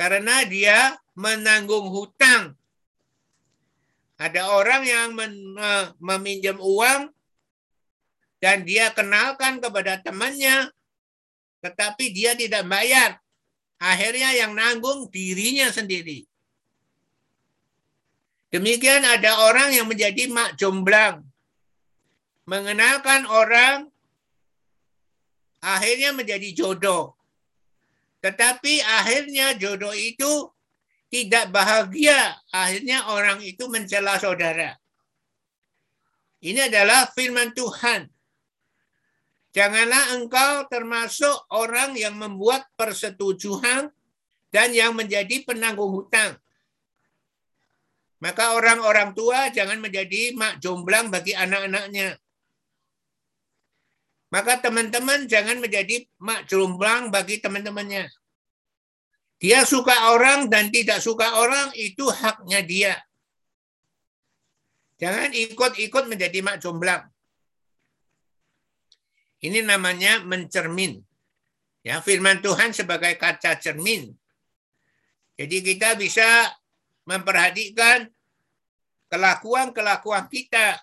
Karena 0.00 0.48
dia 0.48 0.96
menanggung 1.12 1.92
hutang. 1.92 2.56
Ada 4.16 4.52
orang 4.52 4.82
yang 4.88 5.08
meminjam 6.00 6.56
uang 6.56 7.12
dan 8.40 8.64
dia 8.64 8.88
kenalkan 8.96 9.60
kepada 9.60 10.00
temannya, 10.00 10.72
tetapi 11.60 12.08
dia 12.12 12.32
tidak 12.32 12.64
bayar. 12.64 13.20
Akhirnya 13.80 14.32
yang 14.36 14.56
nanggung 14.56 15.08
dirinya 15.12 15.68
sendiri. 15.68 16.29
Demikian 18.50 19.06
ada 19.06 19.46
orang 19.46 19.70
yang 19.70 19.86
menjadi 19.86 20.26
mak 20.26 20.58
jomblang. 20.58 21.22
Mengenalkan 22.50 23.30
orang, 23.30 23.86
akhirnya 25.62 26.10
menjadi 26.10 26.50
jodoh. 26.50 27.14
Tetapi 28.20 28.82
akhirnya 28.82 29.54
jodoh 29.54 29.94
itu 29.94 30.50
tidak 31.14 31.54
bahagia. 31.54 32.42
Akhirnya 32.50 33.06
orang 33.06 33.38
itu 33.38 33.70
mencela 33.70 34.18
saudara. 34.18 34.74
Ini 36.42 36.66
adalah 36.72 37.06
firman 37.14 37.54
Tuhan. 37.54 38.10
Janganlah 39.50 40.14
engkau 40.18 40.66
termasuk 40.70 41.34
orang 41.50 41.98
yang 41.98 42.14
membuat 42.14 42.66
persetujuan 42.78 43.90
dan 44.54 44.68
yang 44.70 44.94
menjadi 44.94 45.42
penanggung 45.42 45.90
hutang. 45.90 46.38
Maka 48.20 48.52
orang-orang 48.52 49.16
tua 49.16 49.48
jangan 49.48 49.80
menjadi 49.80 50.36
mak 50.36 50.60
jomblang 50.60 51.08
bagi 51.08 51.32
anak-anaknya. 51.32 52.20
Maka 54.30 54.60
teman-teman 54.60 55.24
jangan 55.24 55.58
menjadi 55.58 56.04
mak 56.20 56.44
jomblang 56.44 57.08
bagi 57.08 57.40
teman-temannya. 57.40 58.12
Dia 59.40 59.64
suka 59.64 60.12
orang 60.12 60.52
dan 60.52 60.68
tidak 60.68 61.00
suka 61.00 61.40
orang 61.40 61.72
itu 61.72 62.04
haknya 62.12 62.60
dia. 62.60 62.94
Jangan 65.00 65.32
ikut-ikut 65.32 66.04
menjadi 66.12 66.44
mak 66.44 66.60
jomblang. 66.60 67.08
Ini 69.40 69.64
namanya 69.64 70.20
mencermin. 70.20 71.00
Ya, 71.80 72.04
firman 72.04 72.44
Tuhan 72.44 72.76
sebagai 72.76 73.16
kaca 73.16 73.56
cermin. 73.56 74.12
Jadi 75.40 75.64
kita 75.64 75.96
bisa 75.96 76.52
memperhatikan 77.10 78.06
kelakuan-kelakuan 79.10 80.30
kita. 80.30 80.78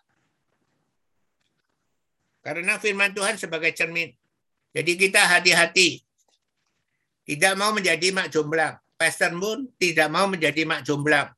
Karena 2.44 2.76
firman 2.76 3.16
Tuhan 3.16 3.40
sebagai 3.40 3.72
cermin. 3.72 4.12
Jadi 4.76 4.92
kita 5.00 5.24
hati-hati 5.24 6.04
tidak 7.24 7.54
mau 7.56 7.72
menjadi 7.72 8.12
mak 8.12 8.28
jomblang. 8.32 8.76
Pastor 9.00 9.32
Moon 9.36 9.72
tidak 9.80 10.08
mau 10.12 10.28
menjadi 10.28 10.68
mak 10.68 10.84
jomblang. 10.84 11.32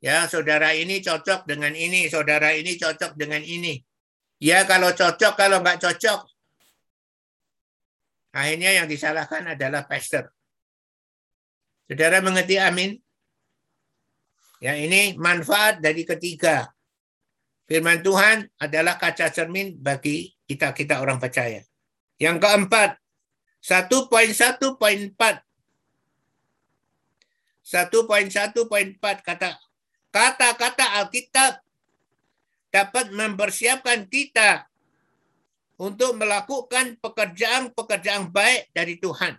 Ya, 0.00 0.24
saudara 0.28 0.72
ini 0.72 1.04
cocok 1.04 1.44
dengan 1.44 1.76
ini, 1.76 2.08
saudara 2.08 2.56
ini 2.56 2.80
cocok 2.80 3.20
dengan 3.20 3.44
ini. 3.44 3.76
Ya, 4.40 4.64
kalau 4.64 4.96
cocok, 4.96 5.36
kalau 5.36 5.60
nggak 5.60 5.76
cocok. 5.76 6.24
Akhirnya 8.32 8.80
yang 8.80 8.88
disalahkan 8.88 9.44
adalah 9.52 9.84
pastor. 9.84 10.32
Saudara 11.84 12.24
mengerti 12.24 12.56
amin? 12.56 12.96
Ya, 14.60 14.76
ini 14.76 15.16
manfaat 15.16 15.80
dari 15.80 16.04
ketiga. 16.04 16.68
Firman 17.64 18.04
Tuhan 18.04 18.44
adalah 18.60 19.00
kaca 19.00 19.32
cermin 19.32 19.80
bagi 19.80 20.36
kita-kita 20.44 21.00
orang 21.00 21.16
percaya. 21.16 21.64
Yang 22.20 22.44
keempat, 22.44 23.00
1.1.4 23.64 24.76
1.1.4 27.70 28.98
kata 29.22 29.50
kata-kata 30.10 30.86
Alkitab 31.04 31.62
dapat 32.74 33.06
mempersiapkan 33.14 34.10
kita 34.10 34.66
untuk 35.78 36.18
melakukan 36.18 36.98
pekerjaan-pekerjaan 36.98 38.28
baik 38.28 38.74
dari 38.74 38.98
Tuhan. 38.98 39.38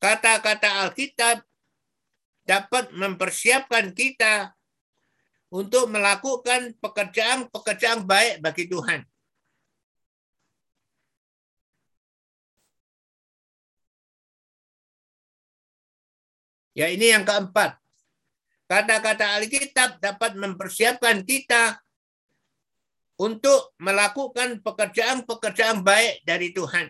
Kata-kata 0.00 0.88
Alkitab 0.88 1.49
dapat 2.50 2.90
mempersiapkan 2.90 3.94
kita 3.94 4.50
untuk 5.54 5.86
melakukan 5.86 6.74
pekerjaan-pekerjaan 6.82 8.02
baik 8.02 8.42
bagi 8.42 8.66
Tuhan. 8.66 9.06
Ya 16.74 16.90
ini 16.90 17.14
yang 17.14 17.22
keempat. 17.22 17.78
Kata-kata 18.66 19.38
Alkitab 19.38 20.02
dapat 20.02 20.34
mempersiapkan 20.38 21.22
kita 21.26 21.78
untuk 23.18 23.74
melakukan 23.78 24.62
pekerjaan-pekerjaan 24.62 25.82
baik 25.82 26.22
dari 26.26 26.54
Tuhan. 26.54 26.86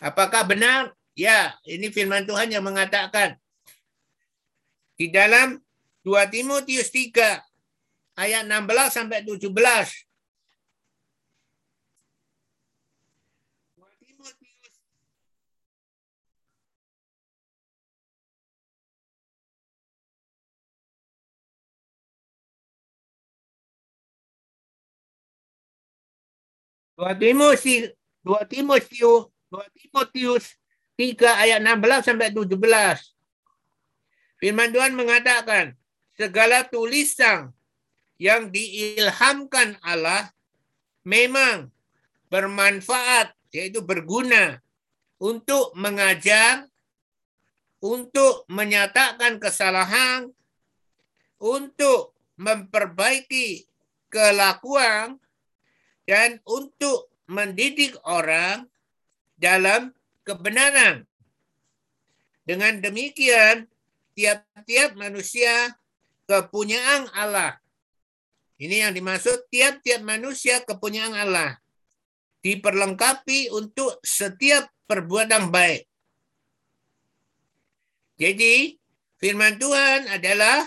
Apakah 0.00 0.44
benar? 0.44 0.92
Ya, 1.12 1.52
ini 1.68 1.92
firman 1.92 2.24
Tuhan 2.24 2.48
yang 2.48 2.64
mengatakan 2.64 3.36
di 4.96 5.12
dalam 5.12 5.60
2 6.08 6.32
Timotius 6.32 6.88
3 6.88 7.36
ayat 8.16 8.48
16 8.48 8.96
sampai 8.96 9.20
17 9.20 9.52
2 27.02 27.18
Timotius 27.18 27.92
2 28.22 28.46
Timotius 28.46 29.26
2 29.50 29.76
Timotius 29.76 30.61
3 31.02 31.18
ayat 31.18 31.58
16 31.58 32.06
sampai 32.06 32.30
17. 32.30 32.54
Firman 34.38 34.70
Tuhan 34.70 34.94
mengatakan, 34.94 35.74
segala 36.14 36.62
tulisan 36.70 37.50
yang 38.22 38.54
diilhamkan 38.54 39.82
Allah 39.82 40.30
memang 41.02 41.74
bermanfaat, 42.30 43.34
yaitu 43.50 43.82
berguna 43.82 44.62
untuk 45.18 45.74
mengajar, 45.74 46.70
untuk 47.82 48.46
menyatakan 48.46 49.42
kesalahan, 49.42 50.30
untuk 51.42 52.14
memperbaiki 52.38 53.66
kelakuan, 54.06 55.18
dan 56.06 56.38
untuk 56.46 57.10
mendidik 57.26 57.98
orang 58.06 58.70
dalam 59.34 59.90
kebenaran. 60.26 61.06
Dengan 62.42 62.82
demikian, 62.82 63.70
tiap-tiap 64.18 64.98
manusia 64.98 65.78
kepunyaan 66.26 67.06
Allah. 67.14 67.58
Ini 68.58 68.86
yang 68.88 68.92
dimaksud 68.94 69.50
tiap-tiap 69.50 70.02
manusia 70.06 70.62
kepunyaan 70.62 71.14
Allah. 71.14 71.58
Diperlengkapi 72.42 73.54
untuk 73.54 74.02
setiap 74.02 74.66
perbuatan 74.86 75.50
baik. 75.50 75.86
Jadi 78.18 78.78
firman 79.18 79.58
Tuhan 79.58 80.10
adalah 80.10 80.66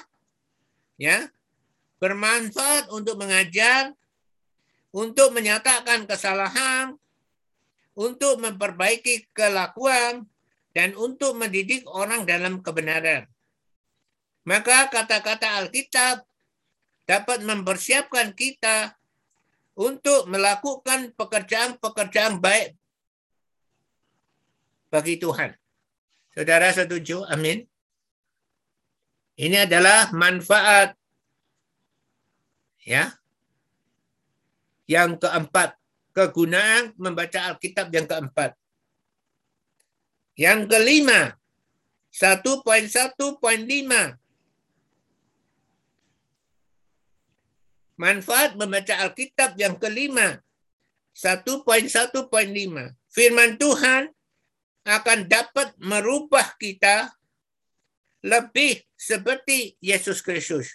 ya 1.00 1.28
bermanfaat 2.00 2.92
untuk 2.92 3.16
mengajar, 3.20 3.96
untuk 4.92 5.32
menyatakan 5.32 6.04
kesalahan, 6.04 6.96
untuk 7.96 8.44
memperbaiki 8.44 9.32
kelakuan, 9.32 10.28
dan 10.76 10.92
untuk 11.00 11.40
mendidik 11.40 11.88
orang 11.88 12.28
dalam 12.28 12.60
kebenaran. 12.60 13.24
Maka 14.44 14.92
kata-kata 14.92 15.64
Alkitab 15.64 16.28
dapat 17.08 17.40
mempersiapkan 17.48 18.36
kita 18.36 19.00
untuk 19.80 20.28
melakukan 20.28 21.16
pekerjaan-pekerjaan 21.16 22.44
baik 22.44 22.76
bagi 24.92 25.16
Tuhan. 25.16 25.56
Saudara 26.36 26.68
setuju? 26.76 27.24
Amin. 27.32 27.64
Ini 29.40 29.64
adalah 29.64 30.12
manfaat 30.12 31.00
ya. 32.84 33.16
Yang 34.86 35.24
keempat, 35.24 35.80
kegunaan 36.16 36.96
membaca 36.96 37.52
Alkitab 37.52 37.92
yang 37.92 38.08
keempat. 38.08 38.56
Yang 40.40 40.72
kelima, 40.72 41.36
1.1.5. 42.16 43.36
Manfaat 47.96 48.56
membaca 48.56 48.96
Alkitab 49.04 49.60
yang 49.60 49.76
kelima, 49.76 50.40
1.1.5. 51.12 52.32
Firman 53.12 53.52
Tuhan 53.60 54.12
akan 54.88 55.20
dapat 55.28 55.76
merubah 55.80 56.56
kita 56.60 57.16
lebih 58.24 58.84
seperti 58.96 59.80
Yesus 59.80 60.20
Kristus. 60.20 60.72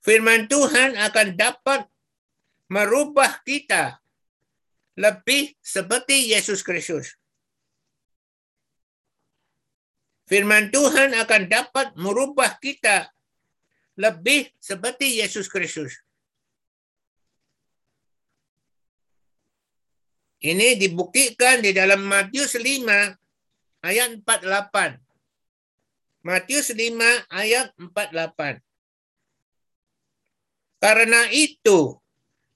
Firman 0.00 0.46
Tuhan 0.46 0.94
akan 0.96 1.34
dapat 1.34 1.90
merubah 2.66 3.42
kita 3.46 4.00
lebih 4.96 5.54
seperti 5.60 6.32
Yesus 6.32 6.64
Kristus. 6.64 7.14
Firman 10.26 10.74
Tuhan 10.74 11.14
akan 11.14 11.42
dapat 11.46 11.94
merubah 11.94 12.58
kita 12.58 13.06
lebih 13.94 14.50
seperti 14.58 15.22
Yesus 15.22 15.46
Kristus. 15.46 16.02
Ini 20.42 20.76
dibuktikan 20.76 21.62
di 21.62 21.72
dalam 21.72 22.04
Matius 22.04 22.58
5 22.58 23.86
ayat 23.86 24.08
48. 24.20 25.00
Matius 26.26 26.74
5 26.74 27.30
ayat 27.30 27.70
48. 27.78 28.58
Karena 30.82 31.30
itu 31.32 31.96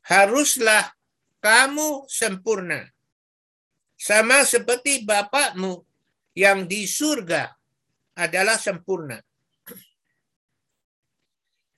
haruslah 0.04 0.92
kamu 1.40 2.04
sempurna. 2.08 2.88
Sama 4.00 4.48
seperti 4.48 5.04
Bapakmu 5.04 5.84
yang 6.32 6.64
di 6.64 6.88
surga 6.88 7.52
adalah 8.16 8.56
sempurna. 8.56 9.20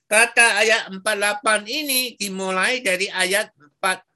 Kata 0.06 0.60
ayat 0.60 0.92
48 0.92 1.66
ini 1.66 2.14
dimulai 2.20 2.84
dari 2.84 3.08
ayat 3.08 3.50
4 3.80 4.12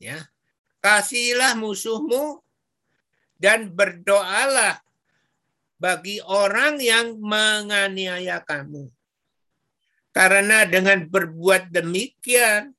Ya. 0.00 0.28
Kasihilah 0.84 1.58
musuhmu 1.58 2.44
dan 3.40 3.72
berdoalah 3.74 4.80
bagi 5.76 6.22
orang 6.24 6.78
yang 6.78 7.18
menganiaya 7.20 8.40
kamu. 8.44 8.88
Karena 10.16 10.64
dengan 10.64 11.04
berbuat 11.04 11.68
demikian, 11.68 12.72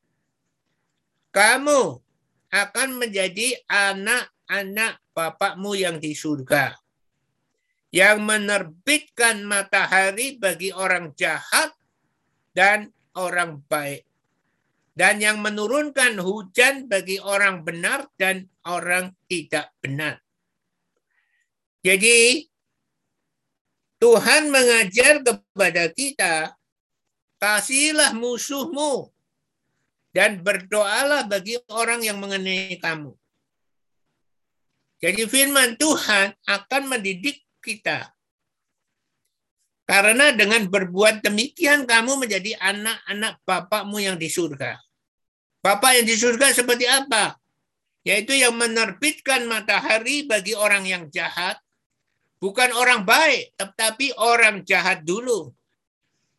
kamu 1.29 2.01
akan 2.49 2.89
menjadi 2.97 3.61
anak-anak 3.69 4.97
Bapakmu 5.13 5.77
yang 5.77 6.01
di 6.01 6.17
surga. 6.17 6.73
Yang 7.93 8.17
menerbitkan 8.25 9.45
matahari 9.45 10.37
bagi 10.41 10.73
orang 10.73 11.13
jahat 11.13 11.77
dan 12.57 12.89
orang 13.13 13.61
baik 13.69 14.07
dan 14.97 15.21
yang 15.21 15.37
menurunkan 15.45 16.17
hujan 16.17 16.89
bagi 16.89 17.21
orang 17.21 17.61
benar 17.61 18.09
dan 18.17 18.49
orang 18.65 19.13
tidak 19.29 19.69
benar. 19.77 20.17
Jadi 21.85 22.49
Tuhan 24.01 24.49
mengajar 24.49 25.21
kepada 25.21 25.93
kita, 25.93 26.56
kasihilah 27.37 28.13
musuhmu 28.17 29.09
dan 30.13 30.41
berdoalah 30.41 31.29
bagi 31.29 31.61
orang 31.69 32.01
yang 32.01 32.17
mengenai 32.17 32.77
kamu. 32.81 33.13
Jadi 34.97 35.29
firman 35.29 35.77
Tuhan 35.77 36.33
akan 36.49 36.83
mendidik 36.89 37.45
kita. 37.61 38.09
Karena 39.87 40.35
dengan 40.35 40.67
berbuat 40.67 41.23
demikian 41.23 41.87
kamu 41.87 42.27
menjadi 42.27 42.59
anak-anak 42.59 43.39
Bapakmu 43.47 44.03
yang 44.03 44.17
di 44.19 44.27
surga. 44.27 44.75
Bapak 45.63 46.01
yang 46.01 46.07
di 46.09 46.17
surga 46.17 46.51
seperti 46.51 46.89
apa? 46.89 47.37
Yaitu 48.03 48.35
yang 48.35 48.57
menerbitkan 48.57 49.47
matahari 49.47 50.27
bagi 50.27 50.57
orang 50.57 50.83
yang 50.83 51.07
jahat. 51.13 51.61
Bukan 52.37 52.69
orang 52.75 53.01
baik, 53.01 53.53
tetapi 53.57 54.13
orang 54.17 54.61
jahat 54.61 55.01
dulu. 55.01 55.56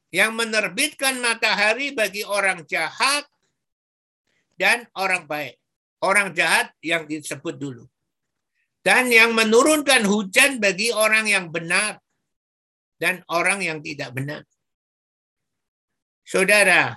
Yang 0.09 0.33
menerbitkan 0.41 1.21
matahari 1.21 1.93
bagi 1.93 2.25
orang 2.25 2.65
jahat 2.65 3.29
dan 4.57 4.89
orang 4.97 5.29
baik. 5.29 5.61
Orang 6.01 6.33
jahat 6.33 6.73
yang 6.81 7.05
disebut 7.05 7.59
dulu. 7.61 7.85
Dan 8.81 9.13
yang 9.13 9.37
menurunkan 9.37 10.07
hujan 10.09 10.63
bagi 10.63 10.95
orang 10.95 11.29
yang 11.29 11.53
benar 11.53 12.01
dan 12.97 13.21
orang 13.29 13.61
yang 13.61 13.85
tidak 13.85 14.17
benar. 14.17 14.43
Saudara, 16.25 16.97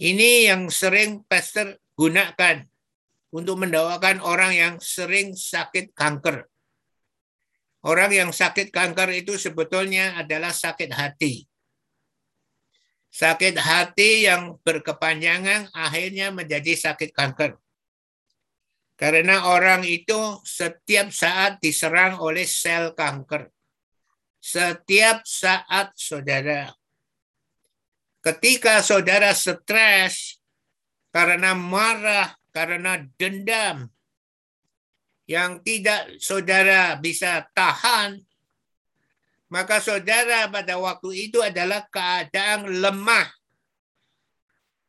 ini 0.00 0.48
yang 0.48 0.68
sering 0.68 1.22
pastor 1.24 1.78
gunakan 1.94 2.66
untuk 3.34 3.56
mendoakan 3.60 4.22
orang 4.22 4.52
yang 4.54 4.74
sering 4.82 5.34
sakit 5.34 5.94
kanker. 5.94 6.46
Orang 7.84 8.10
yang 8.10 8.30
sakit 8.32 8.72
kanker 8.72 9.12
itu 9.12 9.36
sebetulnya 9.36 10.16
adalah 10.16 10.50
sakit 10.50 10.90
hati. 10.90 11.44
Sakit 13.14 13.54
hati 13.54 14.26
yang 14.26 14.58
berkepanjangan 14.66 15.70
akhirnya 15.70 16.34
menjadi 16.34 16.74
sakit 16.74 17.14
kanker. 17.14 17.54
Karena 18.98 19.54
orang 19.54 19.86
itu 19.86 20.42
setiap 20.42 21.14
saat 21.14 21.62
diserang 21.62 22.18
oleh 22.18 22.42
sel 22.42 22.90
kanker. 22.90 23.54
Setiap 24.42 25.22
saat 25.22 25.94
saudara 25.94 26.74
Ketika 28.24 28.80
saudara 28.80 29.36
stres 29.36 30.40
karena 31.12 31.52
marah, 31.52 32.32
karena 32.56 32.96
dendam 33.20 33.92
yang 35.28 35.60
tidak 35.60 36.16
saudara 36.24 36.96
bisa 36.96 37.44
tahan, 37.52 38.24
maka 39.52 39.80
saudara 39.80 40.48
pada 40.48 40.80
waktu 40.80 41.28
itu 41.30 41.40
adalah 41.44 41.84
keadaan 41.92 42.68
lemah. 42.80 43.28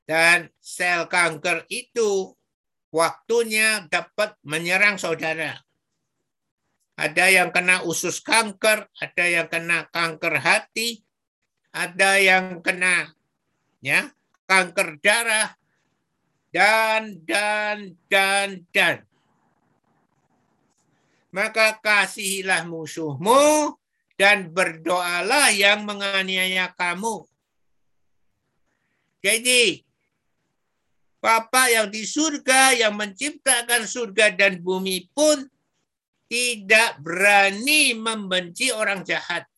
Dan 0.06 0.54
sel 0.62 1.10
kanker 1.10 1.66
itu 1.68 2.38
waktunya 2.94 3.84
dapat 3.90 4.38
menyerang 4.46 5.02
saudara. 5.02 5.58
Ada 6.96 7.28
yang 7.28 7.50
kena 7.52 7.84
usus 7.84 8.24
kanker, 8.24 8.88
ada 8.88 9.26
yang 9.28 9.52
kena 9.52 9.90
kanker 9.92 10.40
hati, 10.40 11.04
ada 11.76 12.16
yang 12.22 12.64
kena 12.64 13.12
ya, 13.84 14.10
kanker 14.48 15.04
darah, 15.04 15.52
dan, 16.56 17.20
dan, 17.28 18.00
dan, 18.08 18.64
dan. 18.72 19.04
Maka 21.36 21.76
kasihilah 21.84 22.64
musuhmu 22.64 23.76
dan 24.16 24.52
berdoalah 24.52 25.52
yang 25.52 25.84
menganiaya 25.84 26.72
kamu. 26.76 27.28
Jadi, 29.24 29.84
Bapa 31.18 31.74
yang 31.74 31.90
di 31.90 32.06
surga, 32.06 32.78
yang 32.78 32.94
menciptakan 32.94 33.90
surga 33.90 34.38
dan 34.38 34.62
bumi 34.62 35.10
pun 35.10 35.42
tidak 36.30 37.02
berani 37.02 37.98
membenci 37.98 38.70
orang 38.70 39.02
jahat. 39.02 39.50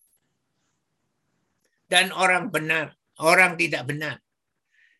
dan 1.87 2.11
orang 2.11 2.51
benar, 2.51 2.99
orang 3.23 3.55
tidak 3.55 3.87
benar. 3.87 4.19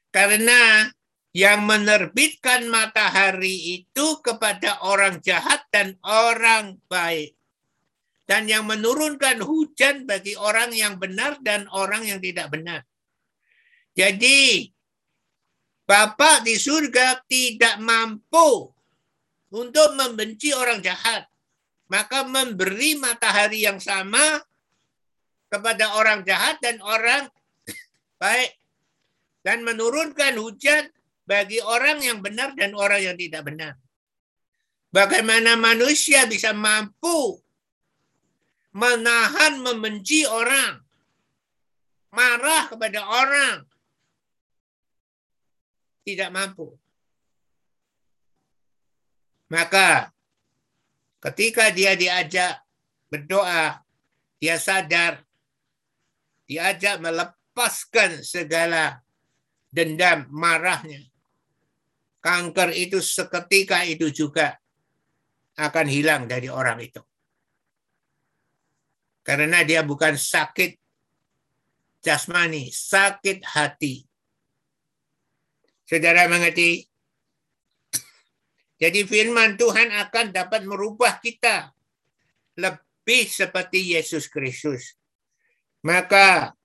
Karena 0.08 0.88
yang 1.36 1.70
menerbitkan 1.70 2.66
matahari 2.66 3.78
itu 3.84 4.24
kepada 4.26 4.82
orang 4.82 5.22
jahat 5.22 5.62
dan 5.70 5.94
orang 6.02 6.82
baik. 6.90 7.37
Dan 8.28 8.52
yang 8.52 8.68
menurunkan 8.68 9.40
hujan 9.40 10.04
bagi 10.04 10.36
orang 10.36 10.76
yang 10.76 11.00
benar 11.00 11.40
dan 11.40 11.64
orang 11.72 12.04
yang 12.04 12.20
tidak 12.20 12.52
benar. 12.52 12.84
Jadi, 13.96 14.68
Bapak 15.88 16.44
di 16.44 16.60
surga 16.60 17.24
tidak 17.32 17.80
mampu 17.80 18.68
untuk 19.56 19.96
membenci 19.96 20.52
orang 20.52 20.84
jahat. 20.84 21.24
Maka 21.88 22.28
memberi 22.28 23.00
matahari 23.00 23.64
yang 23.64 23.80
sama 23.80 24.44
kepada 25.48 25.96
orang 25.96 26.28
jahat 26.28 26.60
dan 26.60 26.84
orang 26.84 27.32
baik. 28.20 28.52
Dan 29.40 29.64
menurunkan 29.64 30.36
hujan 30.36 30.92
bagi 31.24 31.64
orang 31.64 32.04
yang 32.04 32.20
benar 32.20 32.52
dan 32.60 32.76
orang 32.76 33.00
yang 33.00 33.16
tidak 33.16 33.48
benar. 33.48 33.80
Bagaimana 34.92 35.56
manusia 35.56 36.28
bisa 36.28 36.52
mampu 36.52 37.40
menahan 38.78 39.58
membenci 39.66 40.22
orang, 40.30 40.78
marah 42.14 42.70
kepada 42.70 43.02
orang, 43.10 43.66
tidak 46.06 46.30
mampu. 46.30 46.78
Maka 49.50 50.14
ketika 51.26 51.74
dia 51.74 51.98
diajak 51.98 52.62
berdoa, 53.10 53.82
dia 54.38 54.62
sadar, 54.62 55.26
diajak 56.46 57.02
melepaskan 57.02 58.22
segala 58.22 59.02
dendam, 59.74 60.30
marahnya. 60.30 61.02
Kanker 62.22 62.76
itu 62.78 63.02
seketika 63.02 63.88
itu 63.88 64.12
juga 64.14 64.54
akan 65.58 65.88
hilang 65.90 66.30
dari 66.30 66.52
orang 66.52 66.78
itu. 66.84 67.07
Karena 69.28 69.60
dia 69.68 69.84
bukan 69.84 70.16
sakit 70.16 70.80
jasmani, 72.00 72.72
sakit 72.72 73.44
hati. 73.44 74.08
Saudara 75.84 76.32
mengerti? 76.32 76.88
Jadi 78.80 79.04
firman 79.04 79.60
Tuhan 79.60 79.92
akan 79.92 80.32
dapat 80.32 80.64
merubah 80.64 81.20
kita 81.20 81.76
lebih 82.56 83.28
seperti 83.28 84.00
Yesus 84.00 84.32
Kristus. 84.32 84.96
Maka 85.84 86.56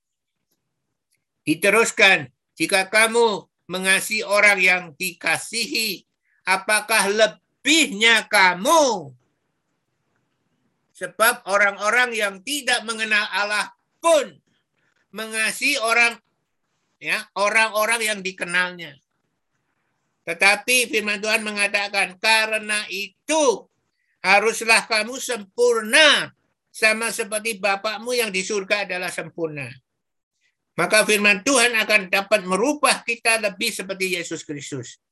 diteruskan, 1.43 2.31
jika 2.55 2.87
kamu 2.87 3.43
mengasihi 3.67 4.23
orang 4.23 4.63
yang 4.63 4.85
dikasihi, 4.95 6.07
apakah 6.47 7.11
lebihnya 7.11 8.31
kamu? 8.31 9.11
Sebab 11.03 11.51
orang-orang 11.51 12.15
yang 12.15 12.39
tidak 12.47 12.87
mengenal 12.87 13.27
Allah 13.35 13.75
pun 13.99 14.39
mengasihi 15.11 15.83
orang 15.83 16.15
ya 17.03 17.27
orang-orang 17.35 18.07
yang 18.07 18.19
dikenalnya. 18.23 18.95
Tetapi 20.23 20.87
firman 20.87 21.19
Tuhan 21.19 21.43
mengatakan, 21.43 22.15
karena 22.23 22.87
itu 22.87 23.67
haruslah 24.23 24.87
kamu 24.87 25.19
sempurna 25.19 26.31
sama 26.71 27.11
seperti 27.11 27.59
Bapakmu 27.59 28.15
yang 28.15 28.31
di 28.31 28.47
surga 28.47 28.87
adalah 28.87 29.11
sempurna. 29.11 29.67
Maka 30.79 31.03
firman 31.03 31.43
Tuhan 31.43 31.75
akan 31.75 32.09
dapat 32.09 32.47
merubah 32.47 33.03
kita 33.03 33.43
lebih 33.43 33.75
seperti 33.75 34.15
Yesus 34.17 34.47
Kristus. 34.47 35.03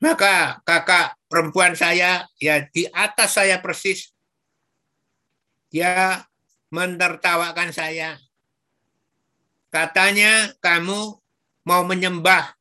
Maka 0.00 0.64
kakak 0.64 1.20
perempuan 1.28 1.76
saya 1.76 2.24
ya 2.40 2.64
di 2.72 2.88
atas 2.88 3.36
saya 3.36 3.60
persis. 3.60 4.16
Dia 5.68 6.24
menertawakan 6.72 7.70
saya. 7.70 8.16
Katanya 9.70 10.50
kamu 10.58 11.20
mau 11.62 11.82
menyembah 11.84 12.56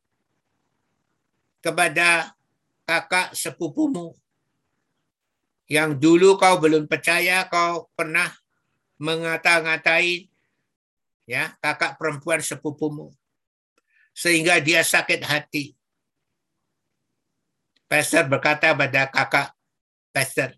kepada 1.63 2.35
kakak 2.85 3.33
sepupumu 3.33 4.13
yang 5.69 5.95
dulu 5.95 6.35
kau 6.35 6.57
belum 6.59 6.89
percaya 6.89 7.45
kau 7.47 7.87
pernah 7.93 8.29
mengata-ngatai 8.99 10.27
ya 11.29 11.53
kakak 11.61 11.95
perempuan 11.95 12.41
sepupumu 12.43 13.13
sehingga 14.11 14.59
dia 14.59 14.83
sakit 14.83 15.23
hati. 15.23 15.78
Pastor 17.89 18.29
berkata 18.29 18.71
pada 18.77 19.09
kakak 19.09 19.49
Pastor, 20.13 20.53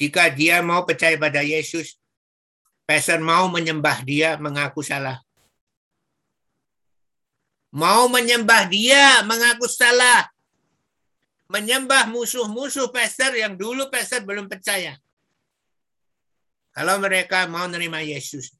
jika 0.00 0.32
dia 0.32 0.64
mau 0.64 0.82
percaya 0.88 1.14
pada 1.20 1.44
Yesus, 1.44 2.00
Pastor 2.88 3.20
mau 3.20 3.52
menyembah 3.52 4.00
dia 4.00 4.40
mengaku 4.40 4.80
salah 4.80 5.20
mau 7.72 8.06
menyembah 8.12 8.68
dia 8.68 9.24
mengaku 9.24 9.66
salah. 9.66 10.28
Menyembah 11.48 12.08
musuh-musuh 12.08 12.88
pastor 12.88 13.36
yang 13.36 13.56
dulu 13.56 13.88
pastor 13.92 14.24
belum 14.24 14.48
percaya. 14.48 14.96
Kalau 16.72 16.96
mereka 16.96 17.44
mau 17.44 17.68
menerima 17.68 18.16
Yesus. 18.16 18.56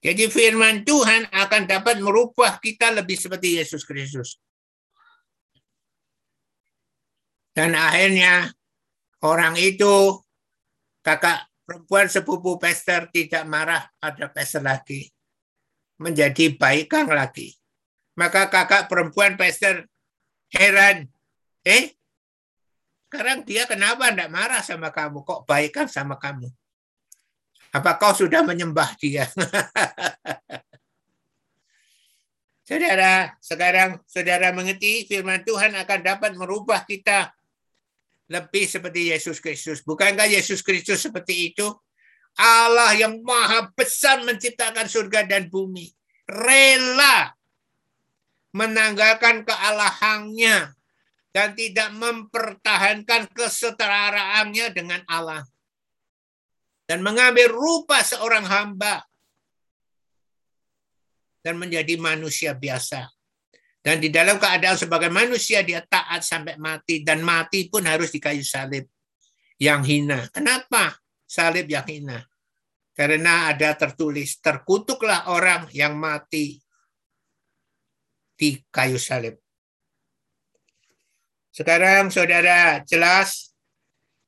Jadi 0.00 0.32
firman 0.32 0.80
Tuhan 0.80 1.28
akan 1.28 1.62
dapat 1.68 2.00
merubah 2.00 2.56
kita 2.56 2.88
lebih 2.92 3.20
seperti 3.20 3.60
Yesus 3.60 3.84
Kristus. 3.84 4.40
Dan 7.56 7.72
akhirnya 7.72 8.52
orang 9.24 9.56
itu 9.56 10.20
kakak 11.00 11.48
perempuan 11.64 12.04
sepupu 12.04 12.60
pastor 12.60 13.08
tidak 13.08 13.48
marah 13.48 13.88
pada 13.96 14.28
pastor 14.28 14.60
lagi 14.60 15.08
menjadi 15.96 16.52
baikang 16.52 17.08
lagi. 17.08 17.56
Maka 18.20 18.52
kakak 18.52 18.92
perempuan 18.92 19.40
pastor 19.40 19.88
heran. 20.52 21.08
Eh, 21.64 21.96
sekarang 23.08 23.48
dia 23.48 23.64
kenapa 23.64 24.12
tidak 24.12 24.28
marah 24.28 24.60
sama 24.60 24.92
kamu? 24.92 25.24
Kok 25.24 25.48
baikkan 25.48 25.88
sama 25.88 26.20
kamu? 26.20 26.52
Apa 27.72 27.96
kau 27.96 28.12
sudah 28.12 28.44
menyembah 28.44 29.00
dia? 29.00 29.24
saudara, 32.68 33.32
sekarang 33.40 34.04
saudara 34.04 34.52
mengerti 34.52 35.08
firman 35.08 35.40
Tuhan 35.40 35.72
akan 35.72 36.00
dapat 36.04 36.36
merubah 36.36 36.84
kita 36.84 37.32
lebih 38.26 38.66
seperti 38.66 39.14
Yesus 39.14 39.38
Kristus. 39.38 39.82
Bukankah 39.86 40.26
Yesus 40.26 40.62
Kristus 40.62 41.02
seperti 41.06 41.54
itu? 41.54 41.66
Allah 42.36 42.92
yang 42.92 43.24
maha 43.24 43.72
besar 43.72 44.20
menciptakan 44.26 44.84
surga 44.84 45.24
dan 45.24 45.48
bumi. 45.48 45.88
Rela 46.26 47.32
menanggalkan 48.52 49.46
kealahannya 49.46 50.74
dan 51.32 51.48
tidak 51.54 51.88
mempertahankan 51.96 53.30
kesetaraannya 53.32 54.66
dengan 54.74 55.00
Allah. 55.08 55.46
Dan 56.86 57.02
mengambil 57.02 57.50
rupa 57.50 57.98
seorang 58.04 58.46
hamba 58.46 59.02
dan 61.42 61.58
menjadi 61.58 61.98
manusia 61.98 62.54
biasa. 62.54 63.15
Dan 63.86 64.02
di 64.02 64.10
dalam 64.10 64.42
keadaan 64.42 64.74
sebagai 64.74 65.14
manusia 65.14 65.62
dia 65.62 65.78
taat 65.86 66.26
sampai 66.26 66.58
mati 66.58 67.06
dan 67.06 67.22
mati 67.22 67.70
pun 67.70 67.86
harus 67.86 68.10
di 68.10 68.18
kayu 68.18 68.42
salib 68.42 68.90
yang 69.62 69.86
hina. 69.86 70.26
Kenapa? 70.34 70.98
salib 71.26 71.66
yang 71.66 71.84
hina. 71.84 72.22
Karena 72.96 73.52
ada 73.52 73.76
tertulis, 73.76 74.40
terkutuklah 74.40 75.28
orang 75.28 75.68
yang 75.76 76.00
mati 76.00 76.64
di 78.32 78.56
kayu 78.72 78.96
salib. 78.96 79.36
Sekarang 81.52 82.08
saudara 82.08 82.80
jelas, 82.88 83.52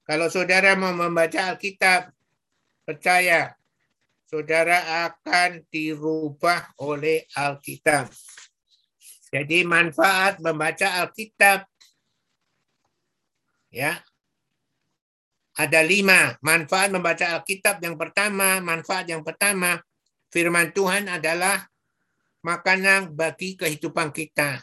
kalau 0.04 0.28
saudara 0.28 0.76
mau 0.76 0.92
membaca 0.92 1.48
Alkitab, 1.48 2.12
percaya 2.84 3.56
saudara 4.28 5.08
akan 5.08 5.64
dirubah 5.72 6.76
oleh 6.84 7.24
Alkitab. 7.32 8.12
Jadi 9.28 9.60
manfaat 9.64 10.40
membaca 10.40 11.04
Alkitab 11.04 11.68
ya 13.68 14.00
ada 15.58 15.80
lima 15.82 16.38
manfaat 16.38 16.88
membaca 16.94 17.34
Alkitab. 17.34 17.82
Yang 17.82 17.98
pertama, 17.98 18.62
manfaat 18.62 19.10
yang 19.10 19.26
pertama, 19.26 19.82
firman 20.30 20.70
Tuhan 20.70 21.10
adalah 21.10 21.66
makanan 22.46 23.12
bagi 23.12 23.58
kehidupan 23.58 24.14
kita. 24.14 24.62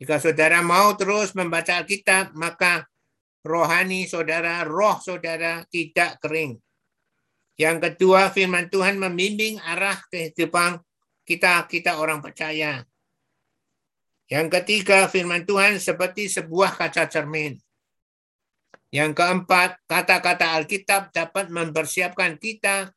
Jika 0.00 0.16
saudara 0.16 0.64
mau 0.64 0.96
terus 0.96 1.36
membaca 1.36 1.84
Alkitab, 1.84 2.32
maka 2.32 2.88
rohani 3.44 4.08
saudara, 4.08 4.64
roh 4.64 4.96
saudara 4.96 5.68
tidak 5.68 6.16
kering. 6.24 6.56
Yang 7.60 7.92
kedua, 7.92 8.32
firman 8.32 8.72
Tuhan 8.72 8.96
membimbing 8.96 9.60
arah 9.60 9.98
kehidupan 10.08 10.80
kita, 11.28 11.68
kita 11.68 12.00
orang 12.00 12.24
percaya. 12.24 12.80
Yang 14.28 14.60
ketiga, 14.60 15.08
firman 15.08 15.48
Tuhan 15.48 15.80
seperti 15.80 16.28
sebuah 16.28 16.76
kaca 16.76 17.08
cermin. 17.08 17.56
Yang 18.92 19.16
keempat, 19.16 19.80
kata-kata 19.88 20.56
Alkitab 20.60 21.12
dapat 21.12 21.48
mempersiapkan 21.48 22.36
kita 22.36 22.92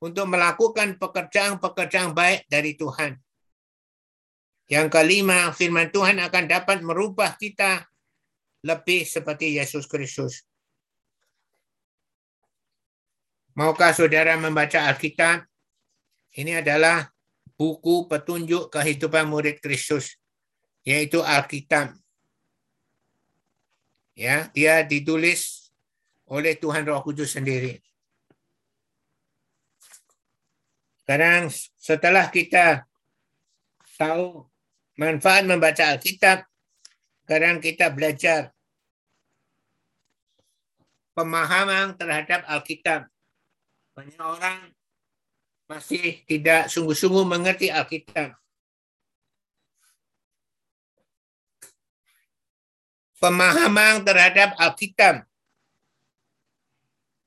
untuk 0.00 0.28
melakukan 0.28 0.96
pekerjaan-pekerjaan 0.96 2.12
baik 2.16 2.48
dari 2.48 2.72
Tuhan. 2.76 3.16
Yang 4.66 4.88
kelima, 4.92 5.52
firman 5.52 5.92
Tuhan 5.92 6.20
akan 6.20 6.44
dapat 6.48 6.80
merubah 6.80 7.36
kita 7.36 7.84
lebih 8.64 9.06
seperti 9.06 9.60
Yesus 9.60 9.86
Kristus. 9.86 10.42
Maukah 13.56 13.96
saudara 13.96 14.36
membaca 14.36 14.84
Alkitab? 14.90 15.48
Ini 16.36 16.60
adalah 16.60 17.08
buku 17.56 18.04
petunjuk 18.04 18.68
kehidupan 18.68 19.24
murid 19.32 19.64
Kristus, 19.64 20.20
yaitu 20.86 21.18
Alkitab. 21.18 21.98
Ya, 24.14 24.48
dia 24.54 24.86
ditulis 24.86 25.68
oleh 26.30 26.54
Tuhan 26.54 26.86
Roh 26.86 27.02
Kudus 27.02 27.34
sendiri. 27.34 27.82
Sekarang 31.02 31.50
setelah 31.76 32.30
kita 32.30 32.86
tahu 33.98 34.46
manfaat 34.96 35.44
membaca 35.44 35.92
Alkitab, 35.92 36.46
sekarang 37.26 37.60
kita 37.60 37.90
belajar 37.92 38.54
pemahaman 41.12 41.98
terhadap 41.98 42.46
Alkitab. 42.46 43.10
Banyak 43.92 44.22
orang 44.22 44.70
masih 45.66 46.22
tidak 46.24 46.70
sungguh-sungguh 46.70 47.26
mengerti 47.26 47.68
Alkitab. 47.74 48.45
Pemahaman 53.16 54.04
terhadap 54.04 54.52
Alkitab. 54.60 55.24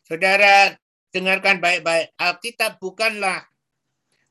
Saudara 0.06 0.78
dengarkan 1.10 1.58
baik-baik. 1.58 2.14
Alkitab 2.18 2.78
bukanlah 2.78 3.46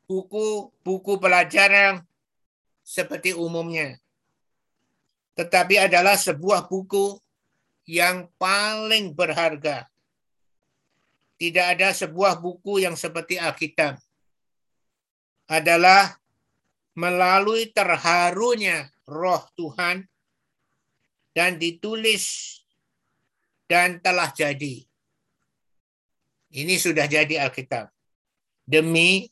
buku-buku 0.07 1.19
pelajaran 1.19 2.03
seperti 2.83 3.35
umumnya. 3.35 3.99
Tetapi 5.35 5.79
adalah 5.79 6.19
sebuah 6.19 6.67
buku 6.67 7.19
yang 7.87 8.27
paling 8.39 9.15
berharga 9.15 9.87
tidak 11.39 11.79
ada 11.79 11.95
sebuah 11.95 12.43
buku 12.43 12.83
yang 12.83 12.99
seperti 12.99 13.39
Alkitab. 13.39 13.97
Adalah 15.47 16.19
melalui 16.99 17.71
terharunya 17.71 18.91
roh 19.07 19.47
Tuhan 19.55 20.05
dan 21.39 21.55
ditulis 21.55 22.59
dan 23.71 24.03
telah 24.03 24.35
jadi. 24.35 24.83
Ini 26.51 26.75
sudah 26.83 27.07
jadi 27.07 27.47
Alkitab. 27.47 27.95
Demi 28.67 29.31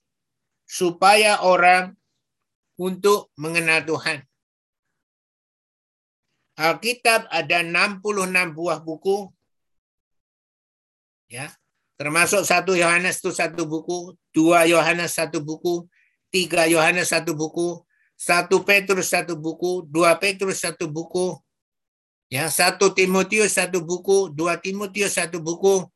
supaya 0.63 1.43
orang 1.43 1.99
untuk 2.79 3.35
mengenal 3.35 3.83
Tuhan. 3.83 4.23
Alkitab 6.55 7.27
ada 7.27 7.67
66 7.67 8.55
buah 8.55 8.79
buku. 8.79 9.27
Ya, 11.27 11.51
Termasuk 11.99 12.47
satu 12.47 12.79
Yohanes 12.79 13.19
itu 13.19 13.35
satu 13.35 13.67
buku, 13.67 14.15
dua 14.31 14.63
Yohanes 14.69 15.17
satu 15.19 15.43
buku, 15.43 15.91
tiga 16.31 16.71
Yohanes 16.71 17.11
satu 17.11 17.35
buku, 17.35 17.83
satu 18.15 18.63
Petrus 18.63 19.11
satu 19.11 19.35
buku, 19.35 19.89
dua 19.89 20.13
Petrus 20.21 20.61
satu 20.61 20.87
buku, 20.87 21.41
ya 22.27 22.51
satu 22.51 22.91
Timotius 22.93 23.55
satu 23.55 23.83
buku, 23.83 24.31
dua 24.35 24.59
Timotius 24.59 25.15
satu 25.15 25.39
buku, 25.39 25.87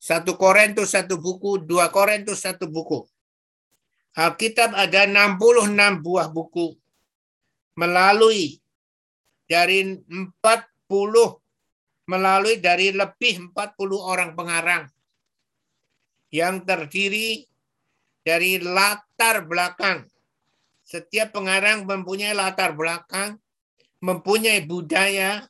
satu 0.00 0.36
Korintus 0.36 0.92
satu 0.92 1.20
buku, 1.20 1.60
dua 1.60 1.88
Korintus 1.92 2.44
satu 2.44 2.68
buku. 2.68 3.04
Alkitab 4.10 4.74
ada 4.74 5.06
66 5.06 6.02
buah 6.02 6.26
buku 6.28 6.74
melalui 7.78 8.58
dari 9.46 9.86
40 10.02 10.34
melalui 12.10 12.58
dari 12.58 12.90
lebih 12.90 13.54
40 13.54 13.78
orang 14.02 14.34
pengarang 14.34 14.90
yang 16.34 16.66
terdiri 16.66 17.46
dari 18.26 18.58
latar 18.58 19.46
belakang. 19.46 20.06
Setiap 20.82 21.30
pengarang 21.38 21.86
mempunyai 21.86 22.34
latar 22.34 22.74
belakang, 22.74 23.38
mempunyai 24.02 24.66
budaya, 24.66 25.46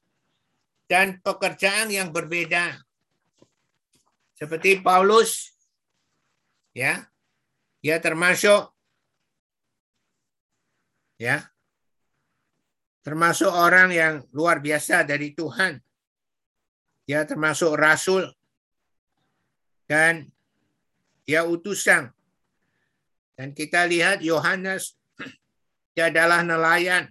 dan 0.90 1.22
pekerjaan 1.22 1.86
yang 1.94 2.10
berbeda. 2.10 2.82
Seperti 4.34 4.82
Paulus, 4.82 5.54
ya, 6.74 7.06
ya 7.78 8.02
termasuk, 8.02 8.74
ya, 11.14 11.46
termasuk 13.06 13.54
orang 13.54 13.94
yang 13.94 14.14
luar 14.34 14.58
biasa 14.58 15.06
dari 15.06 15.30
Tuhan. 15.30 15.78
Ya, 17.06 17.22
termasuk 17.22 17.74
rasul 17.78 18.26
dan 19.86 20.30
dia 21.22 21.46
utusan. 21.46 22.10
Dan 23.38 23.54
kita 23.54 23.86
lihat 23.86 24.22
Yohanes 24.22 24.98
dia 25.94 26.10
adalah 26.10 26.46
nelayan. 26.46 27.10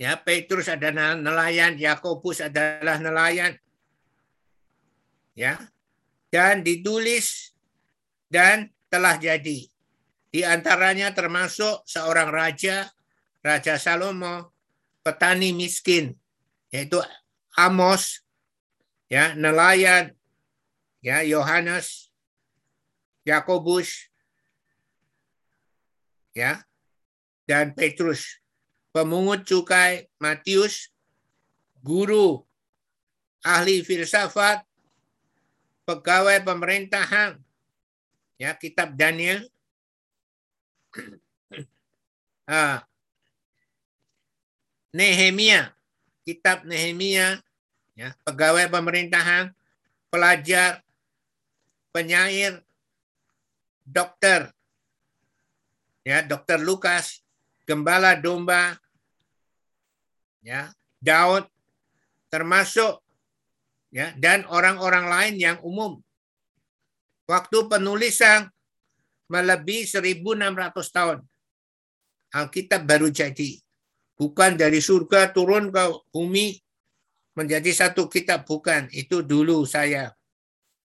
Ya, 0.00 0.16
Petrus 0.16 0.64
adalah 0.72 1.12
nelayan, 1.12 1.76
Yakobus 1.76 2.40
adalah 2.40 2.96
nelayan. 2.96 3.52
Ya. 5.36 5.60
Dan 6.32 6.64
ditulis 6.64 7.52
dan 8.32 8.72
telah 8.88 9.20
jadi. 9.20 9.68
Di 10.32 10.40
antaranya 10.40 11.12
termasuk 11.12 11.84
seorang 11.84 12.32
raja, 12.32 12.88
Raja 13.44 13.76
Salomo, 13.76 14.56
petani 15.04 15.52
miskin, 15.52 16.16
yaitu 16.72 16.96
Amos, 17.60 18.24
ya 19.12 19.36
nelayan, 19.36 20.16
ya 21.04 21.20
Yohanes, 21.28 22.08
Yakobus, 23.28 24.08
ya 26.32 26.64
dan 27.44 27.76
Petrus, 27.76 28.39
pemungut 28.90 29.46
cukai 29.46 30.10
Matius, 30.18 30.90
guru 31.80 32.42
ahli 33.40 33.80
filsafat, 33.86 34.66
pegawai 35.88 36.42
pemerintahan, 36.44 37.40
ya 38.36 38.52
kitab 38.54 38.94
Daniel, 38.94 39.46
ah, 42.50 42.84
Nehemia, 44.90 45.70
kitab 46.26 46.66
Nehemia, 46.66 47.38
ya, 47.94 48.12
pegawai 48.26 48.66
pemerintahan, 48.68 49.54
pelajar, 50.10 50.82
penyair, 51.94 52.58
dokter, 53.86 54.50
ya 56.02 56.26
dokter 56.26 56.58
Lukas, 56.58 57.22
gembala 57.70 58.18
domba, 58.18 58.74
ya 60.42 60.74
Daud, 60.98 61.46
termasuk 62.26 62.98
ya 63.94 64.10
dan 64.18 64.42
orang-orang 64.50 65.06
lain 65.06 65.34
yang 65.38 65.58
umum. 65.62 66.02
Waktu 67.30 67.70
penulisan 67.70 68.50
melebihi 69.30 69.86
1.600 69.86 70.74
tahun. 70.90 71.18
Alkitab 72.34 72.82
baru 72.82 73.06
jadi. 73.06 73.62
Bukan 74.18 74.58
dari 74.58 74.82
surga 74.82 75.30
turun 75.30 75.70
ke 75.70 75.84
bumi 76.10 76.58
menjadi 77.38 77.70
satu 77.70 78.10
kitab. 78.10 78.42
Bukan. 78.50 78.90
Itu 78.90 79.22
dulu 79.22 79.62
saya 79.62 80.10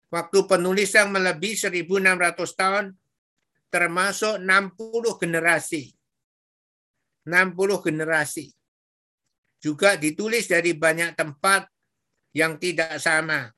waktu 0.08 0.38
penulisan 0.48 1.12
melebihi 1.12 1.68
1600 1.68 2.56
tahun 2.56 2.84
termasuk 3.68 4.40
60 4.40 5.20
generasi. 5.20 5.92
60 7.28 7.84
generasi. 7.84 8.48
Juga 9.60 10.00
ditulis 10.00 10.48
dari 10.48 10.72
banyak 10.72 11.12
tempat 11.12 11.68
yang 12.32 12.56
tidak 12.56 12.96
sama. 12.96 13.52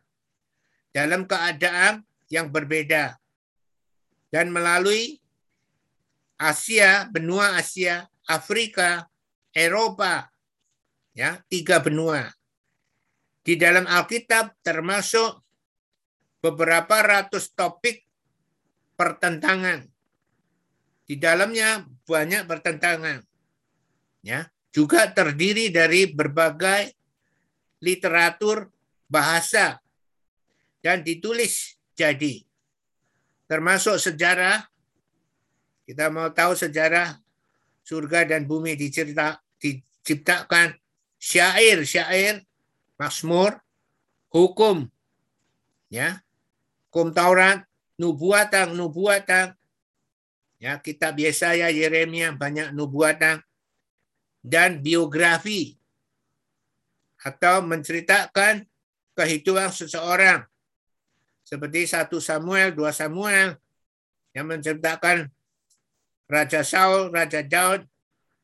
Dalam 0.90 1.22
keadaan 1.30 2.02
yang 2.26 2.50
berbeda. 2.50 3.14
Dan 4.30 4.50
melalui 4.50 5.22
Asia, 6.40 7.06
benua 7.06 7.60
Asia, 7.60 8.10
Afrika, 8.26 9.06
Eropa, 9.54 10.30
ya 11.14 11.42
tiga 11.46 11.82
benua. 11.82 12.30
Di 13.42 13.58
dalam 13.58 13.84
Alkitab 13.84 14.56
termasuk 14.62 15.42
beberapa 16.40 17.02
ratus 17.02 17.52
topik 17.52 18.06
pertentangan. 18.96 19.84
Di 21.04 21.18
dalamnya 21.18 21.84
banyak 22.06 22.46
pertentangan. 22.46 23.29
Ya, 24.20 24.52
juga 24.70 25.08
terdiri 25.10 25.72
dari 25.72 26.06
berbagai 26.06 26.94
literatur 27.80 28.68
bahasa 29.10 29.80
dan 30.84 31.02
ditulis 31.02 31.74
jadi. 31.98 32.44
Termasuk 33.50 33.98
sejarah. 33.98 34.62
Kita 35.82 36.06
mau 36.06 36.30
tahu 36.30 36.54
sejarah 36.54 37.18
surga 37.82 38.22
dan 38.22 38.46
bumi 38.46 38.78
dicerita, 38.78 39.42
diciptakan. 39.58 40.78
Syair-syair, 41.20 42.46
Mazmur, 42.94 43.58
hukum. 44.30 44.86
Ya. 45.90 46.22
Hukum 46.88 47.10
Taurat, 47.10 47.66
nubuatan, 47.98 48.78
nubuatan. 48.78 49.58
Ya, 50.62 50.78
kitab 50.78 51.18
Yesaya, 51.18 51.74
Yeremia 51.74 52.30
banyak 52.38 52.70
nubuatan 52.70 53.42
dan 54.40 54.80
biografi 54.80 55.76
atau 57.20 57.60
menceritakan 57.60 58.64
kehidupan 59.12 59.68
seseorang 59.68 60.44
seperti 61.44 61.84
satu 61.84 62.22
Samuel, 62.22 62.72
dua 62.72 62.94
Samuel 62.94 63.58
yang 64.32 64.46
menceritakan 64.46 65.28
Raja 66.30 66.62
Saul, 66.62 67.10
Raja 67.10 67.42
Daud, 67.42 67.84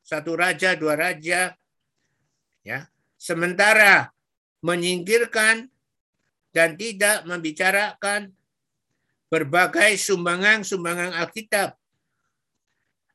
satu 0.03 0.35
raja, 0.35 0.75
dua 0.75 0.99
raja. 0.99 1.55
Ya. 2.67 2.91
Sementara 3.15 4.11
menyingkirkan 4.59 5.71
dan 6.51 6.75
tidak 6.75 7.23
membicarakan 7.31 8.35
berbagai 9.31 9.99
sumbangan-sumbangan 10.03 11.15
Alkitab. 11.15 11.79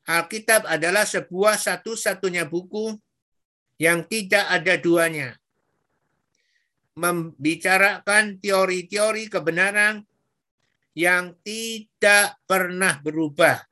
Alkitab 0.10 0.66
adalah 0.66 1.06
sebuah 1.06 1.58
satu-satunya 1.62 2.50
buku 2.50 2.98
yang 3.78 4.06
tidak 4.06 4.46
ada 4.50 4.78
duanya. 4.78 5.38
Membicarakan 6.98 8.42
teori-teori 8.42 9.32
kebenaran 9.32 10.04
yang 10.98 11.34
tidak 11.46 12.36
pernah 12.44 13.00
berubah, 13.00 13.64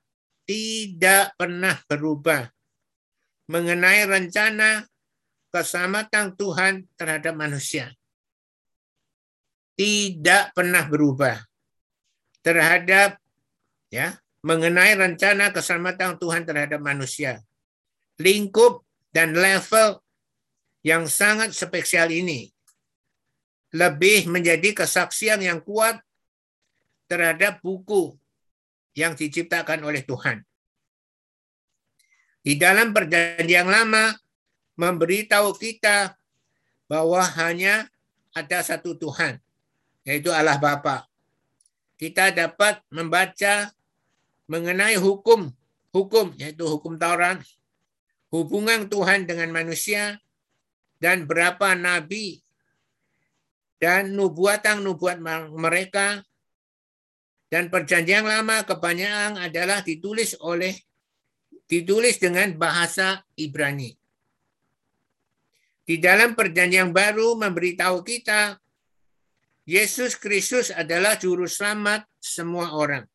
tidak 0.47 1.35
pernah 1.35 1.75
berubah. 1.85 2.47
Mengenai 3.49 4.05
rencana 4.05 4.85
keselamatan 5.49 6.37
Tuhan 6.37 6.85
terhadap 6.93 7.33
manusia. 7.33 7.89
Tidak 9.73 10.53
pernah 10.53 10.85
berubah 10.85 11.49
terhadap 12.39 13.19
ya 13.89 14.15
mengenai 14.39 14.95
rencana 14.95 15.51
keselamatan 15.51 16.15
Tuhan 16.19 16.47
terhadap 16.47 16.79
manusia. 16.79 17.43
Lingkup 18.19 18.83
dan 19.11 19.35
level 19.35 19.99
yang 20.83 21.07
sangat 21.07 21.51
spesial 21.51 22.07
ini 22.11 22.51
lebih 23.75 24.25
menjadi 24.31 24.73
kesaksian 24.83 25.43
yang 25.43 25.61
kuat 25.61 26.01
terhadap 27.05 27.61
buku 27.61 28.17
yang 28.97 29.13
diciptakan 29.13 29.85
oleh 29.85 30.01
Tuhan. 30.01 30.41
Di 32.39 32.55
dalam 32.57 32.95
perjanjian 32.95 33.67
lama 33.67 34.15
memberitahu 34.79 35.53
kita 35.59 36.15
bahwa 36.89 37.21
hanya 37.37 37.85
ada 38.33 38.63
satu 38.63 38.95
Tuhan, 38.95 39.37
yaitu 40.07 40.31
Allah 40.33 40.57
Bapa. 40.57 41.05
Kita 41.99 42.31
dapat 42.31 42.79
membaca 42.89 43.69
mengenai 44.49 44.97
hukum, 44.97 45.53
hukum 45.93 46.33
yaitu 46.41 46.65
hukum 46.65 46.97
Taurat, 46.97 47.39
hubungan 48.33 48.89
Tuhan 48.89 49.29
dengan 49.29 49.53
manusia, 49.53 50.17
dan 50.97 51.29
berapa 51.29 51.77
nabi 51.77 52.41
dan 53.79 54.11
nubuatan-nubuat 54.11 55.23
mereka 55.55 56.19
dan 57.47 57.71
perjanjian 57.71 58.27
lama 58.27 58.67
kebanyakan 58.67 59.39
adalah 59.39 59.79
ditulis 59.81 60.35
oleh 60.43 60.75
ditulis 61.65 62.19
dengan 62.19 62.53
bahasa 62.59 63.23
Ibrani. 63.39 63.95
Di 65.87 65.97
dalam 65.97 66.37
perjanjian 66.37 66.93
baru 66.93 67.33
memberitahu 67.39 68.05
kita 68.05 68.61
Yesus 69.65 70.17
Kristus 70.17 70.69
adalah 70.69 71.17
juru 71.17 71.49
selamat 71.49 72.05
semua 72.21 72.73
orang. 72.73 73.05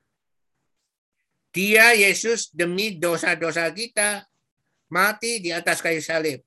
Dia 1.54 1.94
Yesus 1.94 2.50
demi 2.50 2.98
dosa-dosa 2.98 3.70
kita 3.70 4.26
mati 4.90 5.38
di 5.38 5.54
atas 5.54 5.78
kayu 5.78 6.02
salib 6.02 6.42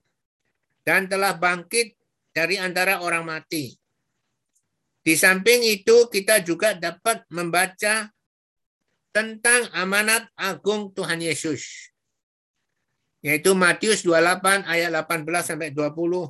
dan 0.84 1.08
telah 1.08 1.32
bangkit 1.40 1.96
dari 2.36 2.60
antara 2.60 3.00
orang 3.00 3.24
mati 3.24 3.72
di 5.08 5.16
samping 5.16 5.64
itu, 5.64 6.12
kita 6.12 6.44
juga 6.44 6.76
dapat 6.76 7.24
membaca 7.32 8.12
tentang 9.16 9.72
amanat 9.72 10.28
agung 10.36 10.92
Tuhan 10.92 11.24
Yesus. 11.24 11.96
Yaitu 13.24 13.56
Matius 13.56 14.04
28 14.04 14.68
ayat 14.68 14.92
18 14.92 15.48
sampai 15.48 15.72
20. 15.72 16.28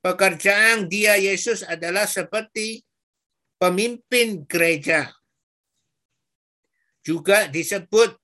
Pekerjaan 0.00 0.88
dia 0.88 1.20
Yesus 1.20 1.60
adalah 1.60 2.08
seperti 2.08 2.80
pemimpin 3.60 4.48
gereja. 4.48 5.12
Juga 7.04 7.46
disebut 7.52 8.16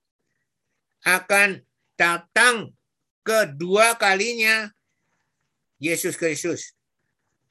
akan 1.05 1.61
datang 1.94 2.73
kedua 3.20 4.01
kalinya 4.01 4.73
Yesus 5.77 6.16
Kristus 6.16 6.81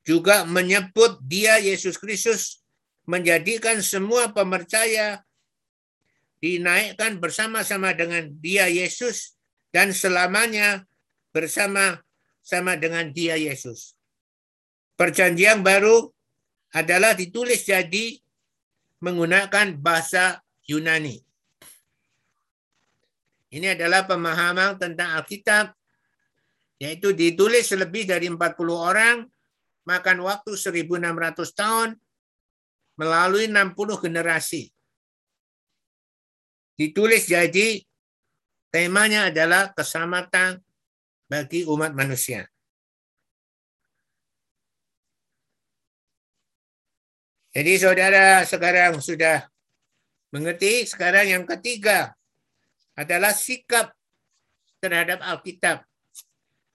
juga 0.10 0.42
menyebut 0.42 1.22
dia 1.22 1.62
Yesus 1.62 2.02
Kristus 2.02 2.66
menjadikan 3.06 3.78
semua 3.86 4.34
pemercaya 4.34 5.22
dinaikkan 6.42 7.22
bersama-sama 7.22 7.94
dengan 7.94 8.26
dia 8.42 8.66
Yesus 8.66 9.38
dan 9.70 9.94
selamanya 9.94 10.90
bersama-sama 11.30 12.74
dengan 12.80 13.14
dia 13.14 13.38
Yesus. 13.38 13.94
Perjanjian 14.98 15.62
baru 15.62 16.10
adalah 16.74 17.14
ditulis 17.14 17.70
jadi 17.70 18.18
menggunakan 19.06 19.78
bahasa 19.78 20.42
Yunani. 20.70 21.18
Ini 23.50 23.74
adalah 23.74 24.06
pemahaman 24.06 24.78
tentang 24.78 25.18
Alkitab, 25.18 25.74
yaitu 26.78 27.10
ditulis 27.18 27.66
lebih 27.74 28.06
dari 28.06 28.30
40 28.30 28.38
orang 28.70 29.26
makan 29.90 30.22
waktu 30.22 30.54
1600 30.54 31.58
tahun 31.58 31.98
melalui 32.94 33.50
60 33.50 33.74
generasi. 34.06 34.70
Ditulis 36.78 37.26
jadi 37.26 37.82
temanya 38.70 39.34
adalah 39.34 39.74
keselamatan 39.74 40.62
bagi 41.26 41.66
umat 41.66 41.98
manusia. 41.98 42.46
Jadi 47.50 47.82
saudara 47.82 48.46
sekarang 48.46 49.02
sudah 49.02 49.50
mengerti. 50.34 50.86
Sekarang 50.86 51.26
yang 51.26 51.46
ketiga 51.46 52.14
adalah 52.98 53.34
sikap 53.34 53.94
terhadap 54.80 55.20
Alkitab. 55.22 55.84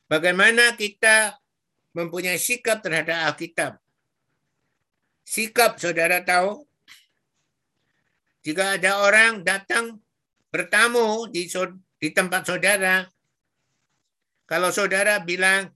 Bagaimana 0.07 0.77
kita 0.77 1.39
mempunyai 1.97 2.37
sikap 2.37 2.85
terhadap 2.85 3.33
Alkitab. 3.33 3.81
Sikap 5.25 5.81
saudara 5.81 6.21
tahu, 6.21 6.69
jika 8.45 8.77
ada 8.77 9.01
orang 9.01 9.41
datang 9.41 9.97
bertamu 10.53 11.33
di, 11.33 11.49
di 11.97 12.09
tempat 12.13 12.45
saudara, 12.45 13.09
kalau 14.45 14.69
saudara 14.69 15.17
bilang, 15.25 15.73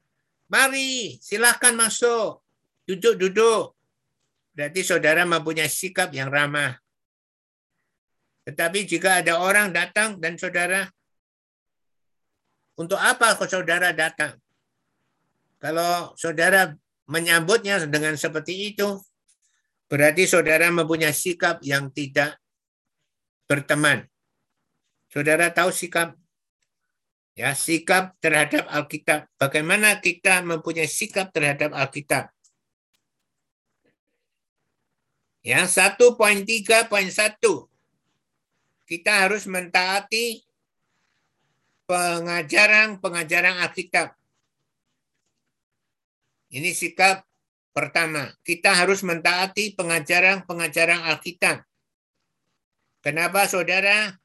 mari 0.52 1.16
silahkan 1.24 1.72
masuk, 1.72 2.44
duduk-duduk, 2.84 3.72
berarti 4.52 4.80
saudara 4.84 5.24
mempunyai 5.24 5.72
sikap 5.72 6.12
yang 6.12 6.28
ramah. 6.28 6.76
Tetapi 8.48 8.88
jika 8.88 9.20
ada 9.20 9.44
orang 9.44 9.76
datang 9.76 10.16
dan 10.16 10.40
saudara, 10.40 10.88
untuk 12.80 12.96
apa 12.96 13.36
kau 13.36 13.44
saudara 13.44 13.92
datang? 13.92 14.40
Kalau 15.60 16.16
saudara 16.16 16.72
menyambutnya 17.04 17.84
dengan 17.84 18.16
seperti 18.16 18.72
itu, 18.72 19.04
berarti 19.92 20.24
saudara 20.24 20.72
mempunyai 20.72 21.12
sikap 21.12 21.60
yang 21.60 21.92
tidak 21.92 22.40
berteman. 23.44 24.08
Saudara 25.12 25.52
tahu 25.52 25.68
sikap 25.68 26.16
ya 27.36 27.52
sikap 27.52 28.16
terhadap 28.16 28.64
Alkitab. 28.72 29.28
Bagaimana 29.36 30.00
kita 30.00 30.40
mempunyai 30.40 30.88
sikap 30.88 31.36
terhadap 31.36 31.76
Alkitab? 31.76 32.32
Yang 35.44 35.68
1.3.1 36.00 37.76
kita 38.88 39.28
harus 39.28 39.44
mentaati 39.44 40.40
pengajaran-pengajaran 41.84 43.60
Alkitab. 43.60 44.16
Ini 46.48 46.72
sikap 46.72 47.28
pertama. 47.76 48.32
Kita 48.40 48.72
harus 48.72 49.04
mentaati 49.04 49.76
pengajaran-pengajaran 49.76 51.04
Alkitab. 51.04 51.60
Kenapa 53.04 53.44
saudara? 53.44 54.16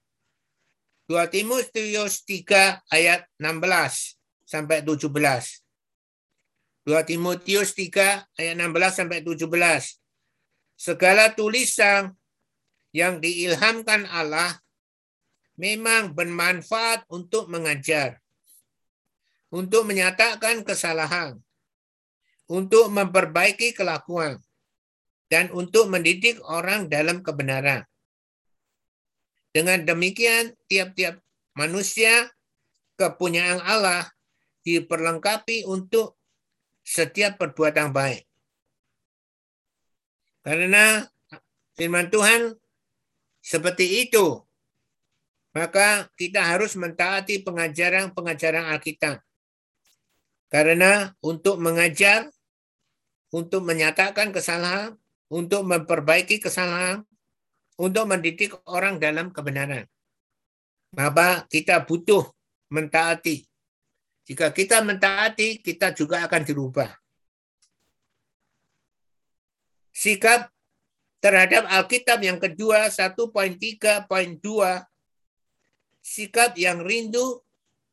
2 1.12 1.20
Timotius 1.28 2.24
3 2.24 2.88
ayat 2.88 3.28
16 3.36 4.16
sampai 4.48 4.80
17. 4.80 5.12
2 6.88 7.04
Timotius 7.04 7.76
3 7.76 8.24
ayat 8.40 8.56
16 8.56 9.00
sampai 9.04 9.20
17. 9.20 9.44
Segala 10.80 11.36
tulisan 11.36 12.16
yang 12.94 13.18
diilhamkan 13.18 14.06
Allah 14.08 14.62
memang 15.58 16.14
bermanfaat 16.14 17.10
untuk 17.10 17.50
mengajar, 17.50 18.22
untuk 19.50 19.90
menyatakan 19.90 20.62
kesalahan, 20.62 21.42
untuk 22.46 22.94
memperbaiki 22.94 23.74
kelakuan, 23.74 24.38
dan 25.26 25.50
untuk 25.50 25.90
mendidik 25.90 26.38
orang 26.46 26.86
dalam 26.86 27.26
kebenaran. 27.26 27.82
Dengan 29.50 29.82
demikian, 29.86 30.54
tiap-tiap 30.70 31.18
manusia 31.58 32.30
kepunyaan 32.98 33.62
Allah 33.62 34.10
diperlengkapi 34.66 35.66
untuk 35.66 36.18
setiap 36.86 37.38
perbuatan 37.42 37.94
baik. 37.94 38.26
Karena 40.44 41.08
firman 41.78 42.10
Tuhan 42.12 42.63
seperti 43.44 44.08
itu, 44.08 44.40
maka 45.52 46.08
kita 46.16 46.40
harus 46.40 46.80
mentaati 46.80 47.44
pengajaran-pengajaran 47.44 48.72
Alkitab. 48.72 49.20
Karena 50.48 51.12
untuk 51.20 51.60
mengajar, 51.60 52.32
untuk 53.36 53.68
menyatakan 53.68 54.32
kesalahan, 54.32 54.96
untuk 55.28 55.68
memperbaiki 55.68 56.40
kesalahan, 56.40 57.04
untuk 57.76 58.08
mendidik 58.08 58.56
orang 58.64 58.96
dalam 58.96 59.36
kebenaran. 59.36 59.90
Maka 60.96 61.44
kita 61.52 61.84
butuh 61.84 62.24
mentaati. 62.72 63.44
Jika 64.24 64.56
kita 64.56 64.80
mentaati, 64.86 65.60
kita 65.60 65.92
juga 65.92 66.24
akan 66.24 66.42
dirubah. 66.48 66.90
Sikap 69.92 70.54
terhadap 71.24 71.64
Alkitab 71.72 72.20
yang 72.20 72.36
kedua 72.36 72.92
1.3.2 72.92 74.12
sikap 76.04 76.52
yang 76.60 76.84
rindu 76.84 77.40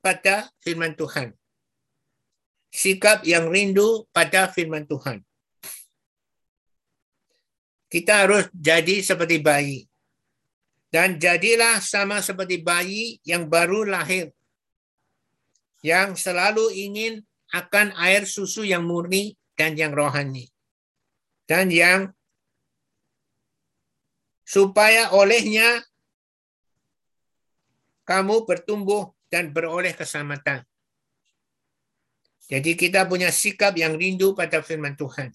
pada 0.02 0.50
firman 0.58 0.98
Tuhan. 0.98 1.30
Sikap 2.74 3.22
yang 3.22 3.46
rindu 3.46 4.10
pada 4.10 4.50
firman 4.50 4.82
Tuhan. 4.82 5.22
Kita 7.86 8.26
harus 8.26 8.50
jadi 8.50 8.98
seperti 8.98 9.38
bayi. 9.38 9.86
Dan 10.90 11.22
jadilah 11.22 11.78
sama 11.78 12.18
seperti 12.18 12.58
bayi 12.58 13.22
yang 13.22 13.46
baru 13.46 13.86
lahir. 13.86 14.34
Yang 15.86 16.26
selalu 16.26 16.74
ingin 16.74 17.22
akan 17.54 17.94
air 17.94 18.26
susu 18.26 18.66
yang 18.66 18.82
murni 18.82 19.38
dan 19.54 19.78
yang 19.78 19.94
rohani. 19.94 20.50
Dan 21.46 21.70
yang 21.70 22.10
supaya 24.50 25.14
olehnya 25.14 25.78
kamu 28.02 28.50
bertumbuh 28.50 29.14
dan 29.30 29.54
beroleh 29.54 29.94
keselamatan. 29.94 30.66
Jadi 32.50 32.74
kita 32.74 33.06
punya 33.06 33.30
sikap 33.30 33.78
yang 33.78 33.94
rindu 33.94 34.34
pada 34.34 34.58
firman 34.58 34.98
Tuhan. 34.98 35.30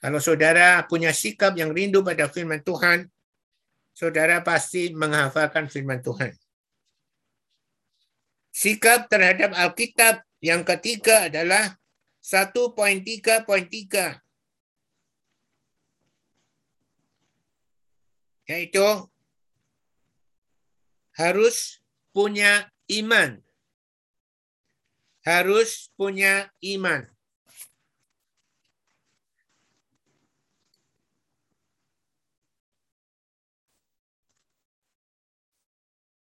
Kalau 0.00 0.16
saudara 0.16 0.80
punya 0.88 1.12
sikap 1.12 1.52
yang 1.60 1.76
rindu 1.76 2.00
pada 2.00 2.24
firman 2.32 2.64
Tuhan, 2.64 3.04
saudara 3.92 4.40
pasti 4.40 4.96
menghafalkan 4.96 5.68
firman 5.68 6.00
Tuhan. 6.00 6.32
Sikap 8.48 9.12
terhadap 9.12 9.52
Alkitab 9.52 10.24
yang 10.40 10.64
ketiga 10.64 11.28
adalah 11.28 11.76
1.3.3 12.24 14.23
yaitu 18.44 18.84
harus 21.14 21.80
punya 22.12 22.68
iman. 22.90 23.40
Harus 25.24 25.88
punya 25.96 26.52
iman. 26.60 27.14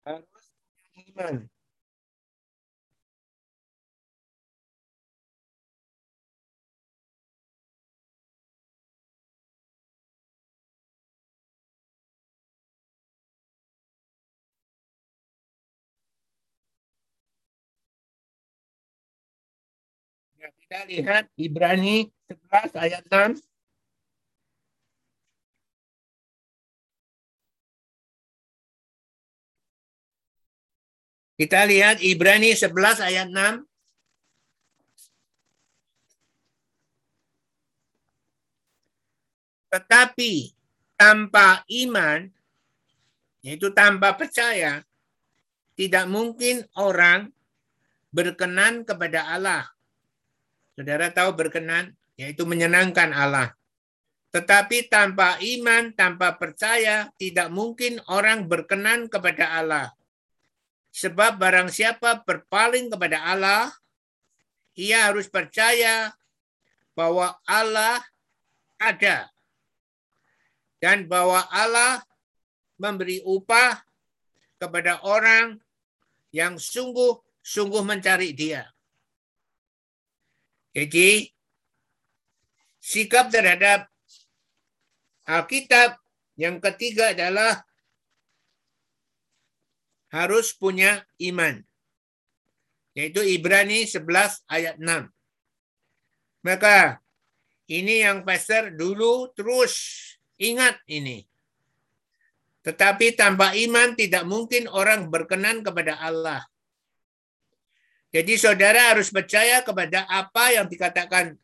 harus 0.08 0.46
iman. 1.12 1.36
Kita 20.68 20.84
lihat 20.84 21.24
Ibrani 21.40 22.12
11 22.28 22.76
ayat 22.76 23.00
6. 23.08 23.40
Kita 31.40 31.64
lihat 31.64 32.04
Ibrani 32.04 32.52
11 32.52 33.00
ayat 33.00 33.32
6. 33.32 33.64
Tetapi 39.72 40.52
tanpa 41.00 41.64
iman, 41.64 42.28
yaitu 43.40 43.72
tanpa 43.72 44.12
percaya, 44.20 44.84
tidak 45.80 46.04
mungkin 46.12 46.60
orang 46.76 47.32
berkenan 48.12 48.84
kepada 48.84 49.32
Allah. 49.32 49.77
Saudara 50.78 51.10
tahu 51.10 51.34
berkenan, 51.34 51.90
yaitu 52.14 52.46
menyenangkan 52.46 53.10
Allah. 53.10 53.50
Tetapi 54.30 54.86
tanpa 54.86 55.34
iman, 55.42 55.90
tanpa 55.90 56.38
percaya, 56.38 57.10
tidak 57.18 57.50
mungkin 57.50 57.98
orang 58.06 58.46
berkenan 58.46 59.10
kepada 59.10 59.58
Allah. 59.58 59.90
Sebab 60.94 61.34
barang 61.34 61.74
siapa 61.74 62.22
berpaling 62.22 62.94
kepada 62.94 63.26
Allah, 63.26 63.74
ia 64.78 65.10
harus 65.10 65.26
percaya 65.26 66.14
bahwa 66.94 67.34
Allah 67.42 67.98
ada. 68.78 69.26
Dan 70.78 71.10
bahwa 71.10 71.42
Allah 71.50 72.06
memberi 72.78 73.18
upah 73.26 73.82
kepada 74.62 75.02
orang 75.02 75.58
yang 76.30 76.54
sungguh-sungguh 76.54 77.82
mencari 77.82 78.30
dia. 78.30 78.70
Jadi, 80.78 81.26
sikap 82.78 83.34
terhadap 83.34 83.90
Alkitab 85.26 85.98
yang 86.38 86.62
ketiga 86.62 87.10
adalah 87.10 87.66
harus 90.14 90.54
punya 90.54 91.02
iman. 91.18 91.66
Yaitu 92.94 93.26
Ibrani 93.26 93.90
11 93.90 94.46
ayat 94.46 94.78
6. 94.78 95.10
Maka 96.46 97.02
ini 97.66 98.06
yang 98.06 98.22
pastor 98.22 98.70
dulu 98.70 99.34
terus 99.34 99.74
ingat 100.38 100.78
ini. 100.86 101.26
Tetapi 102.62 103.18
tanpa 103.18 103.50
iman 103.58 103.98
tidak 103.98 104.22
mungkin 104.22 104.70
orang 104.70 105.10
berkenan 105.10 105.66
kepada 105.66 105.98
Allah. 105.98 106.46
Jadi 108.08 108.40
saudara 108.40 108.96
harus 108.96 109.12
percaya 109.12 109.60
kepada 109.60 110.08
apa 110.08 110.56
yang 110.56 110.64
dikatakan 110.64 111.36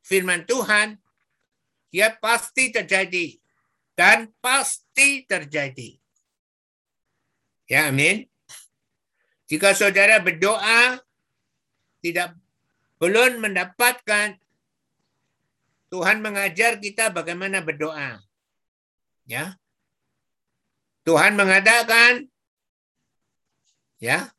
firman 0.00 0.46
Tuhan. 0.48 0.96
Dia 1.92 2.14
pasti 2.16 2.72
terjadi. 2.72 3.36
Dan 3.96 4.32
pasti 4.44 5.24
terjadi. 5.24 5.96
Ya, 7.66 7.88
amin. 7.88 8.28
Jika 9.48 9.72
saudara 9.72 10.20
berdoa 10.20 11.00
tidak 12.04 12.36
belum 13.00 13.40
mendapatkan 13.40 14.36
Tuhan 15.86 16.18
mengajar 16.20 16.76
kita 16.82 17.08
bagaimana 17.14 17.62
berdoa. 17.62 18.20
Ya. 19.24 19.56
Tuhan 21.06 21.38
mengatakan 21.38 22.26
ya. 24.02 24.35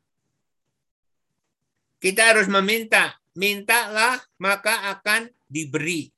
Kita 1.98 2.30
harus 2.30 2.46
meminta, 2.46 3.18
mintalah 3.34 4.22
maka 4.38 4.94
akan 4.94 5.30
diberi. 5.50 6.10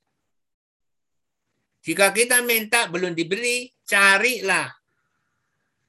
Jika 1.81 2.13
kita 2.13 2.45
minta 2.45 2.85
belum 2.85 3.17
diberi, 3.17 3.73
carilah. 3.89 4.69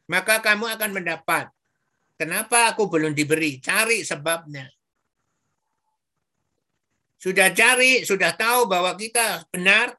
Maka 0.09 0.41
kamu 0.41 0.73
akan 0.73 0.91
mendapat. 0.97 1.53
Kenapa 2.17 2.73
aku 2.73 2.89
belum 2.89 3.13
diberi? 3.13 3.61
Cari 3.61 4.01
sebabnya. 4.01 4.65
Sudah 7.21 7.53
cari, 7.53 8.03
sudah 8.03 8.33
tahu 8.35 8.67
bahwa 8.67 8.97
kita 8.97 9.47
benar, 9.53 9.95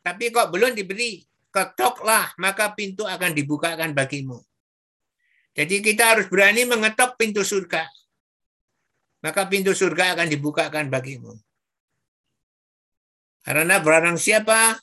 tapi 0.00 0.30
kok 0.30 0.48
belum 0.54 0.72
diberi. 0.78 1.26
Ketoklah, 1.50 2.38
maka 2.38 2.72
pintu 2.72 3.02
akan 3.02 3.34
dibukakan 3.34 3.92
bagimu. 3.92 4.38
Jadi 5.58 5.82
kita 5.82 6.14
harus 6.14 6.30
berani 6.30 6.62
mengetok 6.62 7.18
pintu 7.18 7.42
surga. 7.42 7.97
Maka 9.18 9.50
pintu 9.50 9.74
surga 9.74 10.14
akan 10.14 10.28
dibukakan 10.30 10.86
bagimu. 10.90 11.34
Karena 13.42 13.80
barang 13.82 14.20
siapa 14.20 14.78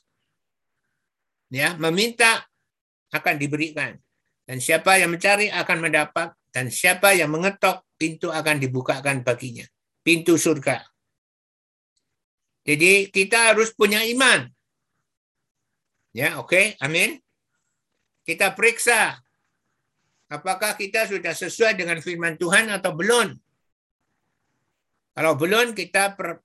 ya 1.48 1.78
meminta 1.80 2.44
akan 3.14 3.34
diberikan. 3.40 3.96
Dan 4.46 4.62
siapa 4.62 5.00
yang 5.00 5.14
mencari 5.14 5.48
akan 5.50 5.78
mendapat. 5.82 6.34
Dan 6.52 6.72
siapa 6.72 7.12
yang 7.12 7.28
mengetok 7.32 7.84
pintu 8.00 8.32
akan 8.32 8.56
dibukakan 8.56 9.20
baginya. 9.20 9.64
Pintu 10.00 10.40
surga. 10.40 10.80
Jadi 12.66 13.12
kita 13.12 13.52
harus 13.52 13.70
punya 13.76 14.02
iman. 14.08 14.48
Ya, 16.16 16.40
oke, 16.40 16.48
okay? 16.48 16.64
amin. 16.80 17.20
Kita 18.24 18.56
periksa 18.56 19.20
apakah 20.26 20.74
kita 20.74 21.06
sudah 21.06 21.30
sesuai 21.30 21.78
dengan 21.78 22.00
firman 22.02 22.34
Tuhan 22.34 22.72
atau 22.72 22.96
belum. 22.96 23.36
Kalau 25.16 25.32
belum, 25.32 25.72
kita 25.72 26.12
per, 26.12 26.44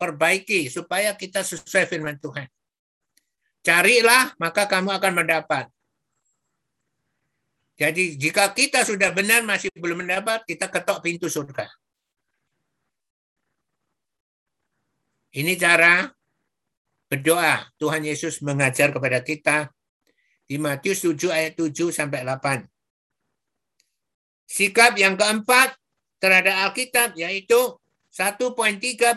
perbaiki 0.00 0.72
supaya 0.72 1.12
kita 1.12 1.44
sesuai 1.44 1.84
firman 1.84 2.16
Tuhan. 2.16 2.48
Carilah, 3.60 4.32
maka 4.40 4.64
kamu 4.64 4.88
akan 4.96 5.12
mendapat. 5.20 5.68
Jadi 7.76 8.16
jika 8.16 8.52
kita 8.52 8.84
sudah 8.84 9.12
benar 9.12 9.40
masih 9.44 9.72
belum 9.76 10.04
mendapat, 10.04 10.44
kita 10.48 10.68
ketok 10.68 11.00
pintu 11.00 11.28
surga. 11.28 11.68
Ini 15.32 15.56
cara 15.56 16.12
berdoa. 17.08 17.64
Tuhan 17.80 18.04
Yesus 18.04 18.44
mengajar 18.44 18.92
kepada 18.92 19.24
kita 19.24 19.72
di 20.44 20.60
Matius 20.60 21.00
7 21.00 21.32
ayat 21.32 21.56
7 21.56 21.88
sampai 21.88 22.20
8. 22.20 22.68
Sikap 24.44 25.00
yang 25.00 25.16
keempat 25.16 25.72
terhadap 26.20 26.68
Alkitab 26.68 27.16
yaitu 27.16 27.79
1.3.4 28.20 29.16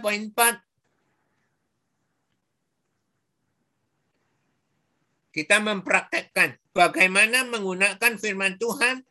kita 5.35 5.59
mempraktekkan 5.59 6.55
bagaimana 6.71 7.43
menggunakan 7.51 8.15
firman 8.15 8.55
Tuhan 8.55 9.03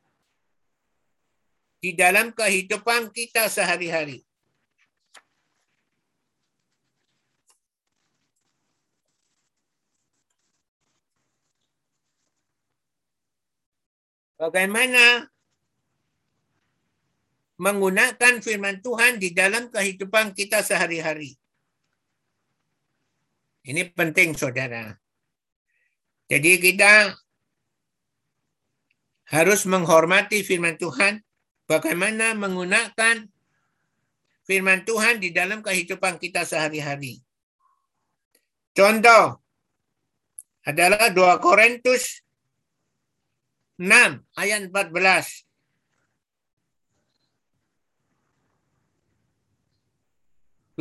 di 1.85 1.93
dalam 1.93 2.33
kehidupan 2.33 3.13
kita 3.13 3.53
sehari-hari. 3.53 4.25
Bagaimana 14.41 15.32
menggunakan 17.63 18.43
firman 18.43 18.83
Tuhan 18.83 19.23
di 19.23 19.31
dalam 19.31 19.71
kehidupan 19.71 20.35
kita 20.35 20.67
sehari-hari. 20.67 21.39
Ini 23.63 23.95
penting, 23.95 24.35
saudara. 24.35 24.99
Jadi 26.27 26.59
kita 26.59 27.15
harus 29.31 29.63
menghormati 29.71 30.43
firman 30.43 30.75
Tuhan, 30.75 31.23
bagaimana 31.71 32.35
menggunakan 32.35 33.31
firman 34.43 34.83
Tuhan 34.83 35.23
di 35.23 35.31
dalam 35.31 35.63
kehidupan 35.63 36.19
kita 36.19 36.43
sehari-hari. 36.43 37.23
Contoh 38.75 39.39
adalah 40.67 41.15
2 41.15 41.39
Korintus 41.39 42.27
6 43.79 43.87
ayat 44.35 44.67
14. 44.67 45.42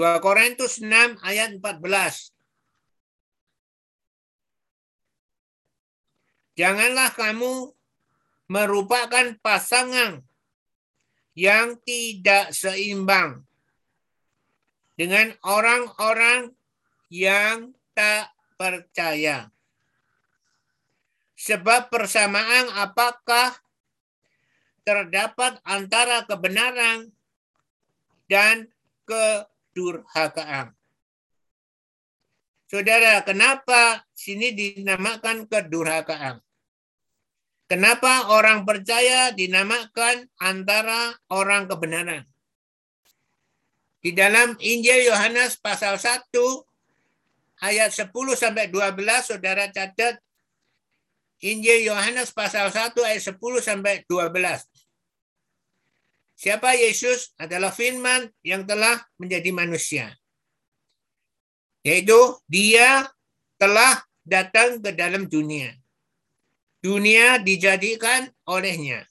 Dua 0.02 0.18
Korintus 0.18 0.82
6 0.82 1.22
ayat 1.22 1.61
14. 1.61 2.34
Janganlah 6.57 7.14
kamu 7.14 7.69
merupakan 8.49 9.38
pasangan 9.45 10.26
yang 11.38 11.78
tidak 11.86 12.49
seimbang 12.49 13.45
dengan 14.98 15.38
orang-orang 15.45 16.49
yang 17.14 17.69
tak 17.94 18.34
percaya. 18.57 19.53
Sebab 21.38 21.94
persamaan 21.94 22.73
apakah 22.73 23.53
terdapat 24.82 25.61
antara 25.61 26.26
kebenaran 26.26 27.14
dan 28.26 28.65
kedurhakaan. 29.72 30.76
Saudara, 32.68 33.23
kenapa 33.23 34.03
sini 34.11 34.52
dinamakan 34.52 35.48
kedurhakaan? 35.48 36.43
Kenapa 37.72 38.35
orang 38.35 38.68
percaya 38.68 39.31
dinamakan 39.31 40.27
antara 40.43 41.15
orang 41.31 41.72
kebenaran? 41.72 42.27
Di 44.03 44.11
dalam 44.11 44.60
Injil 44.60 45.07
Yohanes 45.07 45.56
pasal 45.56 45.95
1 45.95 46.35
ayat 47.64 47.95
10 47.95 48.11
sampai 48.35 48.68
12 48.68 48.99
saudara 49.23 49.72
catat 49.72 50.19
Injil 51.39 51.88
Yohanes 51.88 52.35
pasal 52.35 52.68
1 52.72 52.91
ayat 53.07 53.23
10 53.23 53.39
sampai 53.64 54.03
12. 54.03 54.70
Siapa 56.41 56.73
Yesus 56.73 57.38
adalah 57.38 57.69
firman 57.69 58.26
yang 58.41 58.65
telah 58.65 58.97
menjadi 59.22 59.53
manusia. 59.53 60.09
Yaitu 61.85 62.18
dia 62.49 63.05
telah 63.61 64.01
datang 64.26 64.81
ke 64.81 64.89
dalam 64.89 65.30
dunia. 65.30 65.69
Dunia 66.81 67.38
dijadikan 67.38 68.26
olehnya. 68.49 69.05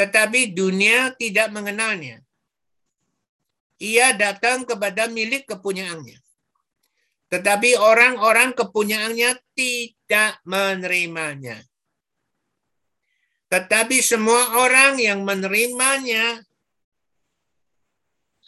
Tetapi 0.00 0.56
dunia 0.56 1.12
tidak 1.20 1.52
mengenalnya. 1.52 2.24
Ia 3.76 4.16
datang 4.16 4.64
kepada 4.64 5.12
milik 5.12 5.44
kepunyaannya. 5.44 6.16
Tetapi 7.28 7.76
orang-orang 7.76 8.56
kepunyaannya 8.56 9.44
tidak 9.52 10.40
menerimanya. 10.48 11.60
Tetapi 13.54 14.02
semua 14.02 14.66
orang 14.66 14.98
yang 14.98 15.22
menerimanya 15.22 16.42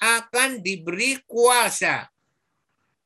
akan 0.03 0.59
diberi 0.67 1.23
kuasa 1.31 2.11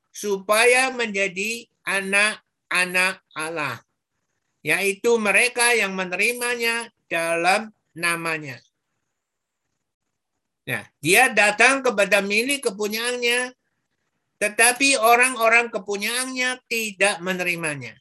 supaya 0.08 0.88
menjadi 0.96 1.68
anak-anak 1.84 3.20
Allah, 3.36 3.84
yaitu 4.64 5.20
mereka 5.20 5.76
yang 5.76 5.92
menerimanya 5.92 6.88
dalam 7.04 7.68
namanya. 7.92 8.56
Nah, 10.64 10.88
dia 11.04 11.28
datang 11.28 11.84
kepada 11.84 12.24
milik 12.24 12.64
kepunyaannya, 12.64 13.52
tetapi 14.40 14.96
orang-orang 14.96 15.68
kepunyaannya 15.68 16.64
tidak 16.64 17.20
menerimanya. 17.20 17.92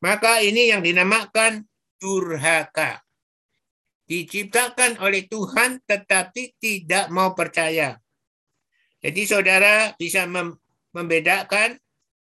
Maka 0.00 0.40
ini 0.40 0.72
yang 0.72 0.80
dinamakan 0.80 1.68
durhaka. 1.98 3.02
Diciptakan 4.06 5.02
oleh 5.02 5.26
Tuhan 5.26 5.82
tetapi 5.82 6.54
tidak 6.62 7.10
mau 7.10 7.34
percaya. 7.34 7.98
Jadi 9.02 9.22
saudara 9.26 9.92
bisa 9.98 10.24
membedakan 10.94 11.74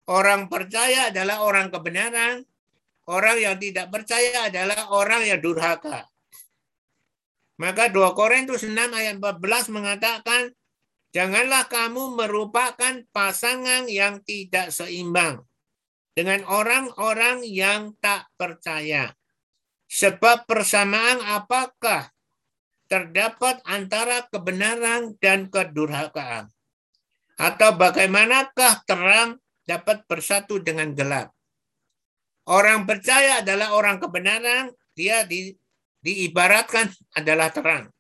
orang 0.09 0.49
percaya 0.49 1.13
adalah 1.13 1.45
orang 1.45 1.69
kebenaran, 1.69 2.43
orang 3.07 3.37
yang 3.39 3.57
tidak 3.61 3.93
percaya 3.93 4.49
adalah 4.49 4.89
orang 4.91 5.29
yang 5.29 5.41
durhaka. 5.41 6.09
Maka 7.57 7.89
2 7.89 8.13
Korintus 8.13 8.65
6 8.65 8.73
ayat 8.73 9.17
14 9.21 9.73
mengatakan 9.73 10.53
Janganlah 11.17 11.65
kamu 11.73 12.13
merupakan 12.13 13.01
pasangan 13.09 13.89
yang 13.89 14.21
tidak 14.21 14.69
seimbang 14.69 15.41
dengan 16.13 16.45
orang-orang 16.45 17.41
yang 17.41 17.97
tak 18.05 18.29
percaya. 18.37 19.17
Sebab 19.87 20.51
persamaan 20.51 21.23
apakah 21.23 22.11
terdapat 22.91 23.63
antara 23.67 24.27
kebenaran 24.31 25.15
dan 25.23 25.47
kedurhakaan? 25.47 26.51
Atau 27.37 27.77
bagaimanakah 27.77 28.83
terang 28.89 29.39
dapat 29.69 30.03
bersatu 30.09 30.59
dengan 30.59 30.95
gelap? 30.97 31.31
Orang 32.47 32.87
percaya 32.87 33.43
adalah 33.43 33.75
orang 33.75 33.99
kebenaran, 33.99 34.71
dia 34.95 35.27
di, 35.27 35.51
diibaratkan 36.03 36.87
adalah 37.19 37.51
terang. 37.51 37.91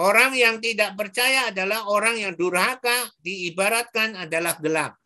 Orang 0.00 0.34
yang 0.34 0.58
tidak 0.58 0.96
percaya 0.98 1.54
adalah 1.54 1.86
orang 1.86 2.18
yang 2.18 2.32
durhaka, 2.34 3.12
diibaratkan 3.22 4.16
adalah 4.16 4.58
gelap. 4.58 4.96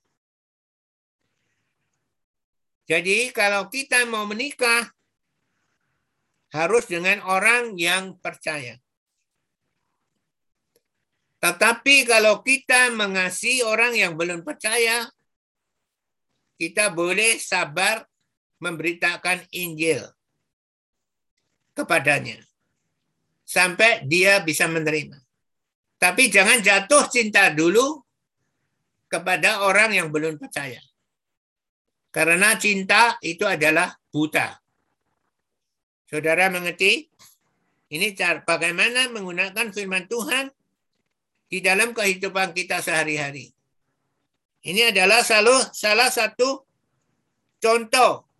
Jadi 2.85 3.33
kalau 3.33 3.69
kita 3.69 4.05
mau 4.09 4.25
menikah, 4.29 4.89
harus 6.55 6.87
dengan 6.87 7.19
orang 7.27 7.75
yang 7.75 8.15
percaya. 8.23 8.79
Tetapi 11.43 12.07
kalau 12.07 12.41
kita 12.41 12.95
mengasihi 12.95 13.67
orang 13.67 13.99
yang 13.99 14.15
belum 14.15 14.47
percaya, 14.47 15.11
kita 16.57 16.95
boleh 16.95 17.37
sabar 17.43 18.07
memberitakan 18.63 19.45
Injil 19.51 20.01
kepadanya 21.75 22.39
sampai 23.45 24.07
dia 24.07 24.41
bisa 24.41 24.71
menerima. 24.71 25.21
Tapi 26.01 26.31
jangan 26.33 26.63
jatuh 26.63 27.11
cinta 27.11 27.51
dulu 27.51 28.01
kepada 29.11 29.67
orang 29.67 29.93
yang 29.93 30.09
belum 30.09 30.41
percaya. 30.41 30.81
Karena 32.15 32.55
cinta 32.57 33.19
itu 33.21 33.43
adalah 33.43 33.91
buta. 34.09 34.64
Saudara 36.15 36.47
mengerti? 36.47 37.11
Ini 37.91 38.15
cara 38.15 38.39
bagaimana 38.47 39.11
menggunakan 39.11 39.75
firman 39.75 40.07
Tuhan 40.07 40.47
di 41.51 41.59
dalam 41.59 41.91
kehidupan 41.91 42.55
kita 42.55 42.79
sehari-hari. 42.79 43.51
Ini 44.63 44.95
adalah 44.95 45.27
salah, 45.27 45.75
salah 45.75 46.07
satu 46.15 46.63
contoh 47.59 48.31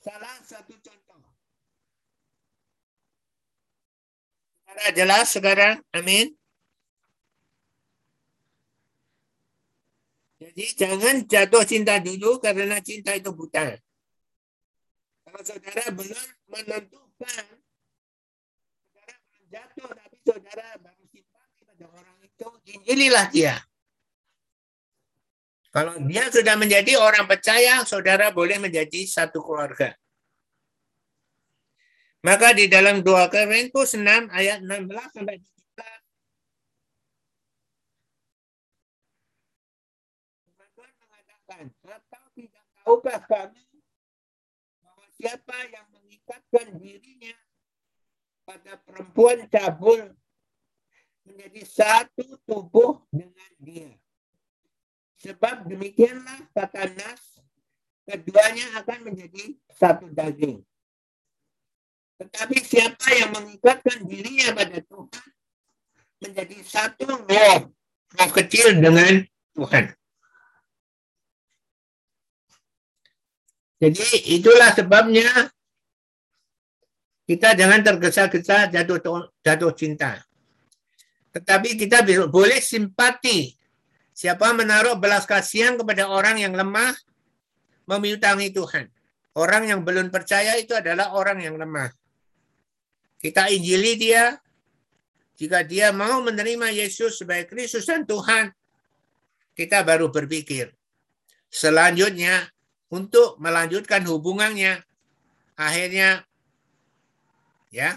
Salah 0.00 0.40
satu 0.40 0.72
contoh. 0.80 1.20
Cara 4.64 4.86
jelas 4.96 5.28
sekarang? 5.28 5.84
Amin. 5.92 6.39
Jadi 10.50 10.66
jangan 10.74 11.22
jatuh 11.30 11.62
cinta 11.62 12.02
dulu 12.02 12.42
karena 12.42 12.82
cinta 12.82 13.14
itu 13.14 13.30
buta. 13.30 13.78
Kalau 15.22 15.40
saudara 15.46 15.94
belum 15.94 16.26
menentukan, 16.50 17.44
saudara 18.90 19.14
jatuh, 19.46 19.94
tapi 19.94 20.16
saudara 20.26 20.74
baru 20.82 21.04
simpati 21.06 21.62
pada 21.62 21.86
orang 21.86 22.18
itu, 22.26 22.46
injililah 22.66 23.30
dia. 23.30 23.62
Kalau 25.70 25.94
dia 26.02 26.26
sudah 26.34 26.58
menjadi 26.58 26.98
orang 26.98 27.30
percaya, 27.30 27.86
saudara 27.86 28.34
boleh 28.34 28.58
menjadi 28.58 29.06
satu 29.06 29.38
keluarga. 29.38 29.94
Maka 32.26 32.58
di 32.58 32.66
dalam 32.66 33.06
2 33.06 33.30
Korintus 33.30 33.94
6 33.94 34.34
ayat 34.34 34.66
16 34.66 35.14
sampai 35.14 35.38
17 35.38 35.46
Tuhan 40.74 40.90
mengatakan, 41.00 41.70
atau 41.86 42.24
tidak 42.34 42.64
tahukah 42.90 43.22
kami 43.30 43.62
bahwa 44.82 45.06
siapa 45.14 45.54
yang 45.70 45.86
mengikatkan 45.94 46.74
dirinya 46.82 47.38
pada 48.42 48.82
perempuan 48.82 49.46
cabul 49.46 50.10
menjadi 51.22 51.62
satu 51.62 52.34
tubuh 52.42 52.98
dengan 53.14 53.50
dia. 53.62 53.94
Sebab 55.22 55.70
demikianlah 55.70 56.50
kata 56.50 56.90
Nas, 56.98 57.22
keduanya 58.10 58.82
akan 58.82 59.06
menjadi 59.06 59.54
satu 59.70 60.10
daging. 60.10 60.66
Tetapi 62.18 62.56
siapa 62.58 63.06
yang 63.14 63.30
mengikatkan 63.30 64.02
dirinya 64.02 64.50
pada 64.58 64.82
Tuhan 64.82 65.28
menjadi 66.26 66.58
satu 66.66 67.06
roh, 67.06 67.70
roh 68.18 68.30
kecil 68.34 68.82
dengan 68.82 69.22
Tuhan. 69.54 69.94
Jadi 73.80 74.36
itulah 74.36 74.76
sebabnya 74.76 75.48
kita 77.24 77.56
jangan 77.56 77.80
tergesa-gesa 77.80 78.68
jatuh 78.68 79.00
jatuh 79.40 79.72
cinta. 79.72 80.20
Tetapi 81.32 81.80
kita 81.80 82.04
boleh 82.28 82.60
simpati 82.60 83.60
Siapa 84.20 84.52
menaruh 84.52 85.00
belas 85.00 85.24
kasihan 85.24 85.80
kepada 85.80 86.04
orang 86.12 86.36
yang 86.36 86.52
lemah, 86.52 86.92
memiutangi 87.88 88.52
Tuhan. 88.52 88.92
Orang 89.32 89.64
yang 89.64 89.80
belum 89.80 90.12
percaya 90.12 90.60
itu 90.60 90.76
adalah 90.76 91.16
orang 91.16 91.40
yang 91.40 91.56
lemah. 91.56 91.88
Kita 93.16 93.48
injili 93.48 93.96
dia. 93.96 94.36
Jika 95.40 95.64
dia 95.64 95.88
mau 95.88 96.20
menerima 96.20 96.68
Yesus 96.68 97.16
sebagai 97.16 97.48
Kristus 97.48 97.88
dan 97.88 98.04
Tuhan, 98.04 98.52
kita 99.56 99.80
baru 99.88 100.12
berpikir. 100.12 100.68
Selanjutnya, 101.48 102.44
untuk 102.90 103.38
melanjutkan 103.38 104.02
hubungannya, 104.02 104.82
akhirnya 105.54 106.26
ya 107.70 107.94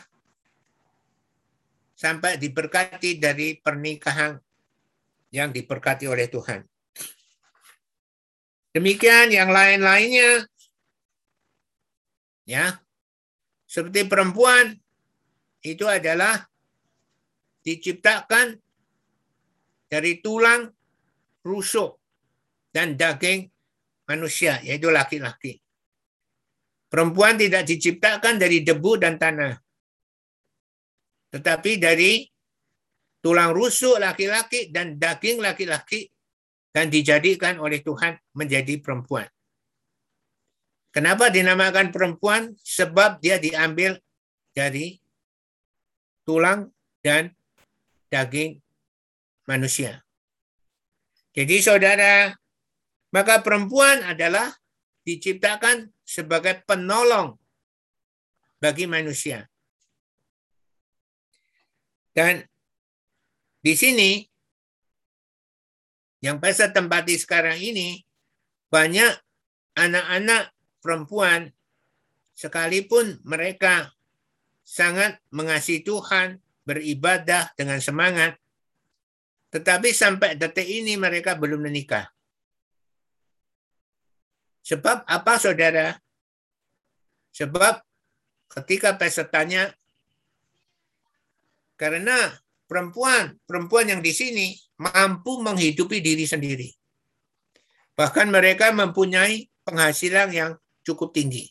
sampai 1.98 2.38
diberkati 2.38 3.18
dari 3.18 3.58
pernikahan 3.58 4.38
yang 5.34 5.50
diberkati 5.50 6.06
oleh 6.06 6.30
Tuhan. 6.30 6.62
Demikian 8.74 9.30
yang 9.30 9.54
lain-lainnya. 9.54 10.50
Ya. 12.50 12.82
Seperti 13.70 14.06
perempuan 14.06 14.78
itu 15.66 15.86
adalah 15.90 16.46
diciptakan 17.66 18.60
dari 19.88 20.20
tulang 20.22 20.70
rusuk 21.46 21.98
dan 22.74 22.98
daging 22.98 23.53
manusia, 24.14 24.62
yaitu 24.62 24.94
laki-laki. 24.94 25.58
Perempuan 26.86 27.42
tidak 27.42 27.66
diciptakan 27.66 28.38
dari 28.38 28.62
debu 28.62 29.02
dan 29.02 29.18
tanah, 29.18 29.58
tetapi 31.34 31.82
dari 31.82 32.22
tulang 33.18 33.50
rusuk 33.58 33.98
laki-laki 33.98 34.70
dan 34.70 35.02
daging 35.02 35.42
laki-laki 35.42 36.06
dan 36.70 36.94
dijadikan 36.94 37.58
oleh 37.58 37.82
Tuhan 37.82 38.14
menjadi 38.38 38.78
perempuan. 38.78 39.26
Kenapa 40.94 41.34
dinamakan 41.34 41.90
perempuan? 41.90 42.54
Sebab 42.62 43.18
dia 43.18 43.42
diambil 43.42 43.98
dari 44.54 45.02
tulang 46.22 46.70
dan 47.02 47.34
daging 48.14 48.62
manusia. 49.50 50.06
Jadi 51.34 51.66
saudara, 51.66 52.30
maka 53.14 53.46
perempuan 53.46 54.02
adalah 54.02 54.50
diciptakan 55.06 55.94
sebagai 56.02 56.66
penolong 56.66 57.38
bagi 58.58 58.90
manusia. 58.90 59.46
Dan 62.14 62.42
di 63.62 63.74
sini, 63.78 64.22
yang 66.26 66.42
pasal 66.42 66.74
tempati 66.74 67.14
sekarang 67.16 67.62
ini, 67.62 68.02
banyak 68.74 69.14
anak-anak 69.78 70.50
perempuan, 70.82 71.54
sekalipun 72.34 73.22
mereka 73.22 73.94
sangat 74.66 75.22
mengasihi 75.30 75.86
Tuhan, 75.86 76.42
beribadah 76.64 77.52
dengan 77.60 77.84
semangat, 77.84 78.40
tetapi 79.52 79.92
sampai 79.92 80.40
detik 80.40 80.66
ini 80.66 80.96
mereka 80.96 81.36
belum 81.36 81.60
menikah. 81.60 82.08
Sebab 84.64 85.04
apa 85.04 85.34
saudara? 85.36 86.00
Sebab 87.36 87.84
ketika 88.48 88.96
pesertanya, 88.96 89.76
karena 91.76 92.32
perempuan, 92.64 93.36
perempuan 93.44 93.92
yang 93.92 94.02
di 94.02 94.16
sini 94.16 94.56
mampu 94.80 95.44
menghidupi 95.44 96.00
diri 96.00 96.24
sendiri. 96.24 96.70
Bahkan 97.94 98.32
mereka 98.32 98.72
mempunyai 98.72 99.52
penghasilan 99.68 100.30
yang 100.34 100.52
cukup 100.82 101.12
tinggi. 101.14 101.46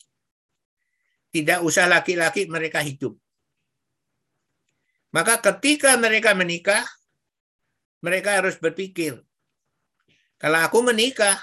Tidak 1.29 1.61
usah 1.61 1.85
laki-laki 1.87 2.49
mereka 2.49 2.81
hidup. 2.81 3.13
Maka 5.13 5.37
ketika 5.39 5.93
mereka 6.01 6.33
menikah, 6.33 6.81
mereka 8.01 8.41
harus 8.41 8.57
berpikir, 8.57 9.21
kalau 10.41 10.59
aku 10.59 10.83
menikah, 10.83 11.39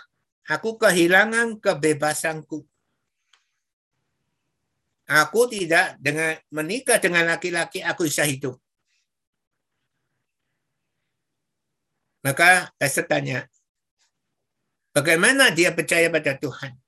aku 0.50 0.74
kehilangan 0.74 1.62
kebebasanku. 1.62 2.66
Aku 5.10 5.50
tidak 5.50 5.98
dengan 5.98 6.38
menikah 6.50 6.98
dengan 6.98 7.30
laki-laki, 7.30 7.82
aku 7.82 8.06
bisa 8.06 8.22
hidup. 8.26 8.58
Maka 12.22 12.70
saya 12.78 13.06
tanya, 13.10 13.38
bagaimana 14.94 15.50
dia 15.50 15.74
percaya 15.74 16.06
pada 16.10 16.38
Tuhan? 16.38 16.78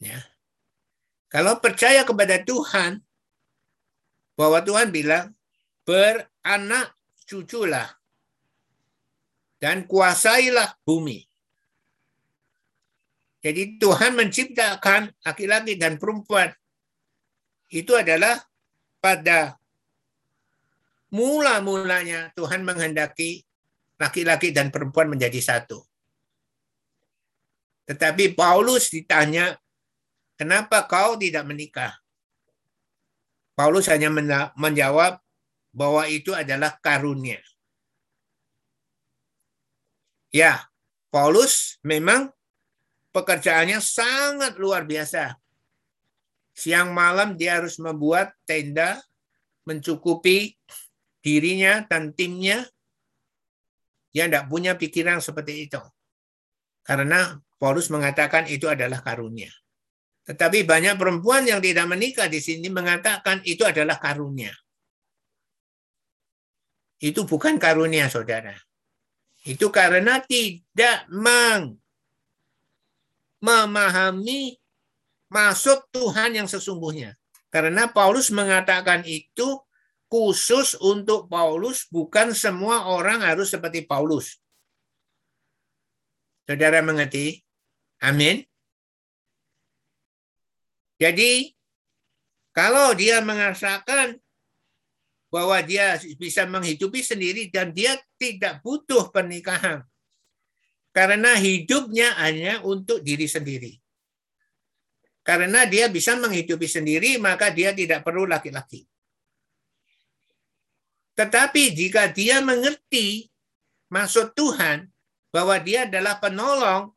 Ya. 0.00 0.24
Kalau 1.28 1.60
percaya 1.60 2.08
kepada 2.08 2.40
Tuhan, 2.40 3.04
bahwa 4.32 4.64
Tuhan 4.64 4.88
bilang, 4.88 5.36
beranak 5.84 6.96
cuculah 7.28 8.00
dan 9.60 9.84
kuasailah 9.84 10.78
bumi. 10.88 11.27
Jadi 13.38 13.78
Tuhan 13.78 14.18
menciptakan 14.18 15.14
laki-laki 15.22 15.78
dan 15.78 15.94
perempuan. 15.94 16.50
Itu 17.70 17.94
adalah 17.94 18.42
pada 18.98 19.54
mula-mulanya 21.14 22.34
Tuhan 22.34 22.66
menghendaki 22.66 23.46
laki-laki 23.98 24.50
dan 24.50 24.74
perempuan 24.74 25.10
menjadi 25.10 25.38
satu. 25.38 25.82
Tetapi 27.88 28.36
Paulus 28.36 28.92
ditanya, 28.92 29.56
kenapa 30.36 30.84
kau 30.84 31.16
tidak 31.16 31.46
menikah? 31.48 31.96
Paulus 33.56 33.90
hanya 33.90 34.12
menjawab 34.54 35.18
bahwa 35.74 36.06
itu 36.06 36.30
adalah 36.30 36.78
karunia. 36.78 37.42
Ya, 40.28 40.68
Paulus 41.08 41.80
memang 41.80 42.28
pekerjaannya 43.18 43.82
sangat 43.82 44.54
luar 44.62 44.86
biasa. 44.86 45.34
Siang 46.54 46.94
malam 46.94 47.34
dia 47.34 47.58
harus 47.58 47.78
membuat 47.82 48.34
tenda 48.46 49.02
mencukupi 49.66 50.54
dirinya 51.22 51.82
dan 51.86 52.14
timnya 52.14 52.62
yang 54.14 54.30
tidak 54.30 54.46
punya 54.46 54.72
pikiran 54.78 55.18
seperti 55.18 55.70
itu. 55.70 55.82
Karena 56.86 57.36
Paulus 57.58 57.90
mengatakan 57.90 58.46
itu 58.46 58.70
adalah 58.70 59.02
karunia. 59.02 59.50
Tetapi 60.24 60.64
banyak 60.64 60.96
perempuan 60.96 61.44
yang 61.44 61.60
tidak 61.60 61.86
menikah 61.88 62.28
di 62.28 62.40
sini 62.40 62.68
mengatakan 62.72 63.42
itu 63.44 63.64
adalah 63.64 64.00
karunia. 64.00 64.52
Itu 66.98 67.22
bukan 67.22 67.56
karunia, 67.62 68.10
saudara. 68.10 68.52
Itu 69.46 69.70
karena 69.70 70.18
tidak 70.26 71.06
meng 71.08 71.78
memahami 73.38 74.58
maksud 75.30 75.86
Tuhan 75.94 76.38
yang 76.38 76.48
sesungguhnya. 76.50 77.14
Karena 77.48 77.88
Paulus 77.88 78.28
mengatakan 78.28 79.04
itu 79.08 79.60
khusus 80.08 80.76
untuk 80.80 81.28
Paulus, 81.28 81.88
bukan 81.88 82.32
semua 82.32 82.88
orang 82.88 83.20
harus 83.24 83.52
seperti 83.52 83.84
Paulus. 83.84 84.40
Saudara 86.48 86.80
mengerti? 86.80 87.44
Amin. 88.00 88.40
Jadi, 90.96 91.52
kalau 92.56 92.96
dia 92.96 93.20
merasakan 93.20 94.16
bahwa 95.28 95.60
dia 95.60 96.00
bisa 96.16 96.48
menghidupi 96.48 97.04
sendiri 97.04 97.52
dan 97.52 97.70
dia 97.76 98.00
tidak 98.16 98.64
butuh 98.64 99.12
pernikahan, 99.12 99.84
karena 100.98 101.38
hidupnya 101.38 102.10
hanya 102.18 102.58
untuk 102.66 103.06
diri 103.06 103.30
sendiri. 103.30 103.78
Karena 105.22 105.62
dia 105.62 105.86
bisa 105.86 106.18
menghidupi 106.18 106.66
sendiri, 106.66 107.22
maka 107.22 107.54
dia 107.54 107.70
tidak 107.70 108.02
perlu 108.02 108.26
laki-laki. 108.26 108.82
Tetapi 111.14 111.62
jika 111.70 112.10
dia 112.10 112.42
mengerti 112.42 113.30
maksud 113.94 114.34
Tuhan 114.34 114.90
bahwa 115.30 115.54
dia 115.62 115.86
adalah 115.86 116.18
penolong, 116.18 116.90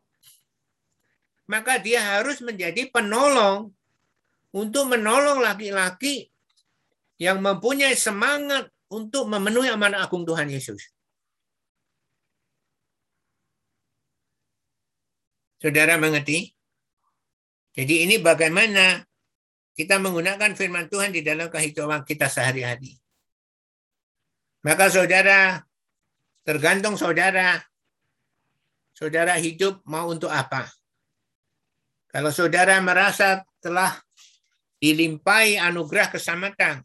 maka 1.46 1.78
dia 1.78 2.02
harus 2.02 2.42
menjadi 2.42 2.90
penolong 2.90 3.70
untuk 4.50 4.90
menolong 4.90 5.46
laki-laki 5.46 6.34
yang 7.22 7.38
mempunyai 7.38 7.94
semangat 7.94 8.66
untuk 8.90 9.30
memenuhi 9.30 9.70
amanah 9.70 10.02
agung 10.02 10.26
Tuhan 10.26 10.50
Yesus. 10.50 10.90
Saudara 15.62 15.94
mengerti? 16.02 16.50
Jadi 17.78 18.10
ini 18.10 18.18
bagaimana 18.18 19.06
kita 19.78 20.02
menggunakan 20.02 20.58
firman 20.58 20.90
Tuhan 20.90 21.14
di 21.14 21.22
dalam 21.22 21.54
kehidupan 21.54 22.02
kita 22.02 22.26
sehari-hari. 22.26 22.98
Maka 24.66 24.90
saudara, 24.90 25.62
tergantung 26.42 26.98
saudara, 26.98 27.62
saudara 28.92 29.38
hidup 29.38 29.86
mau 29.86 30.10
untuk 30.10 30.34
apa. 30.34 30.66
Kalau 32.10 32.34
saudara 32.34 32.76
merasa 32.82 33.46
telah 33.64 33.96
dilimpahi 34.82 35.62
anugerah 35.62 36.12
keselamatan 36.12 36.84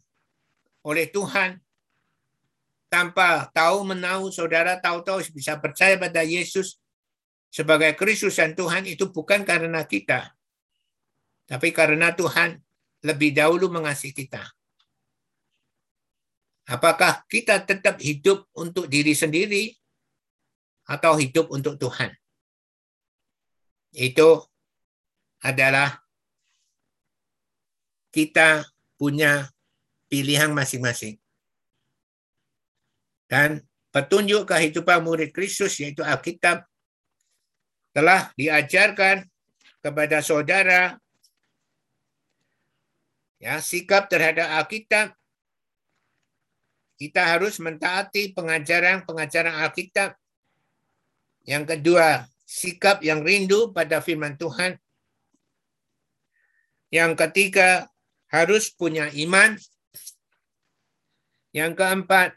oleh 0.85 1.09
Tuhan, 1.11 1.59
tanpa 2.87 3.51
tahu 3.51 3.83
menahu 3.83 4.31
saudara 4.31 4.79
tahu-tahu 4.79 5.19
bisa 5.35 5.59
percaya 5.59 5.99
pada 5.99 6.23
Yesus 6.23 6.79
sebagai 7.47 7.95
Kristus 7.95 8.37
dan 8.37 8.53
Tuhan 8.53 8.85
itu 8.85 9.09
bukan 9.09 9.43
karena 9.47 9.83
kita, 9.87 10.35
tapi 11.47 11.71
karena 11.71 12.11
Tuhan 12.11 12.59
lebih 13.05 13.31
dahulu 13.31 13.71
mengasihi 13.71 14.13
kita. 14.13 14.43
Apakah 16.67 17.23
kita 17.31 17.63
tetap 17.63 17.95
hidup 18.03 18.43
untuk 18.51 18.91
diri 18.91 19.15
sendiri 19.15 19.71
atau 20.83 21.15
hidup 21.15 21.47
untuk 21.47 21.79
Tuhan? 21.79 22.11
Itu 23.95 24.43
adalah 25.39 26.03
kita 28.11 28.67
punya 28.99 29.47
pilihan 30.11 30.51
masing-masing. 30.51 31.15
Dan 33.31 33.63
petunjuk 33.95 34.47
kehidupan 34.47 35.03
murid 35.07 35.31
Kristus 35.31 35.79
yaitu 35.79 36.03
Alkitab 36.03 36.67
telah 37.97 38.29
diajarkan 38.37 39.25
kepada 39.81 40.21
saudara 40.21 41.01
ya 43.41 43.57
sikap 43.57 44.05
terhadap 44.05 44.53
Alkitab 44.61 45.17
kita 46.97 47.21
harus 47.37 47.61
mentaati 47.61 48.33
pengajaran-pengajaran 48.33 49.53
Alkitab. 49.61 50.17
Yang 51.45 51.77
kedua, 51.77 52.25
sikap 52.43 53.05
yang 53.05 53.21
rindu 53.21 53.69
pada 53.69 54.01
firman 54.01 54.33
Tuhan. 54.33 54.81
Yang 56.89 57.13
ketiga, 57.21 57.85
harus 58.33 58.73
punya 58.73 59.13
iman. 59.13 59.55
Yang 61.53 61.71
keempat, 61.77 62.35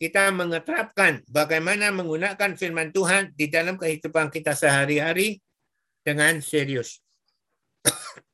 kita 0.00 0.32
mengeterapkan 0.32 1.20
bagaimana 1.28 1.92
menggunakan 1.92 2.56
firman 2.56 2.88
Tuhan 2.88 3.36
di 3.36 3.52
dalam 3.52 3.76
kehidupan 3.76 4.32
kita 4.32 4.56
sehari-hari 4.56 5.44
dengan 6.00 6.40
serius. 6.40 7.04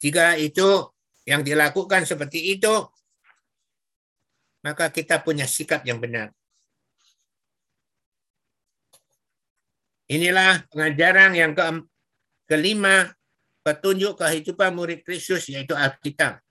Jika 0.00 0.40
itu 0.40 0.88
yang 1.28 1.44
dilakukan 1.44 2.08
seperti 2.08 2.56
itu, 2.56 2.88
maka 4.64 4.88
kita 4.88 5.20
punya 5.20 5.44
sikap 5.44 5.84
yang 5.84 6.00
benar. 6.00 6.32
Inilah 10.08 10.64
pengajaran 10.72 11.36
yang 11.36 11.52
ke 11.52 11.64
kelima, 12.48 13.12
petunjuk 13.64 14.20
kehidupan 14.20 14.72
murid 14.76 15.00
Kristus, 15.04 15.48
yaitu 15.48 15.72
Alkitab. 15.76 16.43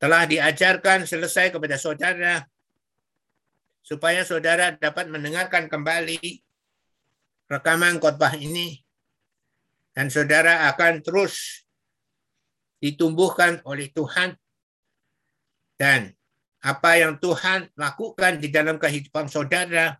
Telah 0.00 0.24
diajarkan 0.24 1.04
selesai 1.04 1.52
kepada 1.52 1.76
saudara, 1.76 2.40
supaya 3.84 4.24
saudara 4.24 4.72
dapat 4.72 5.12
mendengarkan 5.12 5.68
kembali 5.68 6.40
rekaman 7.52 8.00
khotbah 8.00 8.32
ini, 8.40 8.80
dan 9.92 10.08
saudara 10.08 10.72
akan 10.72 11.04
terus 11.04 11.68
ditumbuhkan 12.80 13.60
oleh 13.68 13.92
Tuhan. 13.92 14.40
Dan 15.76 16.08
apa 16.60 16.96
yang 16.96 17.16
Tuhan 17.20 17.72
lakukan 17.76 18.40
di 18.40 18.52
dalam 18.52 18.76
kehidupan 18.76 19.28
saudara 19.32 19.96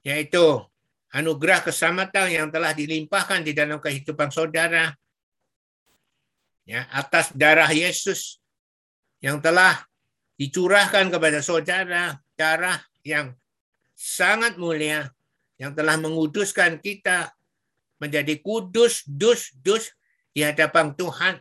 yaitu 0.00 0.64
anugerah 1.12 1.60
keselamatan 1.62 2.32
yang 2.32 2.48
telah 2.48 2.72
dilimpahkan 2.72 3.44
di 3.44 3.52
dalam 3.52 3.76
kehidupan 3.78 4.32
saudara 4.32 4.96
ya 6.64 6.88
atas 6.90 7.36
darah 7.36 7.68
Yesus 7.68 8.41
yang 9.22 9.38
telah 9.38 9.78
dicurahkan 10.34 11.08
kepada 11.08 11.38
saudara, 11.38 12.18
darah 12.34 12.82
yang 13.06 13.32
sangat 13.94 14.58
mulia 14.58 15.14
yang 15.62 15.78
telah 15.78 15.94
menguduskan 15.94 16.82
kita 16.82 17.30
menjadi 18.02 18.42
kudus, 18.42 19.06
dus, 19.06 19.54
dus 19.62 19.94
di 20.34 20.42
hadapan 20.42 20.90
Tuhan. 20.98 21.38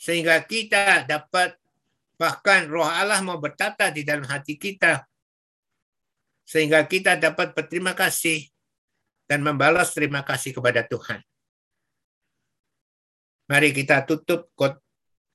Sehingga 0.00 0.40
kita 0.40 1.04
dapat 1.04 1.52
bahkan 2.16 2.64
roh 2.64 2.88
Allah 2.88 3.20
mau 3.20 3.36
bertata 3.36 3.92
di 3.92 4.08
dalam 4.08 4.24
hati 4.24 4.56
kita. 4.56 5.04
Sehingga 6.48 6.88
kita 6.88 7.20
dapat 7.20 7.52
berterima 7.52 7.92
kasih 7.92 8.48
dan 9.28 9.44
membalas 9.44 9.92
terima 9.92 10.24
kasih 10.24 10.56
kepada 10.56 10.80
Tuhan. 10.88 11.20
Mari 13.52 13.76
kita 13.76 14.08
tutup 14.08 14.48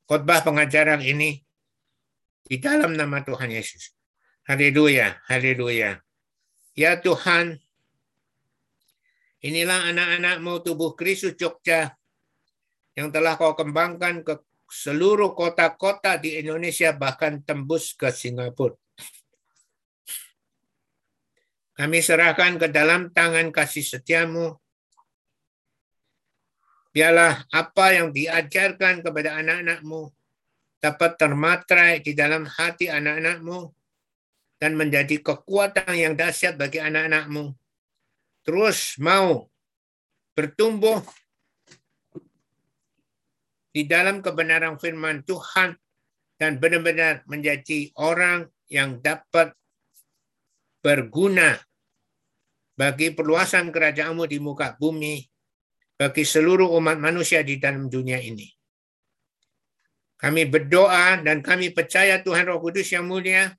khotbah 0.08 0.44
pengajaran 0.44 1.00
ini 1.04 1.40
di 2.44 2.60
dalam 2.60 2.96
nama 2.96 3.24
Tuhan 3.24 3.52
Yesus. 3.52 3.96
Haleluya, 4.44 5.24
haleluya. 5.32 6.04
Ya 6.76 7.00
Tuhan, 7.00 7.62
inilah 9.40 9.94
anak-anakmu 9.94 10.64
tubuh 10.66 10.98
Kristus 11.00 11.40
Jogja 11.40 11.96
yang 12.94 13.10
telah 13.14 13.40
kau 13.40 13.56
kembangkan 13.56 14.26
ke 14.26 14.44
seluruh 14.68 15.38
kota-kota 15.38 16.18
di 16.18 16.42
Indonesia 16.42 16.92
bahkan 16.92 17.42
tembus 17.46 17.94
ke 17.94 18.10
Singapura. 18.10 18.74
Kami 21.74 22.06
serahkan 22.06 22.62
ke 22.62 22.68
dalam 22.70 23.10
tangan 23.10 23.50
kasih 23.50 23.82
setiamu 23.82 24.63
biarlah 26.94 27.42
apa 27.50 27.86
yang 27.98 28.14
diajarkan 28.14 29.02
kepada 29.02 29.42
anak-anakmu 29.42 30.14
dapat 30.78 31.12
termatrai 31.18 32.06
di 32.06 32.14
dalam 32.14 32.46
hati 32.46 32.88
anak-anakmu 32.88 33.74
dan 34.62 34.78
menjadi 34.78 35.20
kekuatan 35.20 35.92
yang 35.98 36.14
dahsyat 36.14 36.56
bagi 36.56 36.78
anak-anakmu. 36.78 37.52
Terus 38.46 39.02
mau 39.02 39.50
bertumbuh 40.38 41.02
di 43.74 43.90
dalam 43.90 44.22
kebenaran 44.22 44.78
firman 44.78 45.26
Tuhan 45.26 45.74
dan 46.38 46.62
benar-benar 46.62 47.26
menjadi 47.26 47.90
orang 47.98 48.46
yang 48.70 49.02
dapat 49.02 49.56
berguna 50.84 51.58
bagi 52.78 53.16
perluasan 53.16 53.74
kerajaanmu 53.74 54.30
di 54.30 54.38
muka 54.38 54.78
bumi 54.78 55.33
bagi 56.04 56.28
seluruh 56.28 56.68
umat 56.84 57.00
manusia 57.00 57.40
di 57.48 57.56
dalam 57.64 57.88
dunia 57.88 58.20
ini. 58.20 58.44
Kami 60.20 60.52
berdoa 60.52 61.24
dan 61.24 61.40
kami 61.40 61.72
percaya 61.72 62.20
Tuhan 62.20 62.52
Roh 62.52 62.60
Kudus 62.60 62.92
yang 62.92 63.08
mulia, 63.08 63.56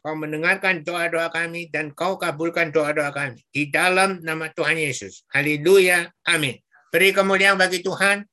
kau 0.00 0.16
mendengarkan 0.16 0.80
doa-doa 0.80 1.28
kami 1.28 1.68
dan 1.68 1.92
kau 1.92 2.16
kabulkan 2.16 2.72
doa-doa 2.72 3.12
kami. 3.12 3.44
Di 3.52 3.68
dalam 3.68 4.24
nama 4.24 4.48
Tuhan 4.48 4.80
Yesus. 4.80 5.28
Haleluya. 5.32 6.08
Amin. 6.24 6.56
Beri 6.88 7.12
kemuliaan 7.12 7.60
bagi 7.60 7.84
Tuhan. 7.84 8.24